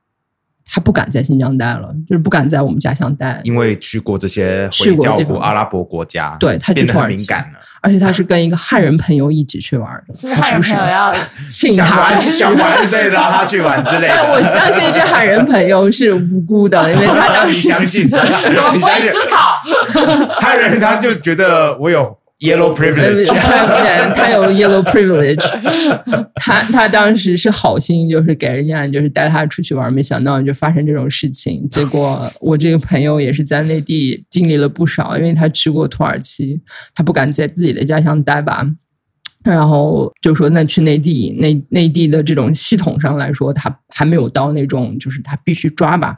[0.65, 7.59] 他不敢在新疆待了，就是不敢在我们家乡待，因为去过这些去回教阿拉伯国家，对他去变得很敏感了。
[7.81, 11.13] 而且他是跟一个汉人朋友一起去玩的， 是汉人朋友要
[11.51, 14.13] 请他玩想玩，所以拉他去玩之类的。
[14.15, 18.09] 但我相信这汉人朋友是无辜的，因为他当时相信？
[18.09, 19.19] 怎么你相信不会思？
[19.29, 20.35] 考？
[20.39, 25.43] 汉人他就觉得我有 yellow 呃 privilege，对， 他有 yellow privilege，
[26.35, 31.67] 他他当时是好心，就是给人家就是带他出去玩，没想到就发生这种事情。
[31.69, 36.59] 结果 我这个朋友也是在内地经历了不少，因为他去过土耳其，
[36.93, 38.67] 他不敢在自己的家乡待吧。
[39.43, 46.17] 然后就说，那去内地，内内地的这种系统上来说，他还没有到那种就是他必须抓吧，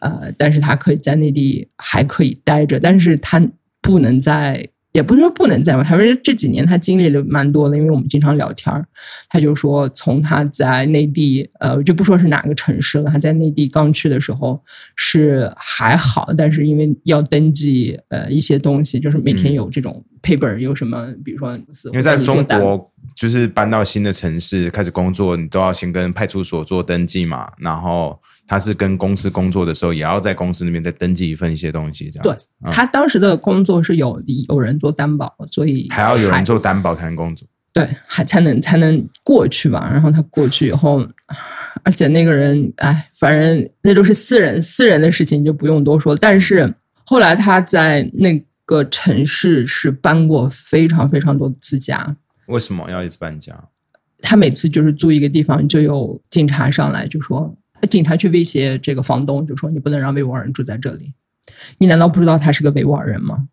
[0.00, 3.40] 呃，但是他可以在内地还可以待着，但是他
[3.80, 8.86] 不能在，也不是说不能再吧，他说这几年他经历了蛮多的，因为我们经常聊天儿
[9.28, 14.62] 他就说从他在内地，呃，就不说是哪个城市了，他在内地刚去的时候
[14.94, 21.52] 是还好，但是因为要登记呃一些东西，就是每天有这种 paper，、有什么，比如说
[21.86, 27.50] 因为在中国，就是搬到新的城市开始工作，你都要先跟派出所做登记嘛。
[27.58, 28.16] 然后
[28.46, 32.46] 他是跟公司工作的时候，也要在公司那边再登记一份一些东西，这样子。
[32.64, 37.46] 嗯他当时的工作是有有人做担保，所以还要有人做担保才能工作。
[37.72, 39.90] 对，还才能才能过去吧。
[39.92, 41.04] 然后他过去以后，
[41.82, 46.16] 而且那个人，哎，反正那都是私人私人的事情，就不用多说。
[46.16, 46.72] 但是
[47.04, 52.16] 后来他在那个城市是搬过非常非常多次家，
[52.46, 53.52] 为什么要一直搬家？
[54.22, 57.54] 他每次就是租一个地方，就有警察上来就说，
[57.86, 61.12] 警察去威胁这个房东，就说你不能让维吾尔人住在这里。
[61.78, 63.48] 你难道不知道他是个维吾尔人吗？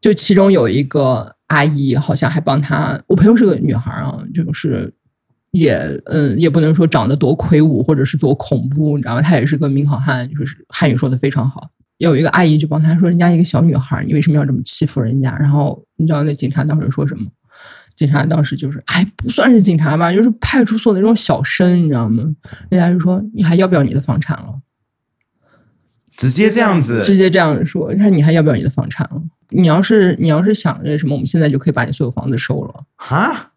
[0.00, 3.00] 就其中有一个阿姨，好像还帮他。
[3.06, 4.92] 我朋友是个女孩啊，就是
[5.52, 9.22] 也嗯，也不能说长得多魁梧或者是多恐怖，你知道吗？
[9.22, 11.70] 她也是个明好汉，就是汉语说的非常好。
[11.98, 17.24] 有一个阿姨就帮他说：“人家一个小女孩，你为什么要这么欺负人家？”然后你知道那警察当时说什么？
[17.96, 22.22] 警察当时就是还不算是警察吧，就是派出所那种小生，你知道吗？
[22.68, 24.60] 人家就说：“你还要不要你的房产了？”
[26.16, 29.22] 直接这样子，直接这样说，他说你还要不要你的房产了？
[29.50, 32.84] 你要是你要是想那什么，我们现在就可以把你所有房子收了。
[32.96, 33.52] 啊？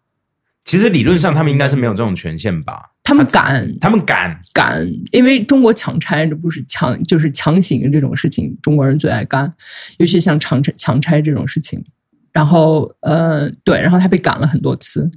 [0.62, 2.90] 其实理论上他们应该是没有这种权限吧？
[3.02, 9.52] 他们敢他们敢，敢，因为中国强拆这不是强就是强行这种事情，中国人最爱干，
[9.98, 11.84] 尤其像强拆强拆这种事情。
[12.32, 15.10] 然后呃，对，然后他被赶了很多次。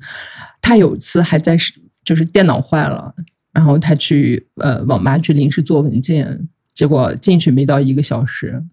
[0.62, 3.14] 他有一次还在是就是电脑坏了，
[3.52, 8.64] 然后他去呃网吧去临时做文件，结果进去没到一个小时，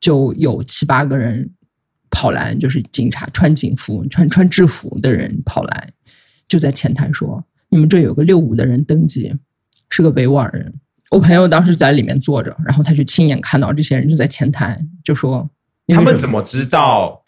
[0.00, 1.50] 就有七八个人
[2.10, 5.92] 跑来，就是警察穿警服、穿穿制服的人跑来，
[6.46, 9.34] 就在前台说：“你们这有个六五的人登记，
[9.88, 10.74] 是个维吾尔人。”
[11.10, 15.48] 我朋友当时在里面坐着，然后他就亲眼看到这些人就在前台就说
[15.88, 17.22] ：“他们怎么知道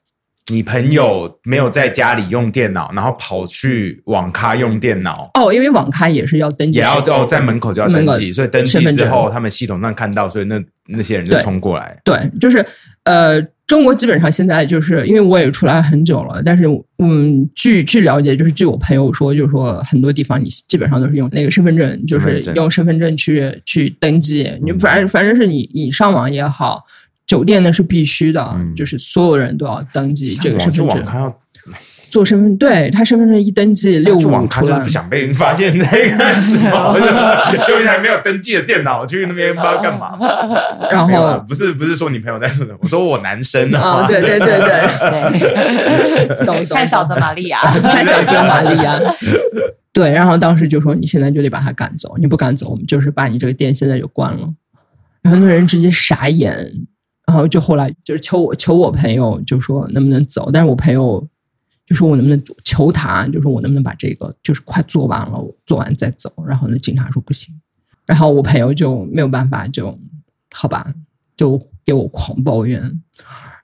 [0.50, 5.30] 你朋友没有在家里用电脑，然后跑去网咖用电脑？
[5.34, 11.96] 哦，因为网咖也是要登记也要身份哦，在门口就要登记，所以登记之后，他们系统上看到，所以那那些人就冲过来。
[12.04, 12.64] 对，就是
[13.04, 16.64] 呃，中国基本上现在就是因为我也出来很久了，但是
[16.98, 24.50] 嗯，据据了解，就是据我朋友说，就是说很多地方你基本上都是用那个身份证，就是用身份证去去登记。
[24.62, 26.84] 你反正反正是你你上网也好，
[27.30, 31.32] 酒店那是必须的，嗯就是所有人都要登记这个身份证
[32.10, 34.90] 做身份，对他身份证一登记，六去五出来不。
[34.90, 36.98] 想被人发现那个 什么，
[37.68, 40.18] 用一台没有登记的电脑去那边不知道干嘛。
[40.90, 48.98] 然后不是不是说你朋友在说的，我说我男生啊，对对对对， 懂懂太小的玛利亚，太小的玛利亚。
[49.92, 54.48] 对，然后当时就说你现在就得把他赶走，你不赶走，我们就是把你这个店现在就关了。
[55.22, 56.56] 然后那人直接傻眼，
[57.30, 61.24] 然后就后来就是求我求我朋友，就说能不能走，但是我朋友
[61.86, 66.32] 就说我能不能求他，就说我能不能把这个就是快做完了，做完再走。
[66.44, 67.54] 然后那警察说不行，
[68.04, 69.96] 然后我朋友就没有办法，就
[70.52, 70.92] 好吧，
[71.36, 73.00] 就给我狂抱怨。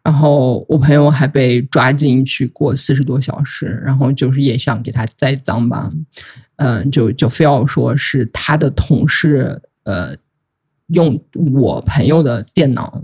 [0.04, 5.90] 然后我朋友还被抓进去过四十多小时，然后就是也想给他栽赃吧，
[6.58, 10.16] 嗯、就就非要说是他的同事呃
[10.86, 11.20] 用
[11.56, 13.02] 我朋友的电脑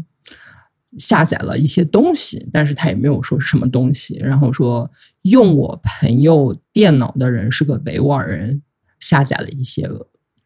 [0.99, 4.91] 下载了一些东西，但是他也没有说是什么东西，然后说
[5.23, 8.61] 用我朋友电脑的人是个维吾尔人，
[9.01, 9.89] 下载了一些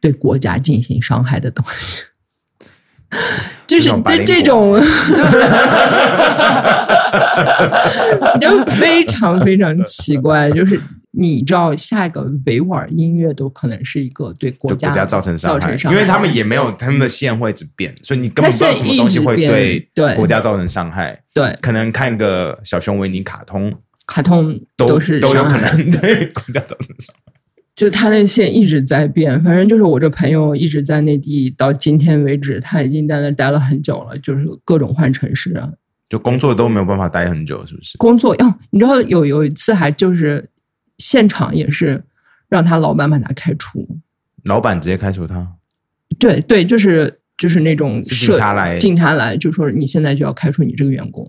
[0.00, 2.02] 对国家进行伤害的东西。
[3.66, 4.78] 就是这这种，
[8.40, 10.80] 就非常非常奇怪，就是
[11.18, 21.18] 你知道下一个维吾尔音乐都可能是一个对国家造成伤害，因为他们也没有他们的线会一直变，所以你根本不知道什么东西会它线一直变对国家造成伤害。
[21.32, 23.72] 对可能看个小熊维尼卡通
[24.06, 27.32] 卡通都是都有可能 对国家造成伤害。
[27.74, 35.70] 就他那线一直在变，反正就是我这朋友一直在内地，到今天为止，他已经在那待了很久了，就是各种换城市啊，
[36.08, 37.98] 就工作都没有办法待很久，是不是？
[37.98, 40.48] 工作哦，你知道有有一次还就是
[40.98, 42.02] 现场也是
[42.48, 43.98] 让他老板把他开除，
[44.44, 45.54] 老板直接开除他，
[46.18, 51.28] 对对，就是就是那种是警察来警察来就说你现在就要开除你这个员工，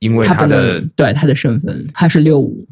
[0.00, 2.66] 因为他不的能对他的身份，他是六五，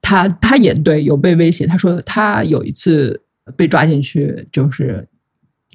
[0.00, 1.66] 他他也对有被威胁。
[1.66, 3.22] 他说他有一次
[3.56, 5.06] 被抓进去，就是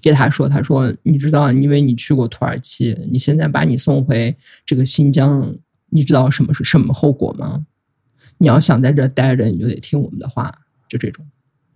[0.02, 4.36] 给他说，他说你知道，因为你去过土耳其，你现在把你送回
[4.66, 5.54] 这个新疆，
[5.90, 7.66] 你知道什么是什么后果吗？
[8.38, 10.54] 你要想在这儿待着，你就得听我们的话，
[10.88, 11.26] 就这种。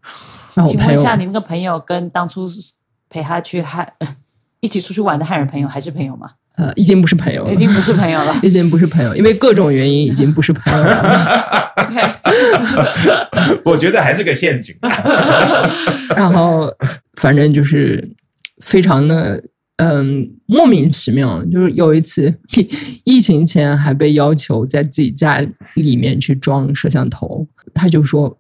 [0.56, 2.50] 然后我朋友请问一下，你那个朋友跟当初
[3.10, 4.16] 陪他去汉、呃
[4.62, 6.32] 一起出去玩的汉人朋友还是朋友吗？
[6.56, 8.38] 呃已经不是朋友了，已经不是朋友了。
[8.44, 11.72] 已经不是朋友，因为各种原因已经不是朋友了。
[11.78, 12.02] OK，
[13.64, 14.76] 我觉得还是个陷阱。
[16.10, 16.70] 然后
[17.14, 18.14] 反正就是
[18.62, 19.42] 非常的
[19.78, 22.28] 嗯莫名其妙，就是有一次
[22.58, 22.68] 疫
[23.06, 25.40] 疫情前还被要求在自己家
[25.76, 28.36] 里面去装摄像头，他就说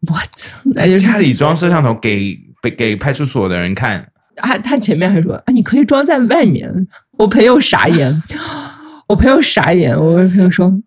[0.00, 0.28] what，
[0.74, 4.04] 在家里装摄像头给给给派出所的人看，
[4.34, 6.68] 他他前面还说啊你可以装在外面，
[7.16, 8.20] 我朋友傻眼，
[9.06, 10.82] 我朋友傻眼，我朋友说。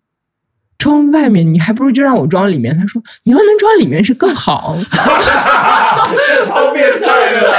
[0.78, 2.76] 装外面，你还不如就让我装里面。
[2.76, 4.76] 他说：“你要能装里面是更好。
[4.90, 7.54] ”这超变态的啦，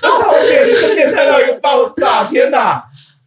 [0.00, 2.24] 这超变，这变态到一个爆炸！
[2.24, 2.82] 天哪！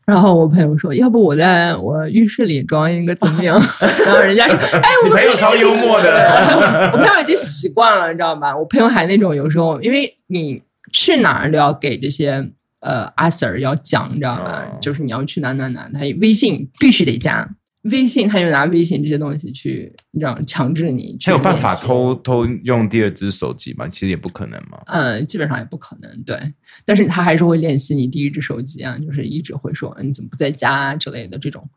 [0.05, 3.55] 然后我朋友说：“要不我在我浴室里装一个怎么样？”
[4.05, 8.55] 然后人家说：“哎，我你朋友超幽默的， 我朋友已经习惯了，你知道吗？
[8.55, 10.61] 我朋友还那种有时候，因为你
[10.91, 12.45] 去哪儿都要给这些
[12.81, 14.63] 呃阿 Sir 要讲，你知道吗？
[14.69, 17.47] 哦就是你要去哪哪哪，他微信必须得加。
[17.83, 23.87] 微信他就拿微信这些东西去，你知道强制你去他有办法偷偷用第二只手机吗？
[23.87, 24.79] 其实也不可能嘛。
[24.87, 26.37] 嗯，基本上也不可能，对。
[26.85, 31.67] 但是他还是会练习你第一只手机啊，就是一直会说嗯你怎么不在家啊之类的这种。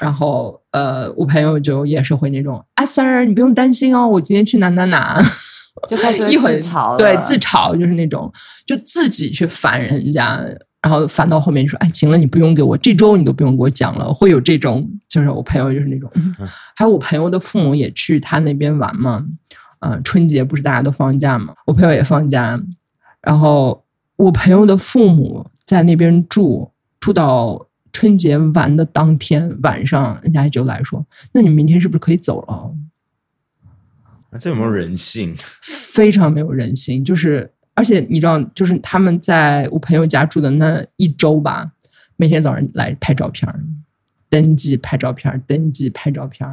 [0.00, 5.22] 然后呃，我朋友就也是会那种啊，Sir，你不用担心哦，我今天去哪哪哪，
[5.88, 6.98] 就开始 一会自嘲了。
[6.98, 8.32] 对自嘲就是那种
[8.66, 10.44] 就自己去烦人家，
[10.82, 16.34] 然后反到后面就说哎，行了，你不用给我这周你都不用给我讲了，会有这种，就是我朋友就是那种，嗯
[16.74, 19.26] 还有我朋友的父母也去他那边玩嘛，
[19.80, 22.58] 呃，春节不是大家都放假嘛，我朋友也放假，
[23.20, 23.84] 然后
[24.16, 32.74] 我朋友的父母在那边住，住到春节完的当天晚上，人家就来说，那你明天是不是可以走了？
[34.38, 35.34] 这有没有人性？
[35.60, 41.72] 非常没有人性，就是而且你知道，就是他们在我朋友家住的那一周吧，
[42.16, 43.50] 每天早上来拍照片，
[44.28, 46.46] 登记拍照片，登记拍照片，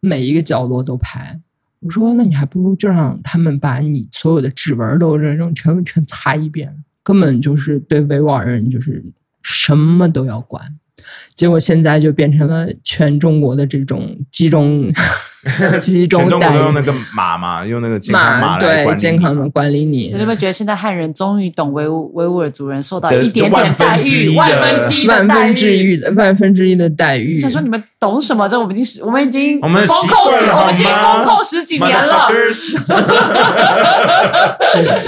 [0.00, 1.40] 每一个角落都拍。
[1.80, 9.02] 我说，那你还不如就让他们把你所有的指纹都这种全部全擦一遍，根本就是对维吾尔人就是
[9.40, 10.78] 什么都要管。
[11.34, 14.90] 结果现在就变成了全中国的这种集中
[15.78, 25.92] 集中全中国待遇都用那个码嘛，用那个健康码来对管理健康的管理你你，有没有觉得现在汉人终于懂维吾维吾尔族人受到一点点待遇，万万分之一的待万分之遇？
[25.92, 27.36] 一的万分之一的待遇。
[27.36, 28.48] 想说你们懂什么？
[28.48, 32.28] 这我们已经是我们已经我们封控我们已经封控十几年了。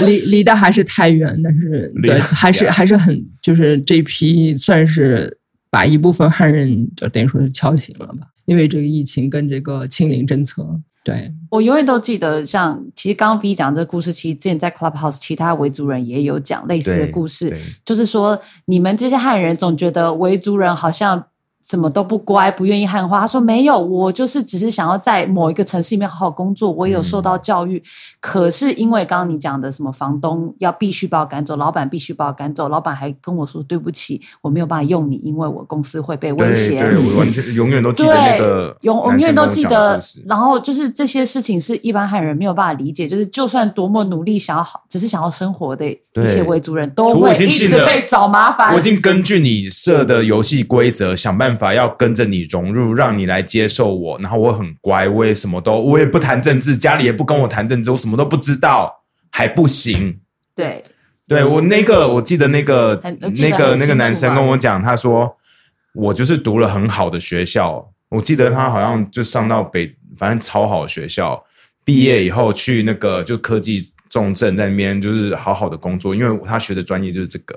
[0.05, 5.35] 离离的还是太远，但是对，还是还是很就是这批算是
[5.77, 10.67] 把一部分汉人就等于说是敲醒了吧，因为这个疫情跟这个清零政策，
[11.03, 17.55] 对，我永远都记得，像其实刚刚 V 讲这个故事，其实之前在 Clubhouse 其他维族人也有讲类似的故事，
[17.85, 21.23] 就是说你们这些汉人总觉得维族人好像
[21.67, 23.19] 什么都不乖，不愿意汉化。
[23.19, 27.83] 他说没有，我就是只是想要在某一个城市里面好好工作，我也有受到教育。
[28.21, 36.79] 可是因为刚刚你讲的什么房东要必须把我赶走，老板必须把我赶走，老板还跟我说对不起，我没有办法用你，因为我公司会被威胁。
[36.79, 39.99] 对，我完全永远都记得那个，永永远都记得。
[40.25, 48.73] 然后就是这些事情是一般汉人没有办法理解，就是就算多么努力想要好，只是想要生活的一些维族人都会一直被找麻烦。
[48.73, 54.17] 我已经根据你设的游戏规则，想办法要跟着你融入，让你来接受我。
[54.21, 60.19] 然后我很乖，我也什么都，我也不谈政治，家里也不跟我谈政治，我什么都不知道，还不行。
[60.55, 60.83] 对
[61.27, 65.35] 对我那个，我记得那个那个那个男生啊跟我讲，他说
[65.93, 71.43] 我就是读了很好的学校，我记得他好像就上到北反正超好的学校，
[71.83, 73.79] 毕业以后去那个就科技
[74.09, 77.55] 重镇那边就是好好的工作，因为他学的专业就是这个。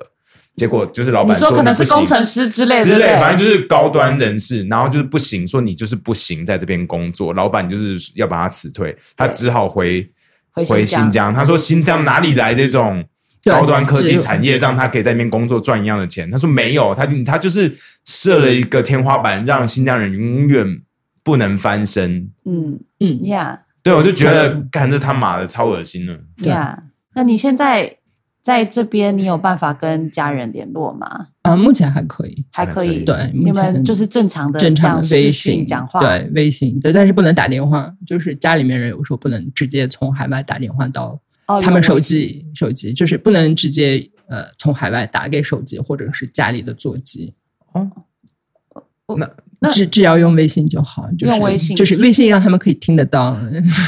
[0.57, 10.07] 结果就是老板你说可能是不行工程师之类的，之类，反正就是高端人士，然后就是不行，说你就是不行，在这边工作，老板就是要把他辞退，他只好回
[10.53, 11.35] 回回新疆新疆。
[11.35, 13.03] 他说新疆哪里来这种
[13.45, 16.31] 高端科技产业，让他可以在那边工作赚一样的钱？
[16.31, 17.73] 他说没有，他他就是
[18.05, 20.83] 设了一个天花板，让新疆人永远
[21.23, 22.31] 不能翻身。
[22.45, 26.19] 嗯嗯，呀对，我就觉得干这他妈的超恶心了。
[26.43, 26.77] Yeah，。
[27.15, 27.97] 那你现在
[28.43, 31.29] 在这边，你有办法跟家人联络吗？
[31.43, 47.35] 啊，目前还可以，还可以，对你目前们就是正常的正常的微信讲话，对微信对，但是不能打电话，就是家里面人有时候不能直接从海外打电话到哦，他们手机，手机就是不能直接呃从海外打给手机或者是家里的座机，
[47.73, 47.91] 哦。
[49.19, 49.29] 那
[49.73, 53.37] 只只要用微信就好，就是用微信就是微信让他们可以听得到，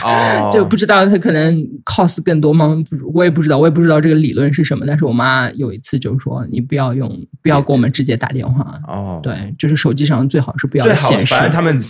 [0.05, 2.77] 哦 就不知道他可能 cost 更多吗？
[3.15, 4.85] 我也不知道，我也不知道这个理论是什么。
[4.87, 7.09] 但是我妈有一次就是说，你不要用，
[7.43, 8.81] 不要给我们直接打电话。
[8.87, 11.27] 哦，对，就是手机上最好是不要最好，显示。
[11.27, 11.81] 反正他们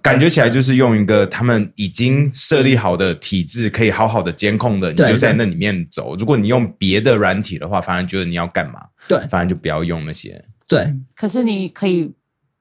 [0.00, 6.16] 感觉起来就是用一个他们已经设立好的体制，可以好好的监控的，你就在那里面走。
[6.16, 10.42] 如果你用别的软体的话，反而觉得你要干嘛，对反正就不要用那些。
[10.66, 12.10] 对，可是你可以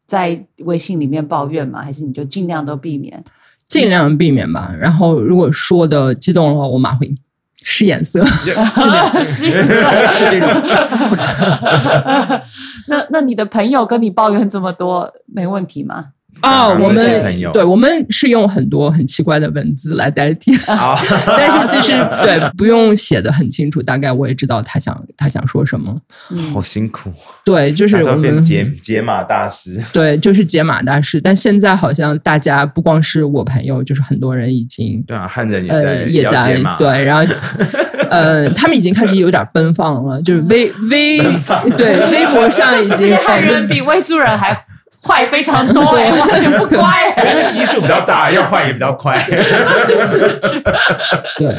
[0.07, 1.83] 在微信里面抱怨吗？
[1.83, 3.23] 还是你就尽量都避免？
[3.67, 4.73] 尽量避免吧。
[4.79, 7.13] 然后如果说的激动的话，我妈会
[7.61, 8.23] 使眼色，
[9.25, 9.73] 使眼色
[10.17, 10.47] 就这种。
[12.87, 16.13] 那那你的朋友跟你抱怨这么多，没问题吗？
[16.41, 25.95] 哦，我们对我们是用很多很奇怪的文字来代替，啊， 但是其实 对不用写的很清楚，大概我也知道他想他想说什么。
[26.29, 27.11] 嗯好辛苦，
[27.43, 29.81] 对，就是我们解解码大师。
[29.91, 31.19] 对，就是解码大师。
[31.19, 37.33] 但现在好像大家不光是我朋友，就是很多人已经对啊，汉人也在呃也在，对，然后
[38.09, 41.17] 呃，他们已经开始有点奔放了，就是微微
[41.77, 44.57] 对微博上已经些汉人比维族人还
[45.07, 49.17] 坏非常多 哎、完全不乖、 因为基数比较大， 要换也比较快。
[51.37, 51.55] 对。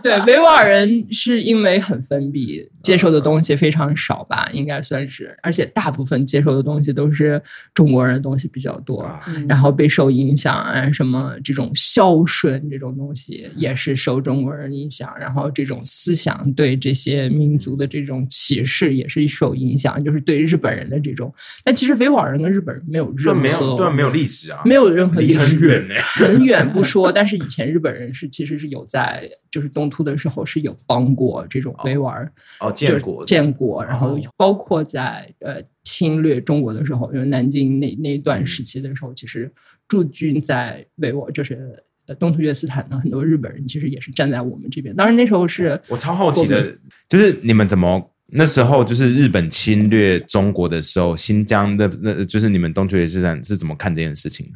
[0.00, 7.40] 对，维吾尔人是因为很封闭，接受的东西非常少吧，应该算是，而且大部分接受的东西都是
[7.74, 9.46] 中国人的东西比较多，嗯。
[9.48, 21.32] 然后被受影响啊，什么这种孝顺这种东西也是受中国人影响，然后这种思想对这些民族的这种歧视也是受影响，就是对日本人的这种，
[21.64, 25.94] 但其实维吾尔人跟日本人没有任何对，没有没有历史啊，没有任何历史远呢。
[26.00, 39.50] 很远不说， 但是以前日本人是其实是有在就是东突的时候是有帮过这种维吾尔，哦，就是建国建国，然后哦包括在呃侵略中国的时候，因为南京那那一段时期的时候，其实
[39.86, 41.84] 驻军在维吾尔就是。
[42.08, 46.74] 呃，东突厥斯坦的很多日本人其实也是站在我们这边，当然那时候是我超好奇的，
[47.06, 54.52] 就是你们怎么那时候就是日本侵略中国的时候，新疆的那就是你们东突厥斯坦是怎么看这件事情的？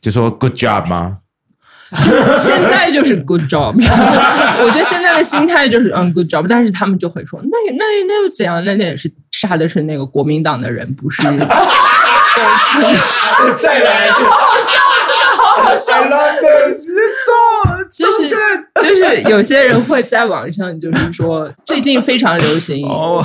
[0.00, 1.18] 就说 good job 吗？
[2.38, 3.72] 现在就是 good job，
[4.62, 8.62] 我觉得现在的心态就是嗯 good job，但是他们就会说那那那又怎样？
[8.64, 11.22] 那那也是杀的是那个国民党的人，不是
[13.60, 14.20] 再来，好
[14.60, 14.70] 笑，
[15.08, 15.88] 真的好好笑。
[17.90, 18.28] 就是
[18.82, 23.24] 就是有些人会在网上就是说最近非常流行哦，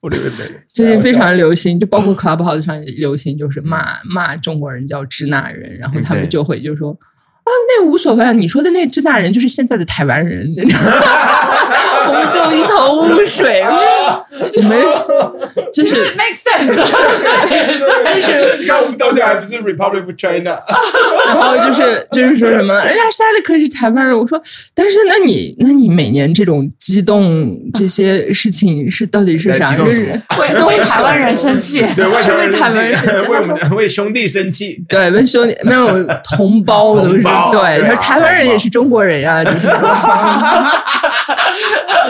[0.00, 0.62] 我流泪。
[0.72, 6.96] 最近非常流行，就包括 Clubhouse 上也流行，就是骂骂中国人叫支那人，然后他们就会就说啊，
[7.42, 10.52] 啊那无所谓，你说的那支那人就是现在的台湾人，
[12.08, 13.64] 我们就一头雾水，
[14.56, 14.78] 你们
[15.72, 16.82] 就是 make sense，
[18.04, 20.58] 但是你看，我们到现在还不是 Republic of China，
[21.26, 24.18] 然后就是就是说什么，人家杀的可是台湾人。
[24.18, 24.40] 我说，
[24.74, 29.64] 但是那你那你每年这种激动这些事情是到底是啥？
[29.66, 30.42] 在激动什么？
[30.42, 31.84] 是为为台湾人生气。
[31.96, 32.38] 对，为什么？
[32.38, 33.28] 为台湾人生气。
[33.30, 34.82] 为我们的为兄弟生气？
[34.88, 36.04] 对，为兄弟没有
[36.36, 37.20] 同胞都是。
[37.20, 37.94] 胞对，对啊。
[37.94, 39.66] 说台湾人也是中国人呀，就是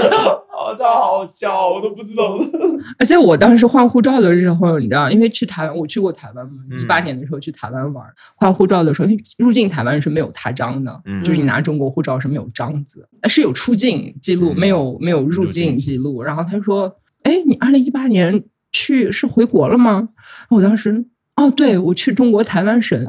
[0.09, 0.19] 说
[0.53, 2.39] 哦，这好笑，我都不知道。
[2.99, 8.05] 而且我当时换护照的时候，你知道，因为去台湾，我去过台湾嘛，嗯一八年的时候去台湾玩，
[8.37, 16.23] 换护照的时候，因为入境台湾是没有他章的，嗯就是你拿中国护照是没有章子，呃是有出境记录，嗯没有没有入境记录。
[16.23, 16.95] 然后他说
[17.25, 20.11] ：“哎，你二零一八年去是回国了吗？”
[20.51, 21.07] 我当时。
[21.41, 22.99] 哦，对，我去中国台湾省，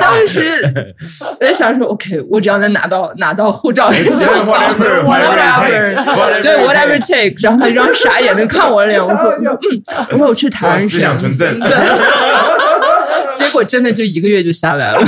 [0.00, 0.48] 当时
[1.40, 9.82] 我在想说，OK，我只要能拿到拿到护照就 Whatever, 好 whatever,，whatever，whatever 对 whatever it takes，然后他一张傻眼的看我脸，我说我说嗯，
[10.12, 11.58] 我说我去台湾思想纯正。
[13.34, 15.00] 结果真的就一个月就下来了。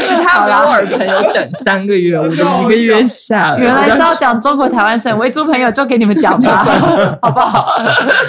[0.00, 3.62] 我其他维吾尔朋友等三个月， 我就一个月下来。
[3.62, 6.64] 原来是要讲中国台湾省维族朋友，就给你们讲吧，
[7.20, 7.76] 好不好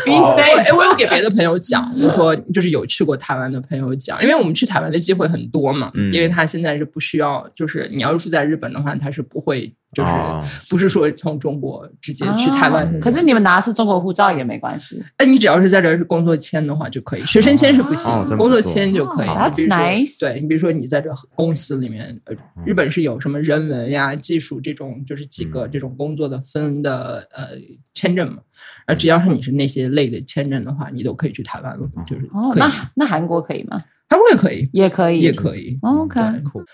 [0.05, 0.57] ？Be safe。
[0.57, 5.91] 哎，我有给别的朋友讲，我说就是有去过台湾的朋友讲，因为我们去台湾的机会很多嘛。
[5.93, 6.11] 嗯。
[6.11, 9.73] 因为他现在是不需要，就是你要是住在日本的话，他是不会。
[9.93, 10.11] 就是
[10.69, 15.03] 不是说从中国直接去台湾，可是你们拿的是中国护照也没关系。
[15.17, 19.27] 哎，你只要是在这是工作签的话就可以，学生签是不行，工作签就可以。
[19.27, 20.19] That's nice。
[20.19, 22.19] 对你比如说你在这公司里面，
[22.65, 27.47] 日本是有什么人文呀、技术这种，就是几个这种工作的分的呃
[27.93, 28.37] 签证嘛。
[28.85, 31.89] 而，只要是你是那些类的签证的话，你都可以去台湾了。
[32.07, 32.59] 就是可以。
[32.59, 33.83] 那那韩国可以吗？
[34.11, 35.79] 韩国也可以，也可以，也可以。
[35.83, 36.19] OK，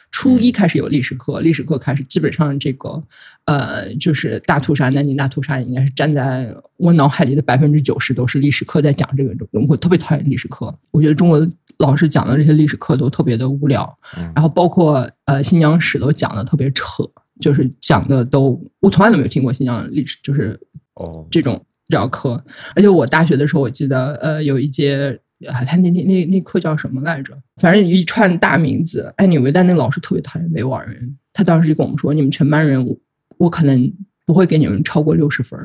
[0.09, 3.03] 初一开始有历史课，历史课开始基本上这个，
[3.45, 9.35] 呃，就是大屠杀，南京大屠杀应该是站在我脑海里的百分之九十都是历史课在讲这个。
[9.69, 11.39] 我特别讨厌历史课，我觉得中国
[11.77, 13.95] 老师讲的这些历史课都特别的无聊，
[14.33, 17.03] 然后包括呃新疆史都讲的特别扯，
[17.39, 20.59] 就是讲的都我从来都没有听过新疆历史，就是
[20.95, 22.43] 哦这种绕课。
[22.75, 25.19] 而且我大学的时候，我记得呃有一节。
[25.45, 27.37] 啊，他那那那那课叫什么来着？
[27.61, 29.13] 反正一串大名字。
[29.17, 32.97] 哎，你维但那老师特别讨厌维吾尔人，他当时就跟我们说：“你们全班人，
[33.37, 33.93] 我可能
[34.25, 35.59] 不会给你们超过六十分。”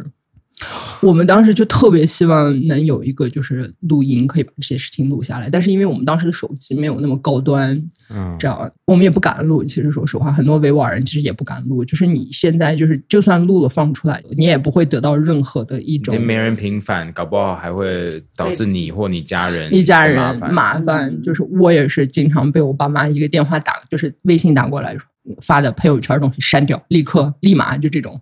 [1.00, 5.50] 我们当时就特别希望能有一个就是录音，可以把这些事情录下来。
[5.50, 7.70] 但是因为我们当时的手机没有那么高端，
[8.08, 9.64] 嗯，这样我们也不敢录。
[9.64, 11.84] 其实说实话，很多维吾尔人其实也不敢录。
[11.84, 16.20] 就是你现在就是就算录了放出来，你也不会得到任何的一种。
[16.20, 21.20] 没人平反，搞不好还会导致你或你家人一家人麻烦。
[21.20, 24.96] 就是我也是经常被我爸妈一个电话打，就是微信打过来
[25.40, 28.20] 发的朋友圈东西删掉，立刻立马就这种。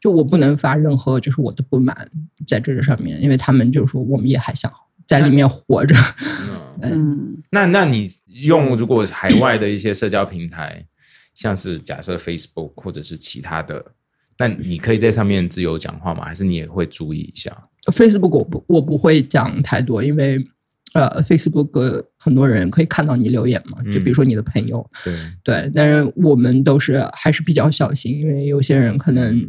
[0.00, 2.10] 就我不能发任何就是我的不满
[2.46, 4.72] 在这个上面，因为他们就说我们也还想
[5.06, 5.94] 在里面活着。
[6.80, 10.84] 嗯，那那你用如果海外的一些社交平台，
[11.34, 13.84] 像是假设 Facebook 或者是其他的，
[14.38, 16.24] 那你可以在上面自由讲话吗？
[16.24, 17.56] 还是你也会注意一下
[17.86, 20.44] ？Facebook 我不我不会讲太多，因为
[20.94, 25.14] 呃 Facebook 很多人可以看到你留言嘛，就比如说你的朋友，对
[25.44, 29.48] 对，但是我们都是还是比较小心，因为有些人可能。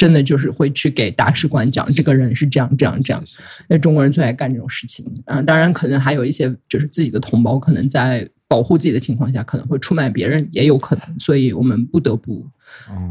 [0.00, 5.42] 真的就是会去给大使馆讲这个人是这样这样这样，因为中国人最爱干这种事情啊。
[5.42, 11.18] 当然，可能还有一些就是自己的同胞，可能在保护自己的情况下，可能会出卖别人，也有可能。
[11.18, 12.46] 所以我们不得不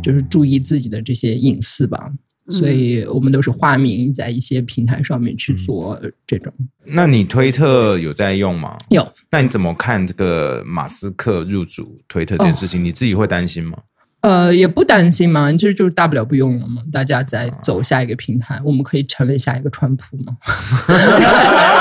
[0.02, 2.12] 就是注意自己的这些隐私吧。
[2.50, 6.52] 所以我们都是化名在一些平台上面去做这种。
[6.84, 8.76] 那你推特有在用吗？
[8.90, 9.08] 有。
[9.30, 12.84] 那你怎么看这个马斯克入主推特这件事情？
[12.84, 13.78] 你自己会担心吗？
[14.22, 20.36] 呃，也不担心嘛，其实就是大不了不用了嘛，大家再走下一个平台，我们可以成为下一个川普嘛。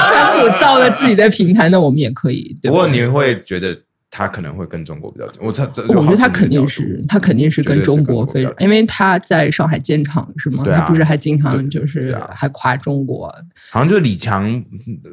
[0.06, 2.56] 川普造了自己的平台，那我们也可以。
[2.62, 3.76] 不过你会觉得
[4.08, 10.64] 他可能会跟中国比较近，我这我觉得他肯定是他肯定是跟中国非常，因为他在上海建厂是吗？
[10.64, 13.26] 他不是还经常就是还夸中国，
[13.70, 14.64] 好像就是李强，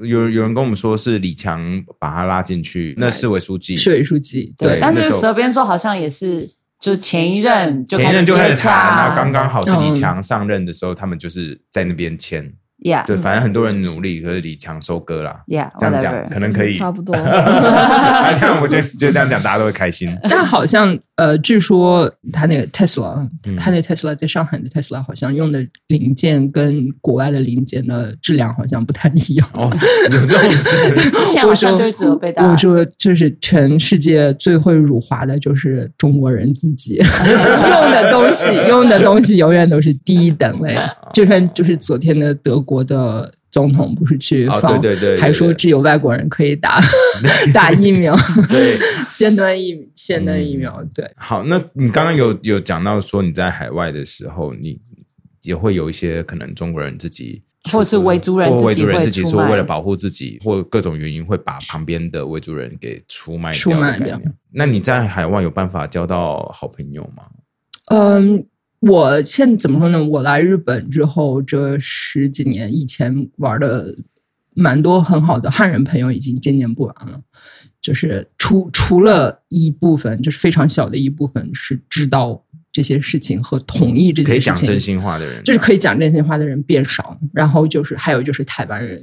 [0.04, 6.54] 有有人跟我们说是李强把他拉进去，那市委书记，市委书记对，但是舌边说好像也是。
[6.80, 12.54] 就是前一任，前一任就开始谈，那刚刚好是李强上任的时候，他们就是在那边签。
[12.86, 15.36] Yeah，对，反正很多人努力，可是李强收割了。
[15.48, 17.16] Yeah，这样讲可能可以，差不多。
[17.18, 20.16] 这样我觉得，就这样讲，大家都会开心。
[20.30, 29.50] 但好像呃，据说他那个 Tesla，他那 Tesla 在上海的 Tesla 好像用的零件跟国外的零件的质量好像不太一样。
[29.54, 29.72] 哦，
[30.12, 30.94] 有这种事？
[31.10, 40.78] 之前好像就只有被大我说，就是全世界最会辱华的就是中国人自己用的东西，用的东西永远都是低一等位。
[41.14, 42.75] 就算就是昨天的德国。
[42.76, 46.82] 国的总统不是去放，对对对，还说只有外国人可以打
[47.54, 48.14] 打疫苗，
[48.52, 48.78] 对，
[49.08, 51.10] 先端疫先端疫苗，对。
[51.16, 54.78] 好，那你刚刚有有讲到说你在海外的时候，你
[55.44, 64.20] 也会有一些可能中国人自己，或是维族人，维族人自己说为了保护自己，或各种原因会把旁边的维族人给出卖出卖掉。
[64.52, 67.24] 那你在海外有办法交到好朋友吗？
[67.92, 68.46] 嗯。
[68.88, 70.04] 我现怎么说呢？
[70.04, 73.98] 我来日本之后这十几年，以前玩的
[74.54, 77.20] 蛮多很好的汉人朋友已经渐渐不玩了。
[77.82, 87.20] 就是除除了一部分，就是非常小的一部分是知道这些事情和同意这些事情可以讲真心话的人，就是可以讲真心话的人变少。
[87.34, 89.02] 然后就是还有就是台湾人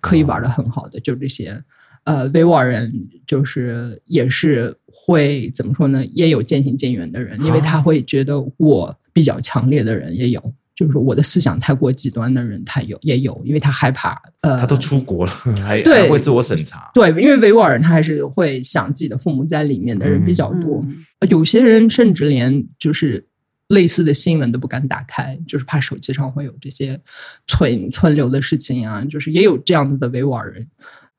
[0.00, 1.60] 可以玩的很好的，就这些。
[2.04, 2.92] 呃，维吾尔人
[3.26, 6.04] 就是也是会怎么说呢？
[6.12, 8.96] 也有渐行渐远的人，因为他会觉得我。
[9.14, 15.32] 比较强烈的人也有，就是说我的思想太过极端的人他有也有，因为他害怕呃，他都出国了，
[15.64, 16.90] 还对还会自我审查。
[16.92, 20.84] 对，因为维吾尔人他还是会想自己的父母在里面的人比较多，
[21.30, 23.24] 有些人甚至连就是
[23.68, 27.00] 类似的新闻都不敢打开，就是怕手机上会有这些
[27.46, 30.66] 存存留的事情啊，就是也有这样子的维吾尔人。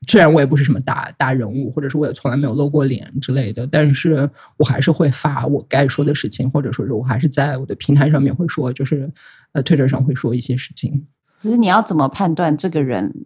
[0.08, 9.12] 虽然我也不是什么大大人物，或者是我也从来没有露过脸之类的，但是我还是会发我该说的事情，或者说是我还是在我的平台上面会说，就是
[9.54, 11.06] 呃推特上会说一些事情。
[11.40, 13.26] 只是你要怎么判断这个人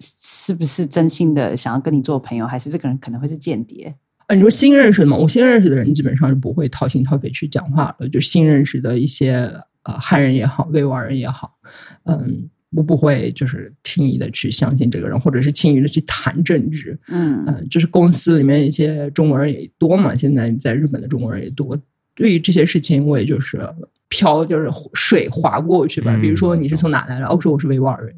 [0.00, 3.94] 是不是真心的想要跟你做朋友，还是这个人可能会是间谍？
[4.28, 5.16] 呃，你说新认识的吗？
[5.16, 9.50] 我新认识的人基本上是不会掏心掏肺去讲话的，就新认识的一些
[9.84, 11.58] 呃汉人也好，维吾尔人也好，
[12.04, 16.98] 嗯，我不会就是轻易的去相信这个人，或者是轻易的去谈政治。
[17.08, 21.80] 嗯嗯、就是公司里面一些中国人也多嘛，现在在日本的中国人也多。
[22.14, 23.60] 对于这些事情，我也就是
[24.08, 26.14] 飘，就是水划过去吧。
[26.16, 27.26] 嗯比如说你是从哪来的？
[27.26, 28.14] 哦，说我是维吾尔人。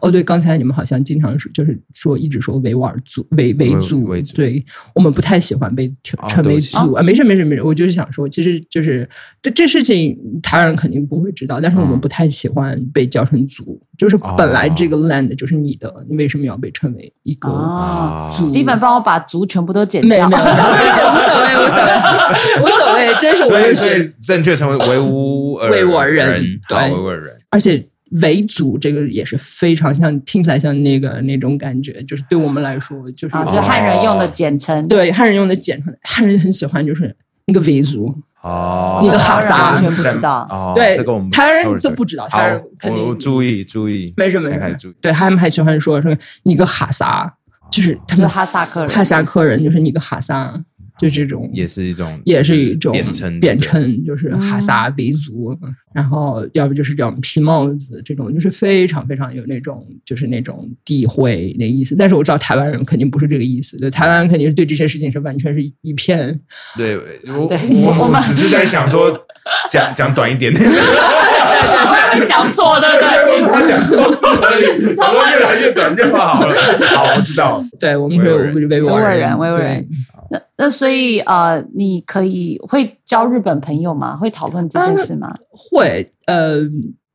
[0.00, 4.64] 哦，对，刚才你们好像经常说，就是说一直说维吾尔族、维维族，维族对
[4.94, 7.02] 我们不太喜欢被称为族啊。
[7.02, 9.08] 没事没事没事，我就是想说，其实就是
[9.40, 20.08] 这这事情台湾人肯定不会知道，但是我们嗯不太喜欢被叫成族，就是哦本来这个 land 就是你的，你为什么要被称为一个哦族？，Steven 帮我把族全部都剪掉。
[20.08, 20.44] 没有没有，
[20.82, 27.36] 这个无所谓无所谓无所谓，真是我所以，所以正确成为维吾尔维吾尔人对维吾尔人。
[27.50, 27.82] 而且
[28.22, 34.86] 维族这个也是非常像，听起来像那个那种感觉，就是对我们来说，就是、啊，就是汉人用的简称。
[34.88, 37.14] 对汉人用的简称，汉人很喜欢就是
[37.46, 39.72] 那个维族，哦，你个哈萨。
[39.72, 40.46] 完全不知道。
[40.50, 44.94] 哦，对这个我们台湾人都不知道好台湾人肯定注意注意，没什么没什么。
[45.00, 47.30] 对他们还喜欢说说你个哈萨，
[47.70, 48.90] 就是他们就是哈萨克人。
[48.90, 50.58] 哈萨克人就是你个哈萨，
[50.98, 55.56] 就这种也是一种，也是一种贬称，贬称，就是哈萨维族，
[55.94, 61.94] 然后要不就是叫皮帽子这种，就是非常非常有那种就是那种诋毁那意思。
[61.96, 66.38] 但是我知道台湾人肯定不是这个意思，对台湾人肯定是对这些事情是完全是一片
[66.76, 66.96] 对，
[67.28, 69.26] 我我我们只是在想说，
[69.70, 73.08] 讲讲短一点点，会讲错，对不对？
[73.48, 76.54] 他讲错字而已，只说越来越短就好了。
[76.94, 77.64] 好，我知道。
[77.78, 79.88] 对我们是维吾尔人维吾维吾尔人，人维吾尔人对
[80.30, 84.16] 那那所以呃，你可以会交日本朋友吗？
[84.16, 85.34] 会讨论这件事吗？
[85.50, 86.58] 会呃，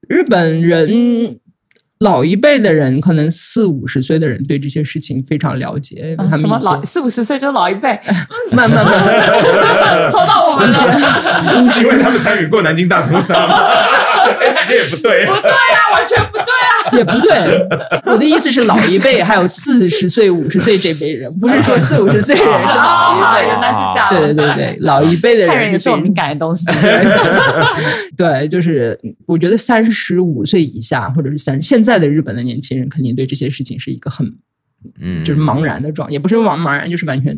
[0.07, 1.40] 日本人。
[1.99, 7.98] 老一辈的人，可能四五十岁的人对这些事情非常了解，他们啊什么老四五十岁就老一辈，
[8.52, 8.91] 慢慢慢，
[10.11, 11.65] 抽到我们了。
[11.65, 13.56] 是因为他们参与过南京大屠杀吗？
[14.41, 15.26] 哎， 时间也不对。
[15.26, 16.73] 不对啊，完全不对啊！
[16.97, 17.68] 也不对，
[18.05, 23.47] 我的意思是老一辈还有四十岁、五十岁这辈人，不是说 四五十岁人是老啊，一辈。
[23.49, 24.19] 人，那是假的。
[24.19, 26.65] 对对对对，老一辈的看人也是有敏感的东西。
[28.18, 34.26] 对， 就是我觉得三十五岁以下，或者是三现在的日本的年轻人，肯定对这些事情是一个很
[34.99, 37.38] 嗯就是茫然的状，也不是茫茫然，就是完全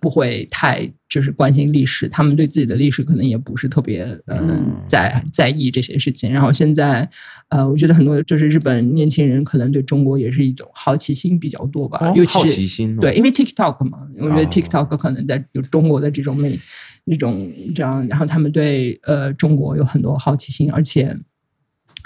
[0.00, 6.32] 不会太就是关心历史，他们对自己的历史可能也不是特别呃嗯在在意这些事情。
[6.32, 7.06] 然后现在
[7.48, 16.58] 呃，我觉得很多就是日本年轻人可能对中国也是一种好奇心比较多吧，哦尤其是好奇心哦对，因为 TikTok 嘛，我觉得哦 TikTok 可能在有中国的这种美。
[17.06, 21.16] 这种这样，然后他们对呃中国有很多好奇心，而且，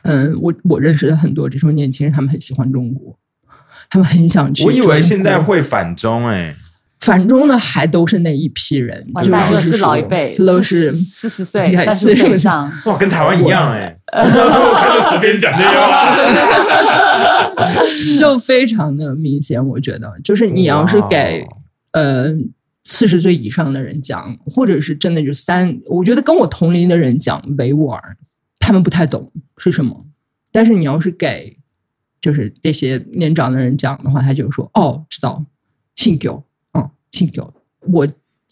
[0.05, 3.19] 嗯，我我认识的很多这种年轻人，他们很喜欢中国，
[3.91, 4.65] 他们很想去。
[4.65, 6.57] 我以为现在会反中哎，
[7.05, 12.73] 反中呢还都是那一批人，就是老一辈，都是四十岁、你看三十岁以上。
[12.87, 13.97] 哇，跟台湾一样哎。
[14.13, 16.17] 我看着十边讲这些话，
[18.17, 19.65] 就非常的明显。
[19.67, 21.47] 我觉得，就是你要是给
[21.93, 22.27] 呃
[22.85, 28.17] 四十岁以上的人讲，或者是真的就三，我觉得跟我同龄的人讲维吾尔，
[28.59, 30.07] 他们不太懂是什么。
[30.53, 31.57] 但是你要是给
[32.21, 35.45] 就是这些年长的人讲的话，他就说哦，知道，
[35.97, 36.54] 信狗，嗯，
[37.15, 37.55] 信狗。
[37.93, 38.07] 我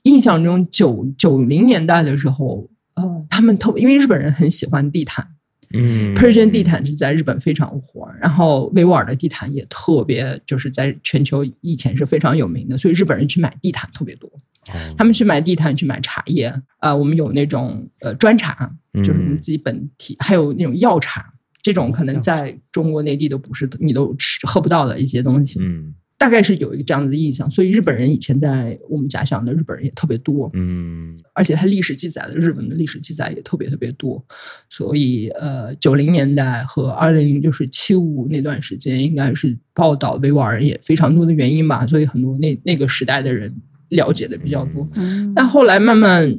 [0.05, 5.27] 印象中九九零年代的时候，呃，他们特因为日本人很喜欢地毯。
[5.75, 14.29] 嗯 Persian 地毯是在日本非常火，然后维吾尔的地毯也特别，就是在全球以前是非常有名的，所以日本人去买地毯特别多。
[14.29, 18.71] 哦他们去买地毯，去买茶叶，呃，我们有那种呃砖茶，
[19.03, 21.33] 就是我们自己本体，还有那种药茶，
[21.63, 27.51] 这种可能在中国内地都不是你都吃喝不到的一些东西，嗯大概是有一个这样子的印象。
[27.51, 34.25] 所以日本人以前在我们家乡的日本人也特别多，嗯而且他历史记载的日本的历史记载也特别特别多，
[34.71, 43.53] 所以呃，九零年代和二零就是七五那段时间，应该是报道维吾尔人也非常多的原因吧，所以很多那那个时代的人
[43.89, 44.89] 了解的比较多。
[44.95, 46.39] 嗯但后来慢慢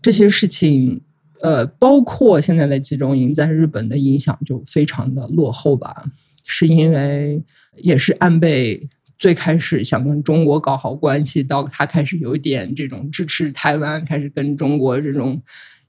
[0.00, 1.00] 这些事情，
[1.42, 6.04] 呃，包括现在的集中营在日本的影响就非常的落后吧，
[6.44, 7.42] 是因为
[7.78, 8.88] 也是安倍
[9.18, 15.42] 最开始想跟中国搞好关系，到他开始有一点这种支持台湾，开始跟中国这种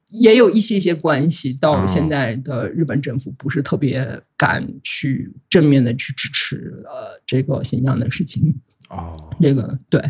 [0.10, 8.56] 也有一些一些关系，到现在的日本政府不是特别敢去正面的去支持呃这个新疆的事情。
[8.89, 10.01] 哦，这个对，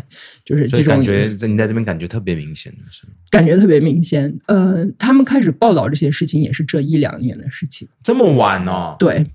[0.42, 4.34] 就是这种感觉，在你在这边感觉特别明显，是感觉特别明显。
[4.46, 8.96] 呃，他们开始报道这些事情也是这一两年的事情，这么晚哦？
[8.98, 9.26] 对，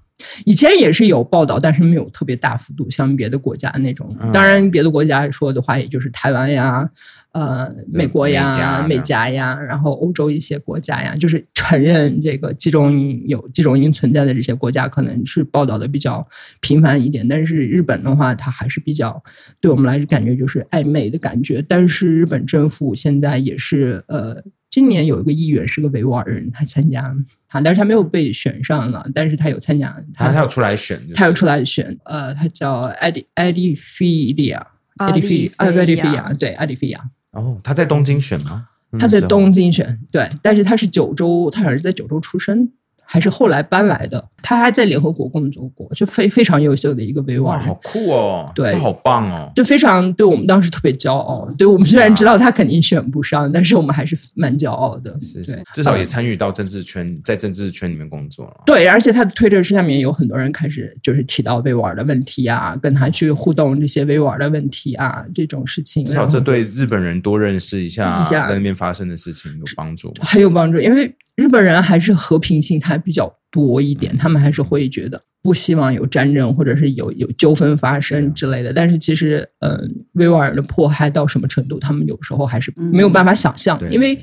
[0.45, 4.15] 以前也是有报道，但是没有特别大幅度，像别的国家那种。
[4.33, 6.89] 当然，别的国家说的话，也就是台湾呀。
[7.33, 16.25] 呃，美国呀，美加呀，然后欧洲一些国家呀，就是承认这个集中营有集中营存在的这些国家，可能是报道的比较
[16.61, 17.27] 频繁一点。
[17.27, 19.21] 但是日本的话，它还是比较
[19.59, 21.61] 对我们来感觉就是暧昧的感觉。
[21.67, 24.41] 但是日本政府现在也是，呃，
[24.75, 27.15] 今年有一个议员是个维吾尔人，他参加，
[27.47, 36.99] 他，但是他没有被选上了，但是他有参加，他他有出来选，他有出来选，呃，他叫艾迪艾迪菲利亚，艾迪菲艾迪菲亚，对，艾迪菲亚。
[37.31, 38.67] 哦，他在东京选吗？
[38.99, 42.69] 他在东京选，对，但是他是九州，他好像是在九州出生。
[43.07, 48.51] 还是后来搬来的，他还在联合国工作过，就非非常优秀的一个维吾尔，好酷哦！
[48.53, 49.51] 对，这好棒哦！
[49.55, 51.51] 就非常对我们当时特别骄傲。
[51.57, 55.19] 对我们虽然知道他肯定选不上，但是我们还是蛮骄傲的。
[55.19, 58.61] 是是，至少也参与到政治圈，在政治圈里面工作了。
[58.67, 66.05] 对，而且他的推特下面有很多人开始就是提到维吾尔的问题啊，跟他去互动这些维吾尔的问题啊，这种事情。
[66.05, 71.11] 至少这对日本人多认识一下在那边发生的事情有帮助，很有帮助，因为。
[71.35, 78.73] 日本人还是和平心态比较多一点，他们还是会觉得不希望有战争或者是有有纠纷发生之类的。
[78.73, 84.19] 但是其实，嗯，维吾尔的迫害到什么程度，他们有时候还是没有办法想象，因为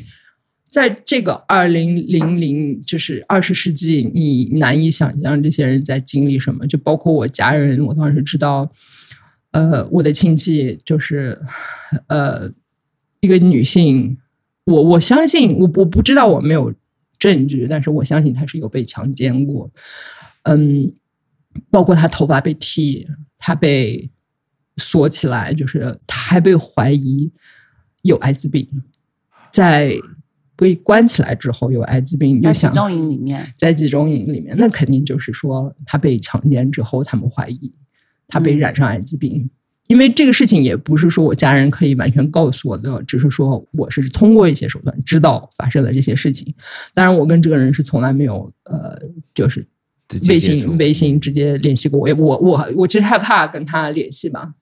[0.71, 6.67] 在这个二零零零就是二十世纪，你难以想象这些人在经历什么。
[6.67, 8.71] 就包括我家人，我当时知道，
[9.53, 11.41] 呃，我的亲戚就是
[12.09, 12.51] 呃
[13.21, 14.19] 一个女性，
[14.67, 16.71] 我我相信，我我不知道，我没有。
[17.23, 19.71] 证据，但是我相信他是有被强奸过，
[20.43, 20.93] 嗯，
[21.71, 23.07] 包括他头发被剃，
[23.39, 24.11] 他被
[24.77, 27.31] 锁起来，就是他还被怀疑
[28.03, 28.69] 有艾滋病，
[29.53, 29.95] 在
[30.57, 37.73] 被关起来之后有艾滋病，在集中营里面，在集中营里面，那肯定就是说他被强奸之后，他们怀疑
[38.27, 39.49] 他被染上艾滋病。
[39.89, 46.55] 因为这个事情也不是说我家人可以完全告诉我的，只是说我是通过一些手段知道发生了这些事情。
[46.95, 48.99] 当然，我跟这个人是从来没有呃，
[49.35, 49.67] 就是
[50.29, 52.01] 微信微信直接联系过。
[52.01, 54.55] 我我我我其实害怕跟他联系嘛，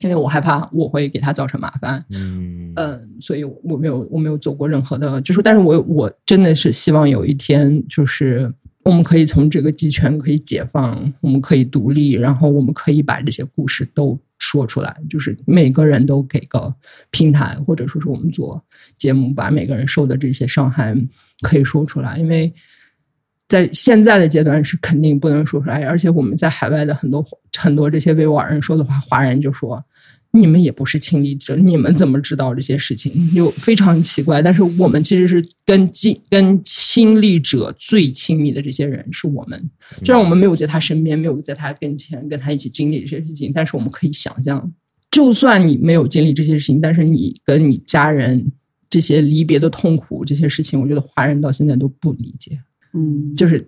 [0.00, 2.02] 因为我害怕我会给他造成麻烦。
[2.10, 8.52] 嗯嗯，所以我没有我没有做过任何的，就是但是我我真的是希望有一天就是。
[8.84, 14.20] 我们可以从这个集权可以解放，我们可以独立，然后我们可以把这些故事都
[14.54, 16.72] 说出来，就是每个人都给个
[17.10, 18.64] 平台，或者说是我们做
[18.96, 20.94] 节目，把每个人受的这些伤害
[21.40, 22.54] 可以说出来，因为
[23.48, 27.24] 在现在的阶段是肯定不能说出来，而且我们在海外的很多
[27.58, 29.84] 很多这些维吾尔人说的话，华人就说。
[30.36, 33.32] 你们也不是亲历者，你们怎么知道这些事情？
[33.32, 34.42] 就非常奇怪。
[34.42, 39.70] 但是我们其实是跟亲跟亲历者最亲密的这些人是我们，
[40.04, 44.72] 虽然我们没有在他身边，没有在他跟前跟他一起经历这些事情，但是我们可以想象，
[45.10, 48.50] 就算你没有经历这些事情，但是你跟你家人
[48.90, 52.58] 这些离别的痛苦这些事情，我觉得华人到现在都不理解。
[52.92, 53.64] 嗯，就是。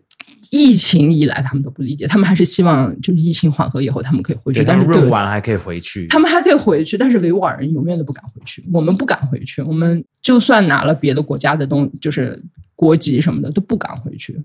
[0.50, 4.64] 疫情以来，他们都不理解，他们还是希望就是疫情缓和以后，他们可以回去。
[4.64, 8.64] 但是润完还可以回去，他们还可以回去，但是维吾尔人永远都不敢回去。
[8.72, 12.42] 我们不敢回去，我们就算拿了别的国家的东，就是
[12.74, 14.40] 国籍什么的，都不敢回去，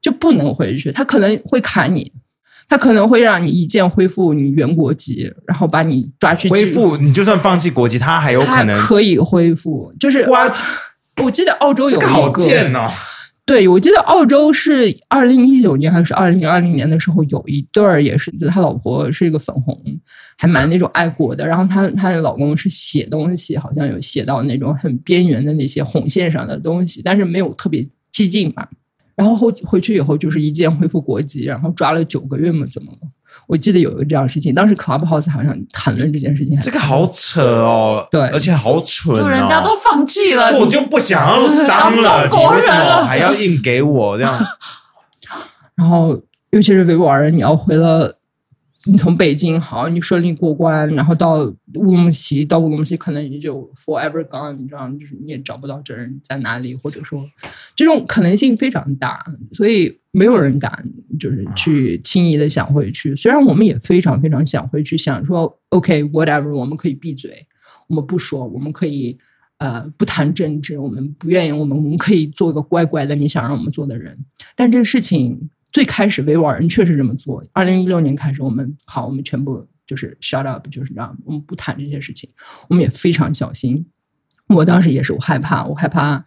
[0.00, 0.90] 就不能回去。
[0.92, 2.12] 他可能会砍你，
[2.68, 6.96] 他可能会让你一键恢复你原国籍，然后把你抓去恢复。
[6.96, 9.92] 你就算放弃国籍，他还有可能可以恢复。
[9.98, 10.26] 就是？
[11.22, 12.88] 我记得澳洲有一个好贱哦。
[13.50, 19.76] 对，我记得澳洲是二零一九年还是二零二零年的时候，有一对儿也是，他老婆是一个粉红，
[20.38, 21.44] 还蛮那种爱国的。
[21.44, 28.64] 然后他他的老公是写东西，好像有写到那种很边缘的那些红线上的东西，但是没有特别激进嘛。
[29.16, 32.98] 然后后回去以后就是一键恢复国籍，然后抓了九个月嘛，怎么了？
[33.50, 36.56] 我记得有一个这样的事情，当时 Clubhouse 好像谈论这件事情。
[36.60, 44.38] 这个好扯哦，对，而且好蠢哦，人家都放弃了，我就不想要当了，你为什么还要硬给我这样？
[45.74, 46.16] 然后，
[46.50, 48.14] 尤其是维吾尔人，你要回了
[48.86, 51.42] 你从北京好，你顺利过关，然后到
[51.74, 57.28] 乌鲁木齐，到乌鲁木齐可能你就 forever gone，你知道，就是你也找不到这人在哪里，或者说
[57.76, 60.82] 这种可能性非常大，所以没有人敢
[61.18, 63.14] 就是去轻易的想回去。
[63.14, 67.46] 虽然我们也非常非常想回去，想说 OK whatever，我们可以闭嘴，
[67.86, 69.18] 我们不说，我们可以
[69.58, 74.16] 呃不谈政治，我们不愿意，我们我们可以做一个乖乖的你想让我们做的人，
[74.56, 75.50] 但这个事情。
[75.72, 77.44] 最开始维吾尔人确实这么做。
[77.52, 82.28] 二零一六年开始，我们好，我们全部就是 shut up，就是这样，我们不谈这些事情。
[82.68, 83.86] 我们也非常小心。
[84.48, 86.24] 我当时也是，我害怕，我害怕。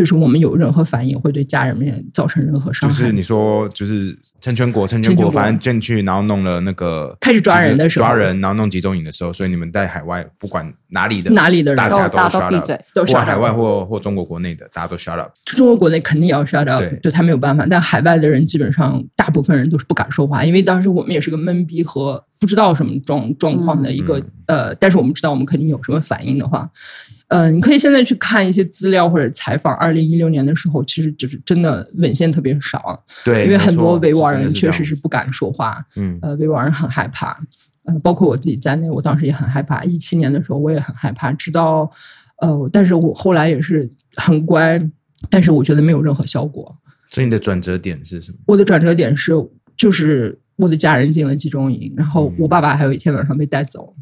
[0.00, 2.96] 就是我们有任何反应，会对家人们造成任何伤害。
[2.96, 15.30] 就是你说，就是陈全国，陈全国反正进去，然后弄了那个开始抓人的时候，抓人，然后弄集中营的时候，所以你们在海外不管哪里的哪里的人，大家都 shut up，都管海外或或中国国内的，大家都 shut up。
[15.44, 17.66] 中国国内肯定要 shut up，对他没有办法。
[17.68, 26.68] 但海外的人基本上大部分人都是不敢说话，因为当时我们也是个懵逼和不知道什么状状况的一个呃，但是我们知道我们肯定有什么反应的话。
[27.28, 29.72] 嗯，你可以现在去看一些资料或者采访。
[29.76, 37.38] 二零一六年的时候，其实就是真的文献特别少，对，因为很多维吾尔人确实是不敢说话，嗯，呃，维吾尔人很害怕，
[37.84, 39.84] 呃，包括我自己在内，我当时也很害怕。
[39.84, 41.88] 一七年的时候，我也很害怕，直到
[42.40, 44.80] 呃，但是我后来也是很乖，
[45.28, 46.74] 但是我觉得没有任何效果。
[47.06, 48.38] 所以你的转折点是什么？
[48.46, 49.32] 我的转折点是，
[49.80, 53.94] 就是我的家人进了集中营，然后我爸爸还有一天晚上被带走。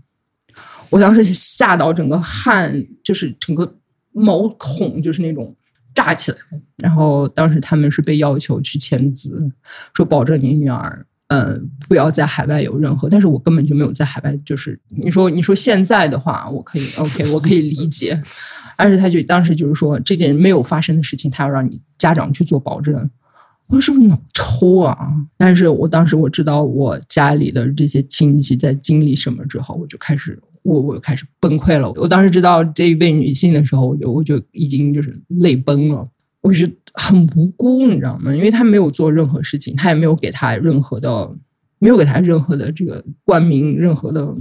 [0.90, 3.76] 我当时吓到整个汗，就是整个
[4.10, 5.54] 毛孔就是那种
[5.94, 6.38] 炸起来。
[6.78, 9.48] 然后当时他们是被要求去签字，
[9.94, 13.08] 说保证你女儿，嗯，不要在海外有任何。
[13.08, 18.20] 但是我根本就没有在海外，就是你说你说现在的话，我可以 OK，我可以理解。
[18.76, 23.08] 但是他就当时就是说这件没有发生的事情，他要让你家长去做保证。
[23.68, 24.96] 我说是不是脑抽啊？
[25.36, 30.38] 但是我当时我知道我家里的这些亲戚在经历什么之后，我就开始。
[30.64, 31.90] 我我开始崩溃了。
[31.92, 36.06] 我当时知道这一位女性的时候，我就我就已经就是泪崩了。
[36.42, 38.34] 我是很无辜，你知道吗？
[38.34, 41.34] 因为她没有做任何事情，她也没有给她任何的，
[41.78, 44.36] 没有给她任何的这个冠名，任何的，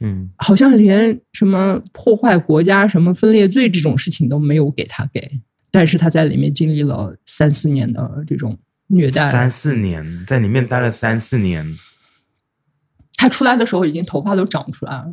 [0.00, 5.40] 嗯，好像连什么破坏国家、什么分裂罪这种事情都没有给她给。
[5.74, 8.56] 但是他在里面经历了三四年的这种
[8.86, 11.76] 虐待，三四年在里面待了三四年。
[13.16, 15.06] 他出来的时候，已经头发都长出来了。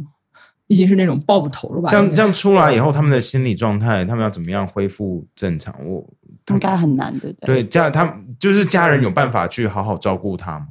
[0.68, 1.90] 已经是那种爆不头了吧？
[1.90, 5.76] 这样这样出来以后，他们的心理状态，他们要怎么样恢复正常？
[5.84, 6.08] 我
[6.50, 7.56] 应该很难，对不对？
[7.56, 10.68] 对家他就是家人有办法去好好照顾他吗？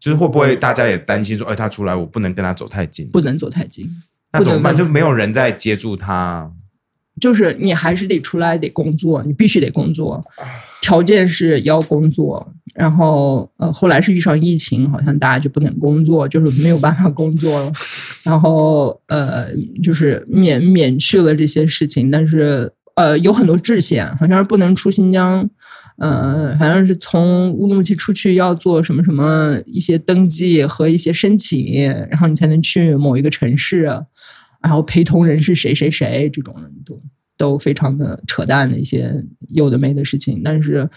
[0.00, 3.86] 就是会不会大家也担心说，哎，他出来我不能跟他走太近，不能走太近，
[4.32, 4.74] 那怎么办？
[4.74, 6.50] 就没有人在接住他。
[7.20, 10.24] 就是你还是得出来得工作，你必须得工作，
[10.80, 12.52] 条件是要工作。
[12.74, 17.72] 然后呃，后来是遇上疫情，好像大家就不能工作，就是没有办法工作了。
[18.22, 19.48] 然后呃，
[19.82, 25.48] 就是免免去了这些事情，但是呃，有很多制限，好像是不能出新疆，
[25.98, 33.90] 呃，好像是从乌鲁木齐出去要做什么什么一些登记和一些申请，然后你才能去某一个城市。
[34.62, 37.00] 然后陪同人是谁谁谁，这种人都
[37.36, 39.14] 都非常的扯淡的一些
[39.48, 40.42] 有的没的事情。
[40.44, 40.88] 但是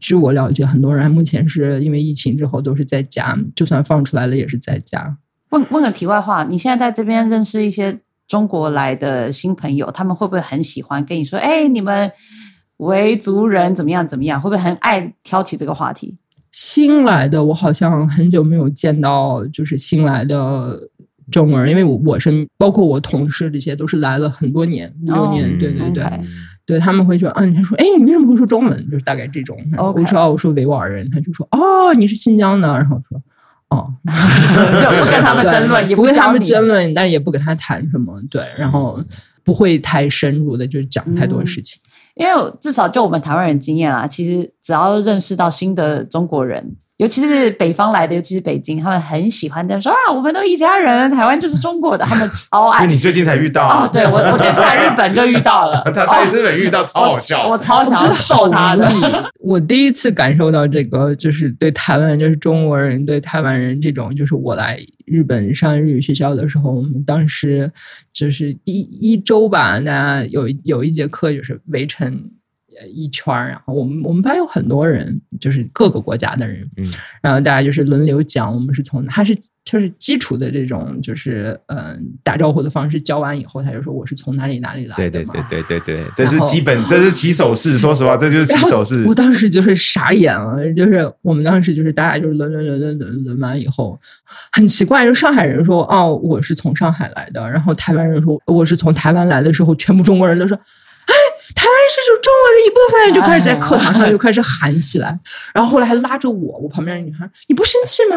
[0.00, 5.18] 据我了解，很多人目前是因为疫情之后都是在家，就算放出来了也是在家。
[5.50, 11.38] 问问个题外话，你现在在这边认识一些中国来的新朋友，他们会不会很喜欢跟你说？
[11.38, 12.10] 哎，你们
[12.78, 14.40] 维族人怎么样怎么样？
[14.40, 16.16] 会不会很爱挑起这个话题？
[16.52, 20.88] 新来的我好像很久没有见到，就是新来的。
[21.30, 26.04] 中文，因为我我身包括我同事这些都是来了很多年五六年，对对对，
[26.66, 28.90] 对他们会说啊，他说哎，你为什么会说中文？
[28.90, 29.56] 就是大概这种。
[29.76, 33.22] 我说哦，我说维吾尔人，他就说哦，你是新疆的，然后说
[33.70, 33.86] 哦，
[34.80, 39.02] 就不跟他们争论，也不跟他们争论，但也不跟他谈什么，对，然后
[39.44, 41.80] 不会太深入的，就是讲太多事情。
[42.14, 46.76] 因为至少就我们台湾人经验啊，其实只要认识到新的中国人。
[47.00, 52.84] 尤其是北方来的，尤其是北京，他们很喜欢在说啊，我们都一家人，台湾就是中国的，他们超爱。
[52.86, 53.88] 你最近才遇到哦？
[53.90, 55.80] 对我，我这次来日本就遇到了。
[55.94, 58.86] 他在日本遇到超好笑，我超想要揍他的。
[59.38, 67.72] 我第一次感受到这个，就是对台湾，就是中国人对台湾人这种，就是我来日本上日语学校的时候，我们当时
[68.12, 72.30] 就是一一周吧，大家有有一节课就是围成。
[72.78, 76.84] 呃一圈儿，然后我们我们班有很多人，就是各个国家的人，嗯
[77.22, 87.78] 然后大家就是轮流讲，我们是从他是就是基础的这种就是嗯、呃打招呼的方式教完以后，他就说我是从哪里哪里来的对对对对对对，这是基本，这是起手式。
[87.78, 89.14] 说实话，这就是起手式我。
[89.14, 94.00] 当时就是傻眼了，就是我们当时就是大家就是轮轮轮轮轮轮完以后，
[94.52, 100.58] 很奇怪，就上海人说哦我是从上海来的，然后台湾人说我是从台湾来的时候，全部中国人都说。
[101.50, 105.18] 哎，台湾是就中国的一部分，就开始在课堂上就开始喊起来，
[105.52, 108.16] 然后后来还拉着我，我旁边的女孩，你不生气吗？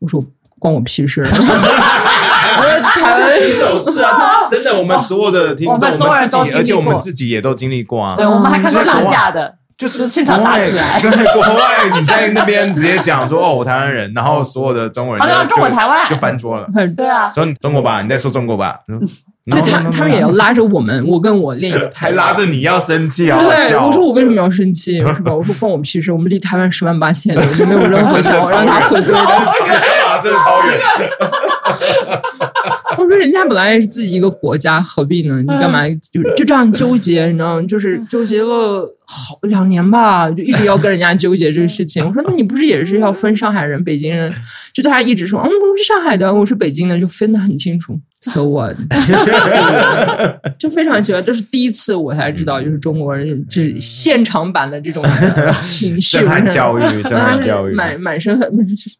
[0.00, 0.24] 我说
[0.58, 1.22] 关我屁事。
[1.22, 8.14] 我说台湾起手式啊，这真的，我们所有的听众，我们自己，而且我们自己也都经历过啊。
[8.16, 11.00] 对，我们还看过打架的，就是现场打起来。
[11.00, 16.08] 国外对，国外你在那边直接讲说哦，我台湾人，然后所有的中国人好像就中国台湾。
[16.08, 19.00] 就翻桌了，对啊，说中国吧，你在说中国吧，嗯
[19.50, 23.38] 对他他们也要拉着我们，我跟我另一个还拉着你要生气啊！
[23.38, 24.98] 对，我说我为什么 要生气？
[25.14, 25.34] 是吧？
[25.34, 26.12] 我说关我屁事！
[26.12, 29.18] 我们离台湾十万八千里，我没有任何想要让他回归的。
[29.18, 30.80] 啊，真的超远。
[32.96, 35.40] 我说人家本来是自己一个国家，何必呢？
[35.40, 37.26] 你干嘛就就这样纠结？
[37.26, 37.66] 你知道吗？
[37.68, 42.04] 就是纠结了好两年吧，就一直要跟人家纠结这个事情。
[42.06, 44.30] 我说那你不是也是要分上海人、北京人？
[44.74, 47.98] 就大家一直说，嗯，我是上海的，我是北京的，就分得很清楚。
[48.20, 48.76] So what？
[50.58, 55.04] 就非常奇怪，这是第一次我才知道，就是中国人就是现场版的这种
[55.60, 57.74] 情绪，震撼教育，震撼教育。
[57.74, 58.48] 满满身很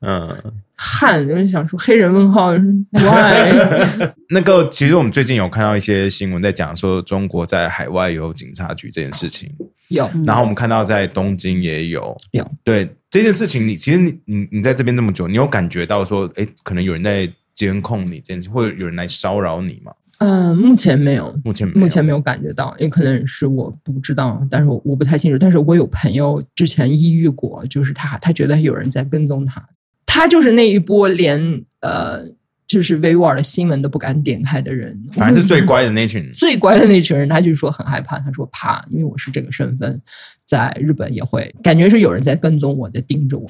[0.02, 0.36] 嗯，
[0.76, 2.52] 汗，就是想说黑人问号
[2.92, 4.08] ，why？
[4.30, 9.50] 那个其实我们最近有看到一些新闻在讲说中国在海外有警察局这件事情，
[9.88, 12.16] 有然后我们看到在东京也有。
[12.32, 19.92] 有对这件事情你，其实你你你在这边这么久，你有感觉到说，哎，可能有人在监控你这件事，或者有人来骚扰你吗？
[20.18, 25.38] 嗯，目前没有，目前目前没有感觉到，也可能是我不知道，但是我我不太清楚。
[25.38, 29.64] 但是我有朋友之前抑郁过，就是他他觉得有人在跟踪他，
[30.04, 31.40] 他就是那一波连
[31.80, 32.20] 呃
[32.68, 36.30] 就是维吾尔的新闻都不敢点开的人，反正是最乖的那群人。
[36.36, 40.00] 最乖的那群人，他就说很害怕，他说怕，因为我是这个身份，
[40.44, 43.48] 在日本也会感觉是有人在跟踪我，在盯着我。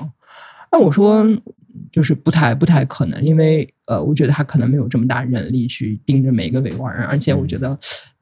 [0.70, 1.26] 那我说
[1.90, 7.76] 就是不太不太可能，因为呃，我觉得他可能没有这么大人力去盯着每一个维吾尔人，而且我觉得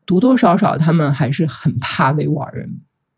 [0.07, 2.69] 多多少少他们还是很怕维吾尔人。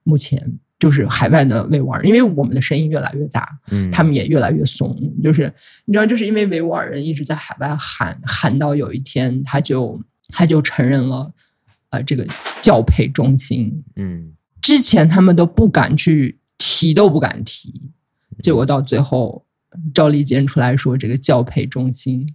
[0.03, 0.43] 目前
[0.79, 4.97] 就是海外的维吾尔人，因为我们的声音越来越大，嗯，他们也越来越怂。
[5.23, 5.53] 就是
[5.85, 11.33] 你知道，就是因为维吾尔人一直在海外喊喊到有一天，他就他就承认了，
[11.91, 12.25] 呃，这个
[12.63, 13.83] 教培中心。
[13.97, 17.91] 嗯之前他们都不敢去提，都不敢提，
[18.43, 19.47] 结果到最后
[19.95, 22.27] 赵立坚出来说这个教培中心，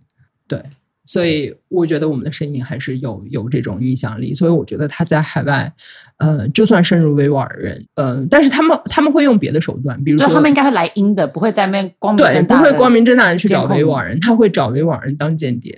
[0.47, 0.61] 对。
[1.05, 5.71] 所以我觉得我们的声音还是有有这种影响力，所以我觉得他在海外，
[6.17, 15.77] 呃，就算深入维吾尔人，呃，但是他们他们会用别的手段，比如就说他们应该会来阴的，不会在那边光明对，正大的不会光明正大的去找维吾尔人，他会找维吾尔人当间谍。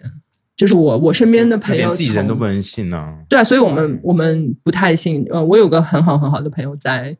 [0.55, 3.13] 就是我我身边的朋友连自己人都不能信啊。
[3.27, 5.25] 对啊，所以我们我们不太信。
[5.29, 7.13] 呃，我有个很好很好的朋友在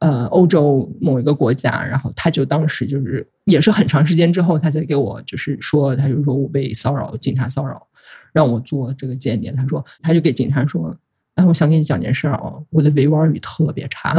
[0.00, 7.86] 呃欧洲某一个国家，然后他就当时就是也是很长时间之后，他才给我就是说，他就说我被骚扰，警察骚扰，
[8.32, 9.52] 让我做这个间谍。
[9.52, 10.96] 他说他就给警察说。
[11.34, 14.12] 哎，我想跟你讲件事儿啊，我的维吾尔语特别差，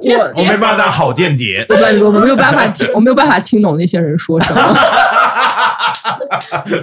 [0.00, 4.62] 我我没办法当好间谍，我没我没有办法听，我没有办法听懂那些人说什么。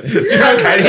[0.03, 0.83] 就像凯莉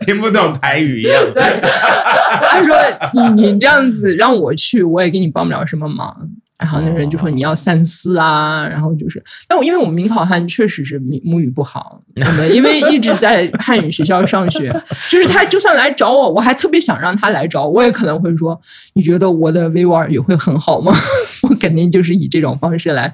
[0.00, 1.24] 听不懂台语一样。
[1.34, 2.76] 他说
[3.14, 6.30] ：“你你这样子让我去，我也给你帮不了什么忙。”
[6.62, 14.70] 然后那人就说：“你要三思啊。”然后就是，但我因为我们明考汉确实是母母语不好，我们因为一直在汉语学校上学，
[15.10, 18.58] 就是他就算来找我，我还特别想让他来找我，我也可能会说
[18.94, 20.92] ：“你觉得我的维吾尔语会很好吗？”
[21.50, 23.12] 我肯定就是以这种方式来，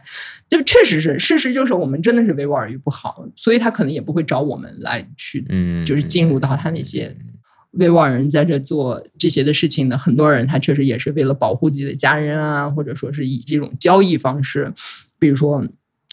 [0.49, 7.17] 就确实是事实，就是我们真的是维吾尔语不好，所以他可能也不会找我们来去嗯，就是进入到他那些
[7.73, 14.73] 维吾尔人在这做这些的事情呢很多人，他确实也是为了保护自己的家人啊，或者说是以这种交易方式，
[15.19, 15.65] 比如说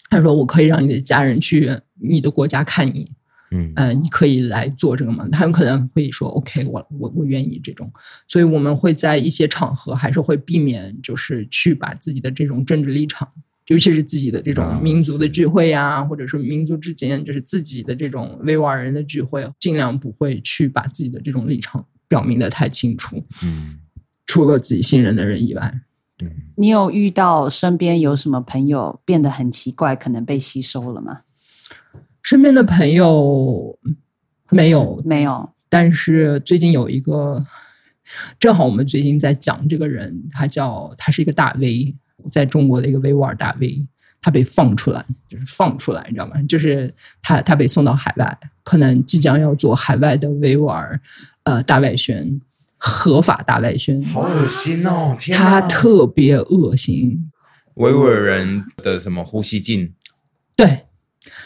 [0.10, 1.72] 他说我可以让你的家人去
[2.02, 3.10] 你的国家看你，
[3.52, 5.27] 嗯呃，你可以来做这个吗？
[5.32, 7.91] 他们可能会说 OK，我我我愿意这种，
[8.27, 13.27] 所以我们会在一些场合还是会避免，就是去把自己的这种政治立场。
[13.68, 23.80] 尤其是自己的这啊种民族的聚会呀、或者说民族之间，就是自己的这种维吾尔人的聚会，尽量不会去把自己的这种立场表明的太清楚，嗯
[24.28, 25.82] 除了自己信任的人以外。
[26.18, 31.22] 对你有遇到身边有什么朋友变得很奇怪，可能被吸收了吗？
[32.24, 33.78] 身边的朋友
[34.50, 37.46] 没有，没有，但是最近有一个
[38.40, 41.96] 正好我们最近在讲这个人，他叫他是一个大 V，
[42.36, 43.88] 在中国的一个维吾尔大 V，
[44.22, 46.34] 他被放出来，就是放出来，你知道吗？
[46.49, 46.94] 就是
[47.24, 50.99] 他他被送到海外，可能即将要做海外的维吾尔
[51.44, 52.41] 呃大外宣，
[52.78, 55.16] 合法大外宣，好恶心哦！
[55.18, 57.32] 天他，特别恶心，
[57.76, 59.94] 维吾尔人的什么呼吸镜？
[60.57, 60.88] 对，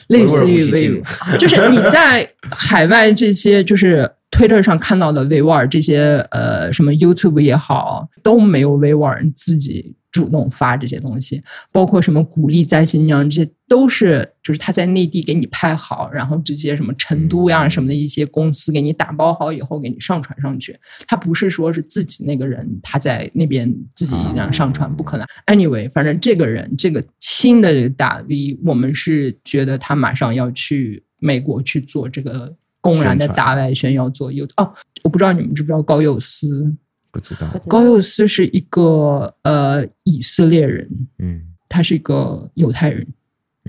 [0.08, 4.12] 类似于维维吾尔，就是你在海外这些就是。
[4.32, 11.42] 推特上看到的维吾尔这些呃什么 YouTube 也好，都没有维吾尔人自己主动发这些东西，
[11.72, 20.78] 包括什么鼓励在新疆，这些都是就是他在内地给你拍好，然后这些什么成都呀什么的一些公司给你打包好以后给你上传上去，
[21.08, 25.28] 他不是说是自己那个人他在那边自己一样上传，不可能。
[25.46, 32.56] Anyway，反正这个人这个新的大 V，我们是觉得他马上要去美国去做这个。
[32.82, 34.74] 公然的大外宣要做有哦，
[35.04, 36.74] 我不知道你们知不知道高佑思？
[37.12, 37.48] 不知道。
[37.68, 43.08] 高佑斯是一个呃以色列人，嗯，他是一个犹太人，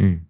[0.01, 0.21] 嗯，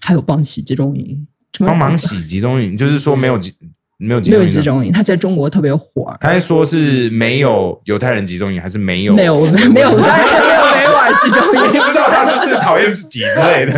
[0.00, 1.26] 还有帮洗集中营，
[1.60, 3.54] 帮忙洗集中营，就是说没有集
[3.98, 6.14] 没有没有集中营，他在中国特别火。
[6.20, 9.14] 他还说是没有犹太人集中营，还是没有？
[9.14, 9.34] 没有
[9.70, 11.62] 没有，当然是没有维吾尔集中营。
[11.72, 13.72] 不知道他是不是讨厌自己之类的，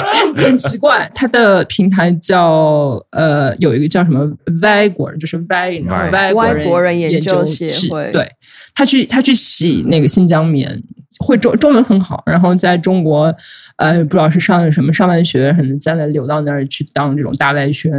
[0.36, 1.10] 很奇怪。
[1.14, 5.70] 他的平台叫呃，有一个叫什么外国人，就是外
[6.10, 8.28] 外外国人研究协会，对
[8.74, 10.82] 他去他去洗那个新疆棉，
[11.18, 13.34] 会中中文很好，然后在中国
[13.76, 17.92] 呃，不知道是上什么上完学，可能再来留到那儿去当这种大外宣，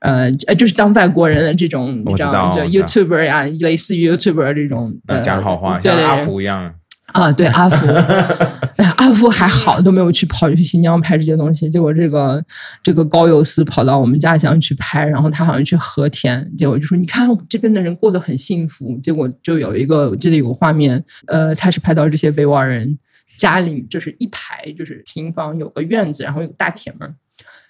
[0.00, 6.74] 呃呃，就是当外国人的这种，你知道，就 YouTuber 呀，类似于 YouTuber 这种，讲好话，像阿福一样。
[7.12, 7.86] 啊，对阿福，
[8.76, 12.42] 哎，阿福还好都没有去跑去新疆拍这些东西，结果这个
[12.82, 22.98] 这个高佑思跑到我们家乡去拍，然后他好像去和田，结果就说你看这边的人过得很幸福，结果就有一个我记得有个画面，呃，他是拍到这些维吾尔人
[23.36, 27.14] 家里就是一排就是平房有个院子，然后有个大铁门，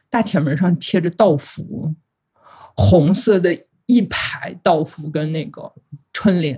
[0.08, 1.92] 大铁门上贴着道符，
[2.76, 3.54] 红色的
[3.86, 5.70] 一排道符跟那个
[6.12, 6.56] 春联，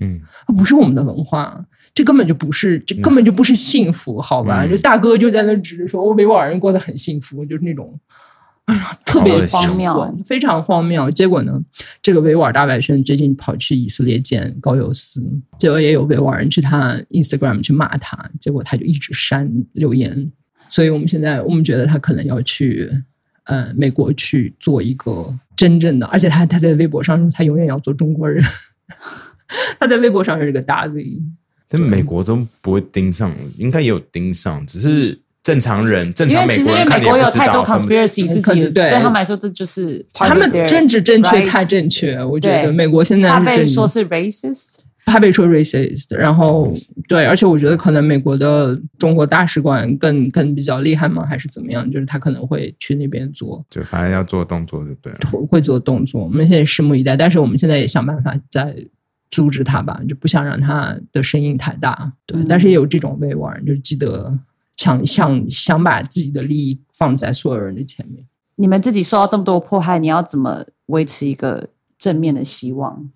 [0.00, 1.64] 嗯，它不是我们的文化。
[1.94, 4.64] 这根本就不是，这根本就不是幸福，好吧？
[4.64, 7.98] 嗯、就大哥就在那指着说，我维吾尔人过得很幸福，就是那种，
[8.66, 11.10] 哎呀，特别荒谬，非常荒谬。
[11.10, 11.60] 结果呢，
[12.00, 15.20] 这个维吾尔大外甥最近跑去以色列见高佑思，
[15.58, 20.30] 结果也有维吾尔人去他 Instagram 去骂他，结果他就一直删留言。
[20.68, 22.88] 所以我们现在我们觉得他可能要去
[23.44, 28.40] 呃美国去做一个真正的，而且他他在微博上他永远要做中国人，
[29.80, 31.20] 他在微博上是个大 V。
[31.68, 38.88] 但美国都不会盯上，应该也有盯上，只是正常人正常美国人看美国有太多 conspiracy，自己对。
[38.90, 44.68] 他们来说这就是他们政治正确太正确，我觉得美国现在他被说是 racist，
[45.08, 46.72] 他被说 racist，然后
[47.08, 51.24] 对，而且我觉得可能美国的中国大使馆更更比较厉害吗？
[51.26, 51.90] 还是怎么样？
[51.90, 55.18] 就是他可能会去那边做，就反正要做动作就对了，
[55.50, 57.16] 会做动作，我们现在拭目以待。
[57.16, 58.76] 但是我们现在也想办法在。
[59.30, 62.10] 阻止他吧，就不想让他的声音太大。
[62.24, 64.36] 对，但是也有这种维吾尔人，就是记得
[64.74, 68.24] 想想想把自己的利益放在所有人的前面。
[68.56, 71.68] 你们自己受到这么多迫害，你要怎么维持一个
[71.98, 73.10] 正面的希望？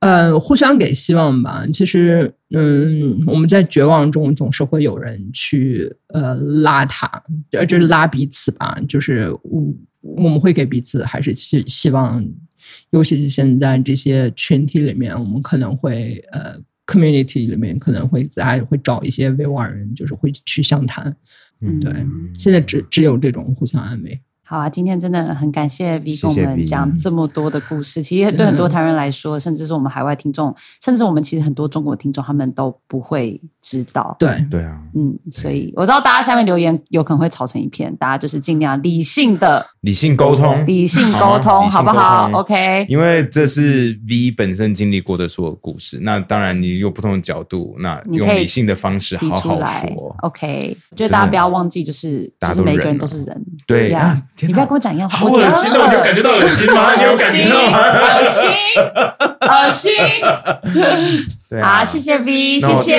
[0.00, 1.66] 呃，互相给希望吧。
[1.72, 7.10] 其实，嗯，我们在绝望中总是会有人去呃拉他，
[7.50, 8.78] 呃，就是拉彼此吧。
[8.88, 12.24] 就是我我们会给彼此，还是希希望。
[12.90, 16.54] 尤其是现在这些群体里面，我们可能会呃
[16.86, 21.14] ，community 里面可能会在会找一些维吾尔人，就是会去相谈。
[21.60, 21.92] 嗯，对，
[22.38, 24.20] 现在只只有这种互相安慰。
[24.50, 28.02] 好啊，今天真的很感谢 V 跟我们讲这么多的故事。
[28.02, 34.16] 其实对很多台湾人来说，甚至是我们海外听众，甚至我们其实很多中国听众，他们都不会知道。
[34.18, 42.86] 对对啊，嗯，所以我知道大家下面留言有可能会吵成一片，大家就是尽量理性的、理性沟通、理性沟通，好不好？OK。
[42.88, 50.16] 因为这是 V 本身经历过的所有故事，那当然你有不同的角度，那用理性的方式好好说。
[50.22, 54.18] OK，我觉得大家不要忘记，就是就是每个人都是人，对呀。
[54.46, 56.94] 你不要跟我讲一样话，好恶心的，我就感觉到恶心吗？
[56.96, 57.78] 你有感觉到吗？
[57.80, 58.48] 恶心，
[59.40, 61.26] 恶心。
[61.50, 62.98] 对啊，谢谢 V，谢谢，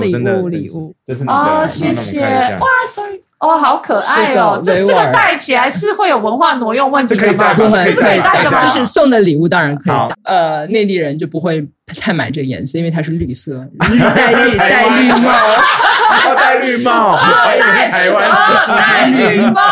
[0.00, 2.20] 礼物礼物，这是你哦，谢谢，
[2.60, 3.22] 哇，sorry。
[3.40, 4.60] 哦，好可爱哦！
[4.62, 7.54] 这这个戴起来是会有文化挪用问题的吗？
[7.54, 8.58] 不会，这是可以戴的吗？
[8.60, 10.14] 就是送的礼物当然可以戴。
[10.24, 15.32] 呃，内地人就不会太买这个颜色，因为它是绿色， 绿带绿戴绿帽，
[16.36, 18.30] 戴绿帽， 我还以为是台湾
[18.76, 19.62] 戴绿帽，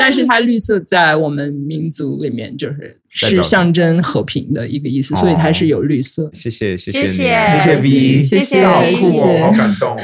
[0.00, 6.28] 但是它绿色在我们民族里面就是是象征和平的一个意思，所以它是有绿色。
[6.32, 9.96] 谢谢谢，谢谢谢谢 V，谢谢好酷谢谢哦，好感动哦。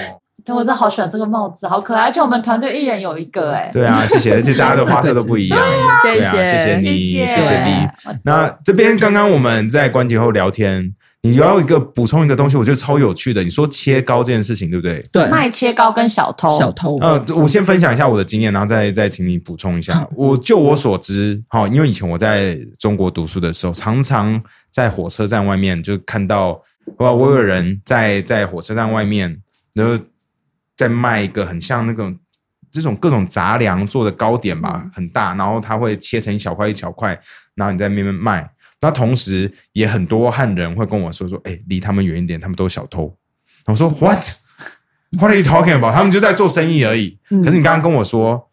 [0.55, 5.59] 我真的好喜欢这个帽子，好可爱，而且我们团队一人有一个，哎，对啊，谢谢，而且大家的花色都不一样，
[6.03, 7.91] 对啊，谢谢谢谢你，谢谢谢 V。
[8.25, 13.43] 那这边刚刚我们在关节后聊天，你要一个补充一个东西，我觉得超有趣的。
[13.43, 15.05] 你说切糕这件事情，对不对？
[15.11, 16.97] 对，卖切糕跟小偷，小偷。
[17.01, 20.07] 呃，我先分享一下我的经验，然后再再请你补充一下。
[20.15, 26.61] 我就我所知，好、因为以前我在中国读书的时候，常常在火车站外面就看到，
[26.99, 29.37] 哇，我有人在在火车站外面，
[29.75, 30.03] 然后
[30.79, 32.17] 在卖一个很像那种
[32.71, 37.21] 这种各种杂粮做的糕点吧，很大，然后它会切成一小块一小块，
[37.57, 38.49] 然后你在那边卖。
[38.81, 43.13] 那同时也很多汉人会跟我说说，哎，离他们远一点，他们都是小偷。
[43.67, 44.25] 我说 What?
[45.11, 45.93] What are you talking about？
[45.93, 47.19] 他们就在做生意而已。
[47.29, 48.49] 可是你刚刚跟我说，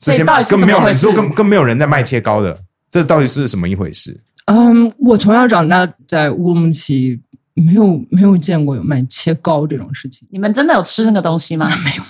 [0.00, 4.20] 这些这到底是根本没有人，说更更没有人在卖切糕的，这到底是什么一回事？
[4.46, 7.18] 嗯，我从小长大在乌鲁木齐，
[7.54, 10.26] 没有没有见过有卖切糕这种事情。
[10.30, 11.66] 你们真的有吃那个东西吗？
[11.84, 12.02] 没有。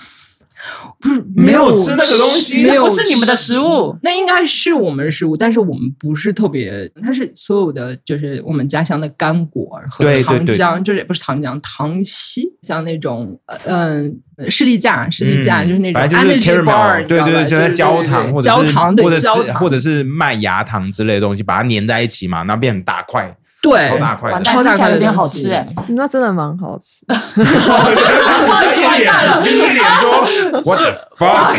[0.99, 2.63] 不是没有吃那个东西？
[2.63, 10.57] 没有不是你们的食物，那应该是我们的食物，但是我们不是特别，它是所有的就是我们家乡的干果和对对对。
[10.57, 14.01] 糖浆，就是也不是糖浆，糖稀，像那种呃
[14.37, 16.01] 嗯士力架，士力架、嗯就是那种
[17.07, 19.45] 对对对，就是焦糖或者焦糖或者焦糖。
[19.45, 23.37] 是或者是麦芽糖之类的东西，把它粘在一起嘛，然后变很大块，
[23.69, 24.31] 对超大块。
[24.31, 25.65] 完蛋，超大块有点好吃哎。
[25.89, 27.03] 那真的蛮好吃。
[28.95, 29.13] 一脸
[29.43, 31.55] 第一脸说 What the fuck？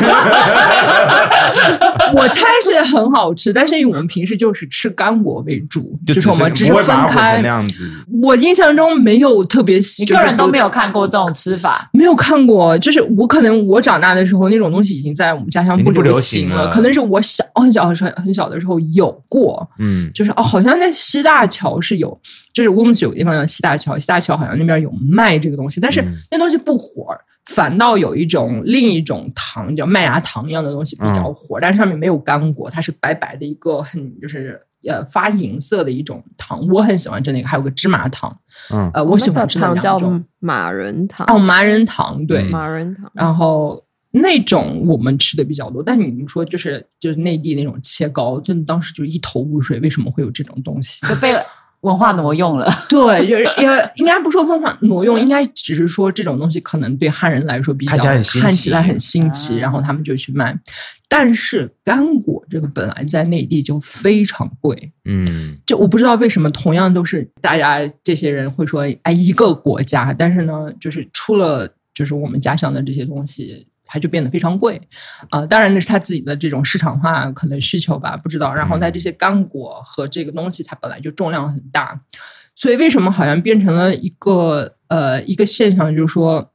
[2.15, 7.49] 我猜是很好吃，但是因为我们平时就是吃干果为主，就就是我们只是分开那。
[7.49, 7.91] 样子。
[8.23, 22.19] 我印象中没有特别喜，你就是都个人都没有看过这种吃法，没有看过，就是我可能我长大的时候，那种东西已经在我们家乡不流流行了了，可能是我小很小很小很小的时候有过，嗯，就是哦，好像在西大桥是有，
[22.53, 27.17] 就是乌鲁木齐有个地方叫西大桥，西大桥好像那边有卖这个东西，但是嗯那东西不火。
[27.47, 38.37] 反倒有一种另一种糖，叫麦芽糖一样的东西比较火，但是上面没有干果，它是白白的一个很就是呃发银色的一种糖，我很喜欢吃那个，还有个芝麻糖，
[38.73, 40.25] 嗯呃，我喜欢吃那那个糖叫。
[40.41, 41.25] 马仁糖。
[41.29, 43.09] 哦，麻仁糖，对，嗯马仁糖。
[43.15, 51.07] 然后那种我们吃的比较多，但你们说就是就是内地那种切糕，真的当时就一头雾水，为什么会有这种东西？
[51.07, 51.33] 就被
[51.87, 52.69] 文化挪用了。
[52.91, 60.59] 对，就是也应该不说文化挪用，应该只是说这种东西可能对汉人来说比较看起来很新奇看起来很新奇，啊然后他们就去卖。
[61.09, 74.79] 但是干果这个本来在内地就非常贵，嗯，就我不知道为什么同样都是大家这些人会说，哎，一个国家，但是呢，就是出了就是我们家乡的这些东西，它就变得非常贵
[75.31, 78.53] 啊、当然那是他自己的这种市场化可能需求吧，不知道。
[78.53, 81.99] 然后在这些干果和这个东西，它本来就重量很大，
[82.55, 86.53] 所以为什么好像变成了一个呃一个现象，就是说。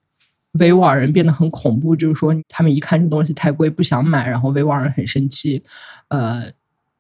[0.60, 5.64] 维吾尔人变得很恐怖，就是说他们一看这东西太贵，不想买，然后维吾尔人很生气，
[6.10, 6.44] 呃，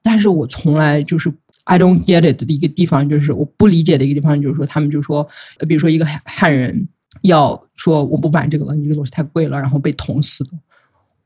[0.01, 1.29] 但是我从来就是
[1.65, 5.27] I don't get it 的一个地方，就是我不理解的一个地方，就是说他们就说，
[5.59, 6.87] 呃比如说一个汉汉人
[7.21, 10.51] 要说我不买这个了，你这个东西太贵了，然后被捅死的，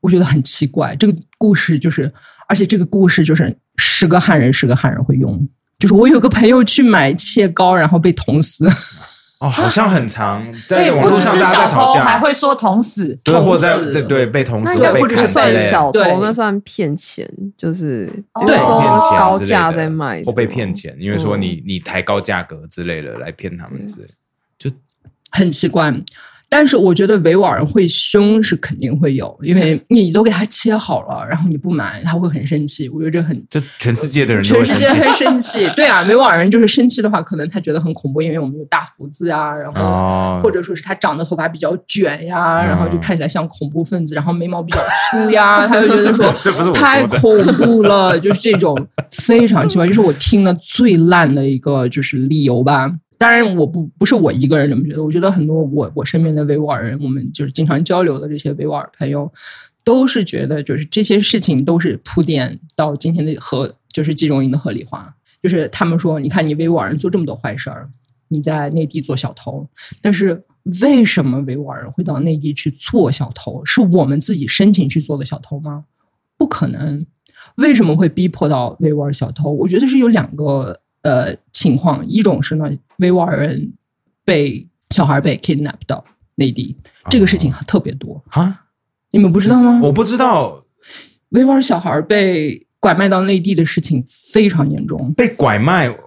[0.01, 0.95] 我觉得很奇怪。
[0.95, 2.11] 这个故事就是，
[2.47, 5.47] 而且这个故事就是十个汉人十个汉人会用，
[5.79, 8.67] 就是我有个朋友去买切糕，然后被捅死。
[9.41, 13.13] 哦，好像很长，所以在网不只是络上大家小偷，在吵架，还会说捅死。
[13.21, 20.73] 对，或者在捅死这对被捅死那个被或者是砍之类的算小偷对，那算骗钱，就是哦比如说骗钱高价在卖，或被骗。
[20.73, 24.13] 钱，因为说嗯你你抬高价格之类的来骗他们之类的。
[25.35, 25.93] 很奇怪。
[26.47, 32.87] 但是我觉得维吾尔人会凶是肯定会有，因为 你都给他切好了，然后你不买，他会很生气。
[32.87, 35.67] 我觉得这很这全世界的人全世界很 生气。
[35.75, 44.79] 对啊，维吾尔人就是生气的话，可能他觉得很恐怖，因为我们有大胡子啊，然后、哦，或者说是他长的头发比较卷呀，嗯然后就看起来像恐怖分子，然后眉毛比较
[45.11, 48.77] 粗呀，他就觉得说 这不是太恐怖了，就是这种
[49.11, 52.91] 非常奇怪，就是我听了最烂的一个就是理由吧。
[53.17, 59.31] 当然，我不不是我一个人这么觉得，我觉得很多我我身边的维吾尔人，我们就是经常交流的这些维吾尔朋友，
[59.83, 65.15] 都是觉得就是这些事情都是铺垫到今天的合，就是集中营的合理化。
[65.41, 67.87] 就是他们说，你看你维吾尔人做这么多坏事儿，
[68.29, 69.67] 你在内地做小偷，
[70.01, 70.43] 但是
[70.81, 73.63] 为什么维吾尔人会到内地去做小偷？
[73.63, 75.85] 是我们自己申请去做的小偷吗？
[76.35, 77.05] 不可能。
[77.57, 79.51] 为什么会逼迫到维吾尔小偷？
[79.51, 83.73] 我觉得是有两个呃情况，一种是呢，维吾尔人
[84.25, 86.03] 被小孩被 kidnap 到
[86.35, 86.75] 内地，
[87.09, 88.21] 这个事情特别多。
[88.31, 88.65] 啊，
[89.11, 89.79] 你们不知道吗？
[89.83, 90.65] 我不知道。
[91.29, 94.03] 维吾尔小孩被拐卖到内地的事情
[94.33, 95.89] 非常严重，被拐卖？
[95.89, 95.97] 哇，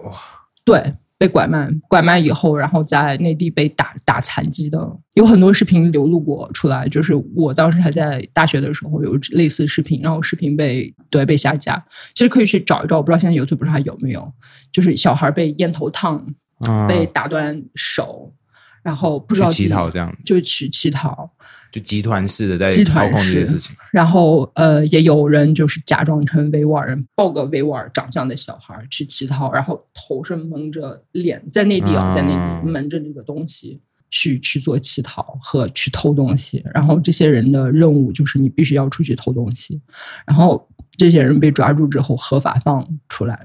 [0.63, 4.79] 对，被拐卖，拐卖以后，然后在内地被打打残疾的，
[5.15, 6.87] 有很多视频流露过出来。
[6.87, 11.85] 就是我当时还在大学的时候，有类似视频，然后视频被对被下架。
[12.15, 14.31] 其实可以去找一找，我不知道现在 YouTube 上还有没有，
[14.71, 16.25] 就是小孩被烟头烫，
[16.65, 18.33] 啊被打断手，
[18.81, 21.29] 然后不知道乞讨这样就去乞讨，
[21.71, 23.75] 就集团式的在集操控这些事情。
[23.91, 33.79] 然后呃，也有人就是假装成维吾尔人，抱个维吾尔长相的小孩儿去乞讨，然后头上蒙着脸，在内地啊，在内啊地蒙着这个东西
[34.09, 36.63] 去去做乞讨和去偷东西。
[36.73, 39.79] 然后这些人的任务就是你必须要出去偷东西，
[40.25, 40.67] 然后
[40.97, 43.39] 这些人被抓住之后合法放出来，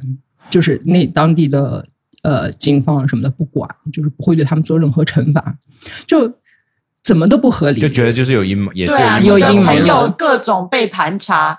[0.51, 1.86] 就是那当地的
[2.22, 5.59] 呃警方什么的不管，就是不会对他们做任何惩罚，
[6.06, 6.32] 就
[7.05, 11.56] 怎么都不合理，就觉得就是有阴谋，也是有阴谋你的朋友论各种被盘查，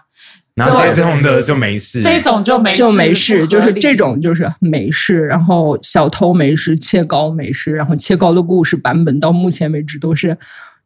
[0.56, 10.38] 然后这种的就没事，这种就没就没，事，就是这种就是没事，然后小偷没事，切糕没事，然后切糕的故事版本到目前为止都是。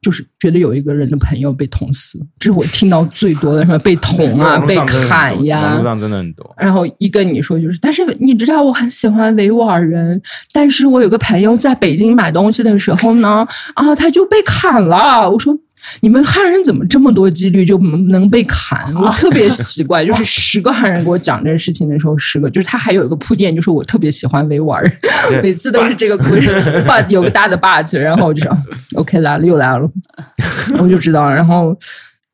[0.02, 6.56] 就是觉得有一个人的朋友被捅死，这是我听到最多的，什么被捅啊、 被砍呀多网络，上真的很多。
[6.58, 10.22] 然后一跟你说就是，但是你知道我很喜欢维吾尔人，
[10.54, 15.30] 但是我有个朋友在北京买东西的时候呢，啊，他就被砍了。
[15.30, 15.54] 我说
[16.02, 18.94] 你们汉人怎么这么多几率就能能被砍？
[18.96, 24.84] 我特别奇怪，就是十个汉人给我讲这个事情的时候，十个就是他还有一个铺垫，就是我特别喜欢维吾尔
[25.32, 26.50] 人，每次都是这个故事
[26.86, 28.58] ，but 有个大的 but，然后我就说
[28.96, 29.90] OK 来了又来了，
[30.80, 31.78] 我就知道了，然后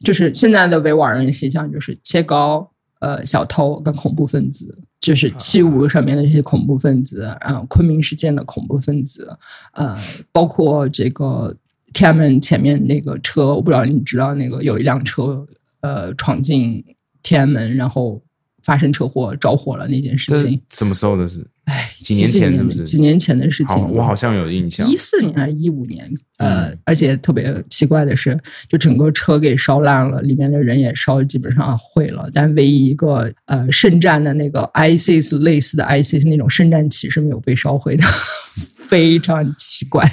[0.04, 2.72] 就是现在的维吾尔人形象就是切糕。
[3.02, 9.38] 呃，小偷跟恐怖分子，就是七五上面的这些恐怖分子，然后昆明事件的恐怖分子，
[9.74, 9.96] 呃，
[10.32, 11.56] 包括这个
[11.96, 15.46] 天安门前面那个车，我不知道你知道那个有一辆车，
[15.80, 16.84] 呃，闯进
[17.24, 18.22] 天安门，然后
[18.64, 21.48] 发生车祸着火了那件事情，什么时候的事？
[21.64, 24.96] 哎，几年前是不是几年前的事情好，，我好像有印象一。
[24.98, 26.06] 四年还是一五年，
[26.38, 38.04] 呃，嗯而且特别奇怪的是，就整个车给烧烂了，里面的人也烧基本上毁了，但唯一一个呃圣战的那个 ISIS 类似的 ISIS 那种圣战旗是没有被烧毁的，
[38.86, 40.06] 非常奇怪。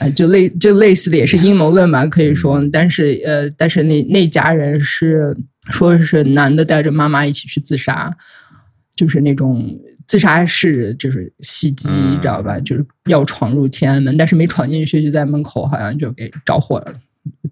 [0.00, 5.36] 呃，就类就类似的也是阴谋论吧，可以说，但是呃，但是那那家人是
[5.70, 8.16] 说是男的带着妈妈一起去自杀，
[8.94, 9.76] 就是那种
[10.06, 12.60] 自杀式，就是袭击，嗯知道吧？
[12.60, 16.94] 就是要闯入天安门，但是没闯进去，就在门口好像就给着火了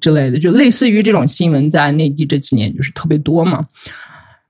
[0.01, 3.66] 之类的，就类似于这种新闻，在内地这几年就是特别多嘛，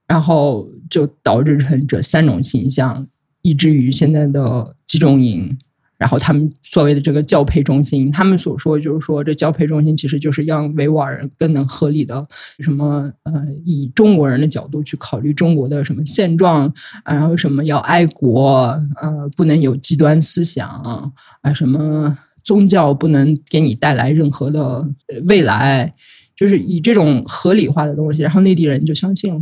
[0.07, 3.07] 然后就导致成这三种形象，
[3.41, 5.57] 以至于现在的集中营。
[5.99, 12.27] 然后他们所谓的这个教培中心，他们所说就是说，这教培中心其实就是让维吾尔人更能合理的
[12.61, 16.67] 什么呃，以中国人的角度去考虑中国的什么现状，
[17.05, 20.69] 啊然后什么要爱国，呃，不能有极端思想
[21.41, 24.87] 啊，什么宗教不能给你带来任何的
[25.25, 25.95] 未来，
[26.37, 29.41] 就是以这种合理化的东西，然后内地人就相信了，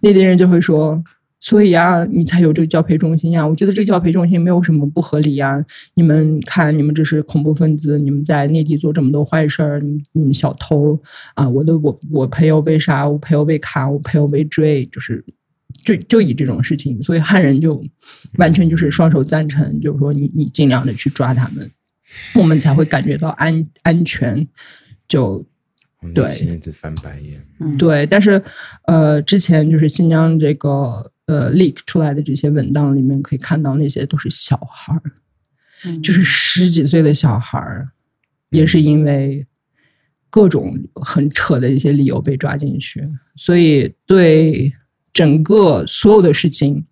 [0.00, 1.02] 内地人就会说。
[1.46, 3.46] 所以啊，你才有这个教培中心呀。
[3.46, 5.64] 我觉得这个教培中心没有什么不合理呀。
[5.94, 11.00] 你们看，你们这是恐怖分子，你们在内地做这么多坏事儿，你你们小偷
[11.34, 15.24] 啊，我的我我朋友被杀，我朋友被砍，我朋友被追，就是
[15.84, 17.80] 就就以这种事情，所以汉人就
[18.38, 21.70] 完全就是双手赞成，就是说你你尽量的去抓他们，
[22.34, 24.44] 我们才会感觉到安安全。
[25.06, 25.46] 就
[26.12, 27.40] 对我现在只翻白眼。
[27.60, 28.42] 嗯，对，但是
[28.88, 35.02] 呃，之前就是新疆这个呃 leak 出来的这些文档里面可以看到，那些都是小孩儿，
[35.84, 37.88] 嗯就是十几岁的小孩儿，
[38.50, 39.46] 也是因为
[40.30, 43.02] 各种很扯的一些理由被抓进去，
[43.36, 44.72] 所以对
[45.12, 46.84] 整个所有的事情，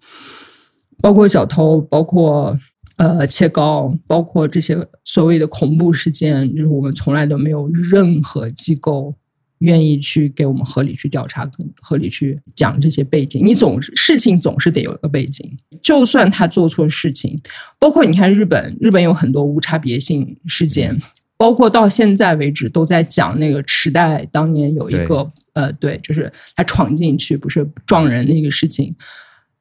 [0.98, 2.58] 包括小偷，包括
[2.96, 9.14] 呃切糕，包括这些所谓的恐怖事件，就是我们从来都没有任何机构
[9.64, 13.44] 愿意去给我们合理去调查，跟合理去讲这些背景。
[13.44, 15.50] 你总是事情总是得有一个背景，
[15.82, 17.40] 就算他做错事情，
[17.78, 21.00] 包括你看日本，日本有很多无差别性事件。
[21.36, 28.94] 包括到现在为止都在讲那个池袋当年有一个呃，对，就是他闯进去不是撞人那个事情，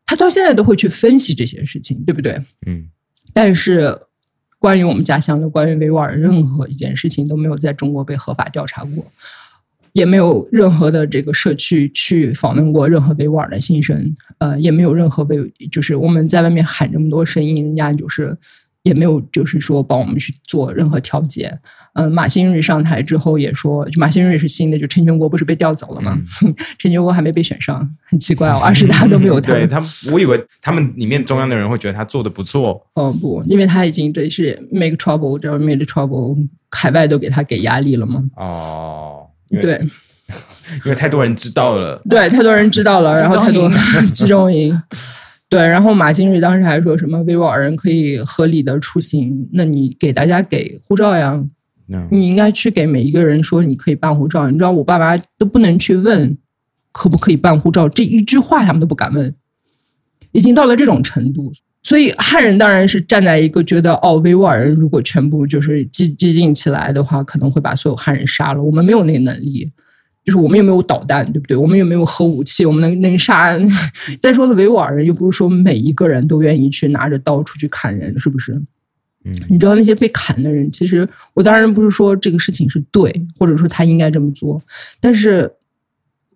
[0.05, 2.39] 他到现在都会去分析这些事情，对不对？
[2.67, 2.87] 嗯，
[3.33, 3.99] 但是
[4.59, 9.11] 关于我们家乡的，关于维吾尔任何一件事情都没有在中国被合法调查过，
[9.93, 18.35] 也没有任何的这个社区去访问过任何维吾尔的新生，呃，也没有任何维，就是我们在外面喊这么多声音，人家就是
[18.83, 21.57] 也没有就是说帮我们去做任何调解。
[21.93, 26.19] 嗯，马新瑞上台之后也说，就马新瑞是新的，就陈全国不是被调走了吗？
[26.79, 29.53] 陈全国还没被选上，很奇怪哦，二十大都没有 他。
[29.53, 29.79] 对他，
[30.11, 32.83] 我以为他们里面中央的人会觉得他做的不错。
[32.95, 36.35] 哦不，因为他已经这是 make trouble，这 make trouble，
[36.71, 38.23] 海外都给他给压力了嘛。
[38.35, 39.27] 哦，
[39.61, 39.79] 对，
[40.85, 42.01] 因为太多人知道了。
[42.09, 43.69] 对，太多人知道了， 然后太多
[44.13, 44.81] 集中营。
[45.49, 51.43] 对，然后马新瑞当时还说什么维吾尔人可以合理的出行，那你给大家给护照呀？
[52.09, 54.49] 你应该去给每一个人说你可以办护照。
[54.49, 56.35] 你知道我爸妈都不能去问
[56.91, 59.35] 可不可以办护照，这一句话他们都不敢问，
[60.31, 61.53] 已经到了这种程度。
[61.93, 68.63] 所以汉人当然是站在一个觉得哦，维吾尔人如果全部就是激激进起来的话，可能会把所有汉人杀了。
[68.63, 69.71] 我们没有那个能力。
[70.23, 71.55] 就是我们又没有导弹，对不对？
[71.55, 72.65] 我们又没有核武器？
[72.65, 73.55] 我们能能杀？
[74.19, 78.53] 再说了，维吾尔人又不是说每一个人都愿意去拿着刀出去砍人，是不是？
[79.25, 84.59] 嗯，你知道那些被砍的人，其实我当然不是说这个事情是对，或者说他应该这么做，
[84.99, 85.51] 但是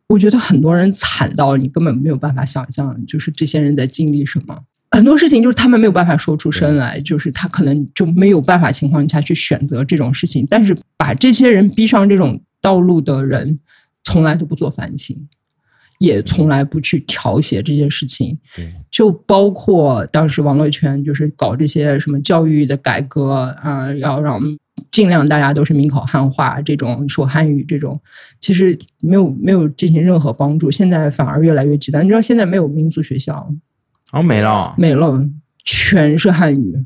[0.05, 4.59] 我觉得很多人惨到你根本没有办法想象，就是这些人在经历什么。
[4.97, 13.59] 很多事情就是他们没有办法说出声来，就是他可能就没有办法情况下去选择这种事情，但是把这些人逼上这种道路的人。
[14.09, 15.13] 从来都不做反省，
[15.99, 18.33] 也从来不去调协这些事情。
[18.55, 24.41] 对，就包括当时网络圈就是搞这些什么教育的改革啊，要让
[24.91, 27.99] 尽量大家都是民考汉化，这种说汉语这种，
[28.39, 30.71] 其实没有没有进行任何帮助。
[30.71, 32.05] 现在反而越来越极端。
[32.05, 33.53] 你知道现在没有民族学校，
[34.11, 35.27] 哦，没了，没了，
[35.63, 36.85] 全是汉语。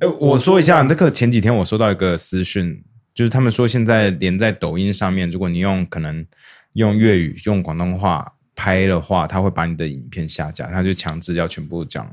[0.00, 2.82] 哎，我说一下，那个前几天我收到一个私讯，
[3.14, 6.26] 就是他们说现在连在抖音上面，如果你用可能。
[6.74, 12.08] 用粤语、用广东话拍的话，他会把你的影片下架，他就强制要全部讲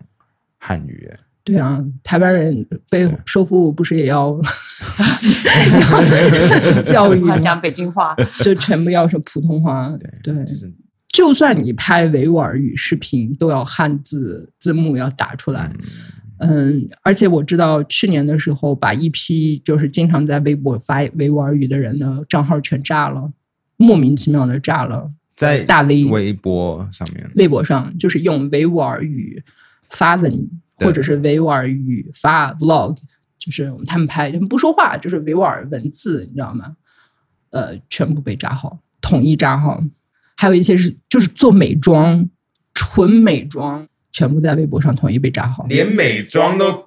[0.57, 1.07] 汉语。
[1.43, 4.35] 对啊，台湾人被收复不是也要
[6.83, 9.93] 教育讲北京话，就全部要说普通话。
[10.23, 10.53] 对，就
[11.33, 15.71] 算你拍维吾尔语视频，都要汉字字幕要打出来。
[16.39, 23.31] 嗯，而且我知道去年的时候，把一批就是经常在微博发维吾尔语的人的账号全炸了。
[23.77, 29.43] 莫名其妙的炸了，在大 V 微博上面，微博上就是用维吾尔语
[29.89, 32.97] 发文，或者是维吾尔语发 vlog，
[33.37, 36.77] 就是他们拍，他们不说话，就是维吾尔文字，你知道吗？
[37.49, 39.83] 呃，全部被炸号，统一炸号，
[40.45, 42.29] 还有一些是就是做美妆，
[42.75, 46.85] 纯美妆，全部在微博上统一被炸号，连美妆都。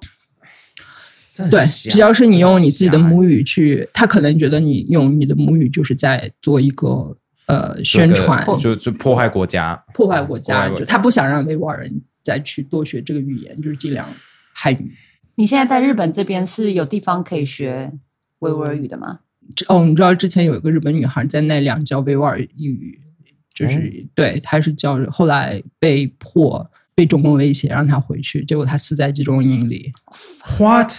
[1.51, 7.17] 对，只要是你用你自己的母语去，他可能觉得你用你的母语就是在做一个
[7.47, 14.07] 呃宣传，就就破坏国家，破坏国家，就他不想让维吾尔人再去多学这个语言，就是尽量
[14.53, 14.93] 汉语。
[15.35, 17.91] 你现在在日本这边是有地方可以学
[18.39, 19.19] 维吾尔语的吗？
[19.67, 23.01] 哦，你知道之前有一个日本女孩在奈良教维吾尔语，
[23.65, 26.69] 就是对，他是叫，后来被迫。
[26.95, 29.93] 被中共威胁让他回去，结果他死在集中营里。
[30.59, 30.91] What？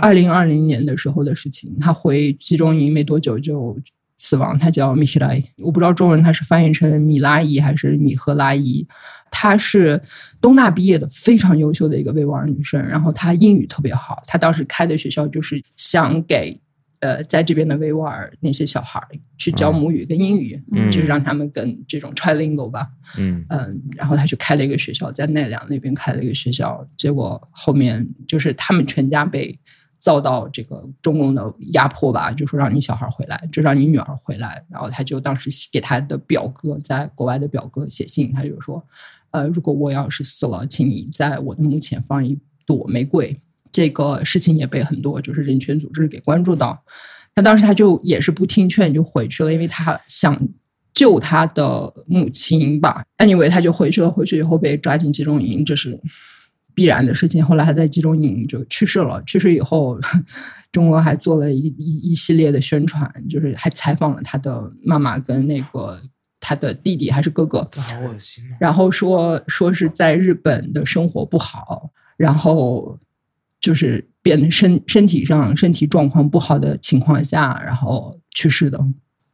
[0.00, 3.76] 二零二零年的时候的事情，他回集中营没多久就
[4.16, 4.56] 死亡。
[4.56, 8.86] 他叫米希拉伊，我不知道中文他是翻译成米拉伊还是米赫拉伊。
[9.28, 10.00] 她是
[10.40, 12.80] 东大毕业的，非常优秀的一个维吾尔女生。
[12.86, 16.60] 然后她英语特别好，她当时开的学校就是想给。
[17.00, 19.00] 呃，在这边的维吾尔那些小孩
[19.48, 20.60] 去教母语跟英语，
[20.90, 23.42] 就是让他们跟这种 trilingual 吧，嗯。
[23.48, 29.58] 嗯，然后他去开了一个学校，在奈良那边开了一个学校，结果后面就是他们全家被
[29.98, 38.84] 遭到这个中共的压迫吧，就说让你小孩回来，就让你女儿回来，然后他就当时给他的表哥在国外的表哥写信，他就说，
[39.30, 43.34] 呃，如果我要是死了，请你在我的墓前放一朵玫瑰。
[43.70, 46.82] 这个事情也被很多就是人权组织给关注到，
[47.38, 50.36] 那当时他就也是不听劝就回去了，因为他想
[50.92, 53.04] 救他的母亲吧。
[53.18, 55.96] Anyway，他就回去了，回去以后被抓进集中营，这是
[56.74, 57.44] 必然的事情。
[57.44, 59.22] 后来他在集中营就去世了。
[59.24, 59.96] 去世以后，
[60.72, 66.02] 中国还做了一一一系列的宣传，就是还采访了他的妈妈跟那个
[66.40, 68.44] 他的弟弟还是哥哥，这好恶心。
[68.58, 72.98] 然后说说是在日本的生活不好，然后。
[73.60, 78.78] 就是变得身身体上身体状况不好的情况下，然后去世的，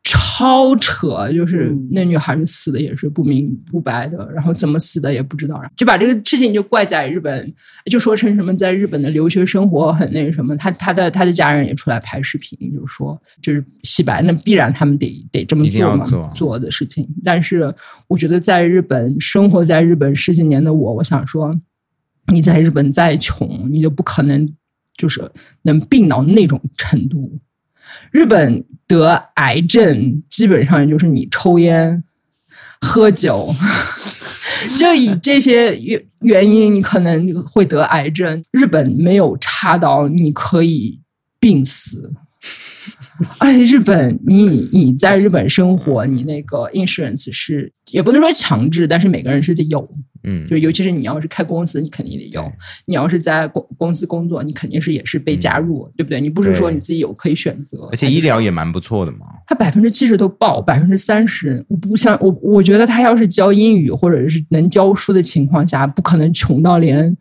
[0.04, 1.28] 超扯！
[1.32, 7.52] 就是那女孩死的也是不明不白的，然后怎么死的也不知道，就把这个事情就怪在日本，
[7.90, 10.56] 就说成什么在日本的留学生活很那什么。
[10.56, 17.04] 他他的他的家人也出来拍视频，就是说就是洗白，那必然他们得得这么做嘛，做的事情。
[17.24, 17.74] 但是
[18.06, 21.60] 我觉得在日本生活在日本十几年的我，我想说。
[22.32, 24.48] 你在日本再穷，你就不可能
[24.96, 25.30] 就是
[25.62, 27.38] 能病到那种程度。
[28.10, 32.02] 日本得癌症基本上就是你抽烟、
[32.80, 33.52] 喝酒，
[34.76, 38.42] 就以这些原原因，你可能会得癌症。
[38.50, 41.00] 日本没有差到你可以
[41.38, 42.12] 病死。
[43.38, 49.86] 而且日本，你你在日本生活，你那个 insurance 是也不能说强制，但是每个人是得有。
[50.26, 52.42] 嗯，就尤其是你要是开公司，你肯定得有；
[52.86, 56.18] 你要是在公公司工作，你肯定是也是被加入，对不对？
[56.18, 57.86] 你不是说你自己有可以选择。
[57.90, 59.26] 而且医疗也蛮不错的嘛。
[59.46, 67.14] 他百分之七十都报，百分之三十，我不像我，我觉得他要是教英语或者是能教书的情况下，不可能穷到连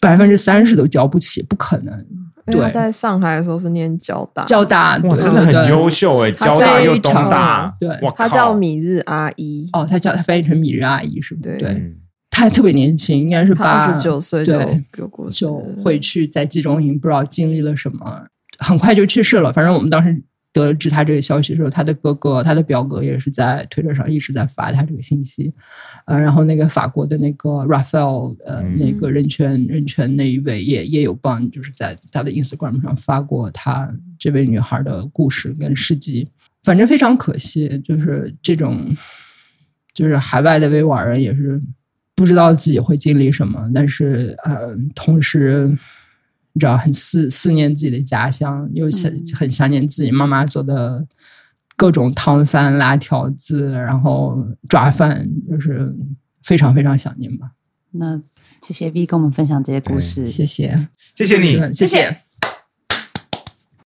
[0.00, 2.06] 百分之三十都交不起，不可能。
[2.50, 9.68] 对，在上海的时候是念交大，交大哇，真的很优秀哎，交大又东大，对，他叫米日阿姨。
[9.72, 11.42] 哦，他叫他翻译成米日阿姨是不？
[11.42, 11.94] 对，对。
[12.30, 14.60] 他还特别年轻，应该是八十九岁就，
[15.30, 18.26] 就回去在集中营，不知道经历了什么，
[18.58, 19.52] 很快就去世了。
[19.52, 20.22] 反正我们当时。
[20.52, 25.52] 得知他这个消息的时候，他的哥哥、他的表哥也是在推特上一直在发他这个信息，
[26.06, 36.28] 呃，然后那个法国的那个 Raphael，呃，那个人权人权那一位也也有帮，就是在他的 Instagram 上发过他这位女孩的故事跟事迹。
[36.64, 38.84] 反正非常可惜，就是这种，
[39.92, 41.62] 就是海外的维吾尔人也是
[42.16, 45.76] 不知道自己会经历什么，但是呃，同时。
[46.58, 51.06] 你知道很思思念自己的家乡，又想很想念自己妈妈做的
[51.76, 55.94] 各种汤饭、辣条子，然后抓饭，就是
[56.42, 57.52] 非常非常想念吧。
[57.92, 58.20] 那
[58.60, 62.22] 谢谢 V 跟我们分享这些故事，谢谢，谢谢你，谢谢。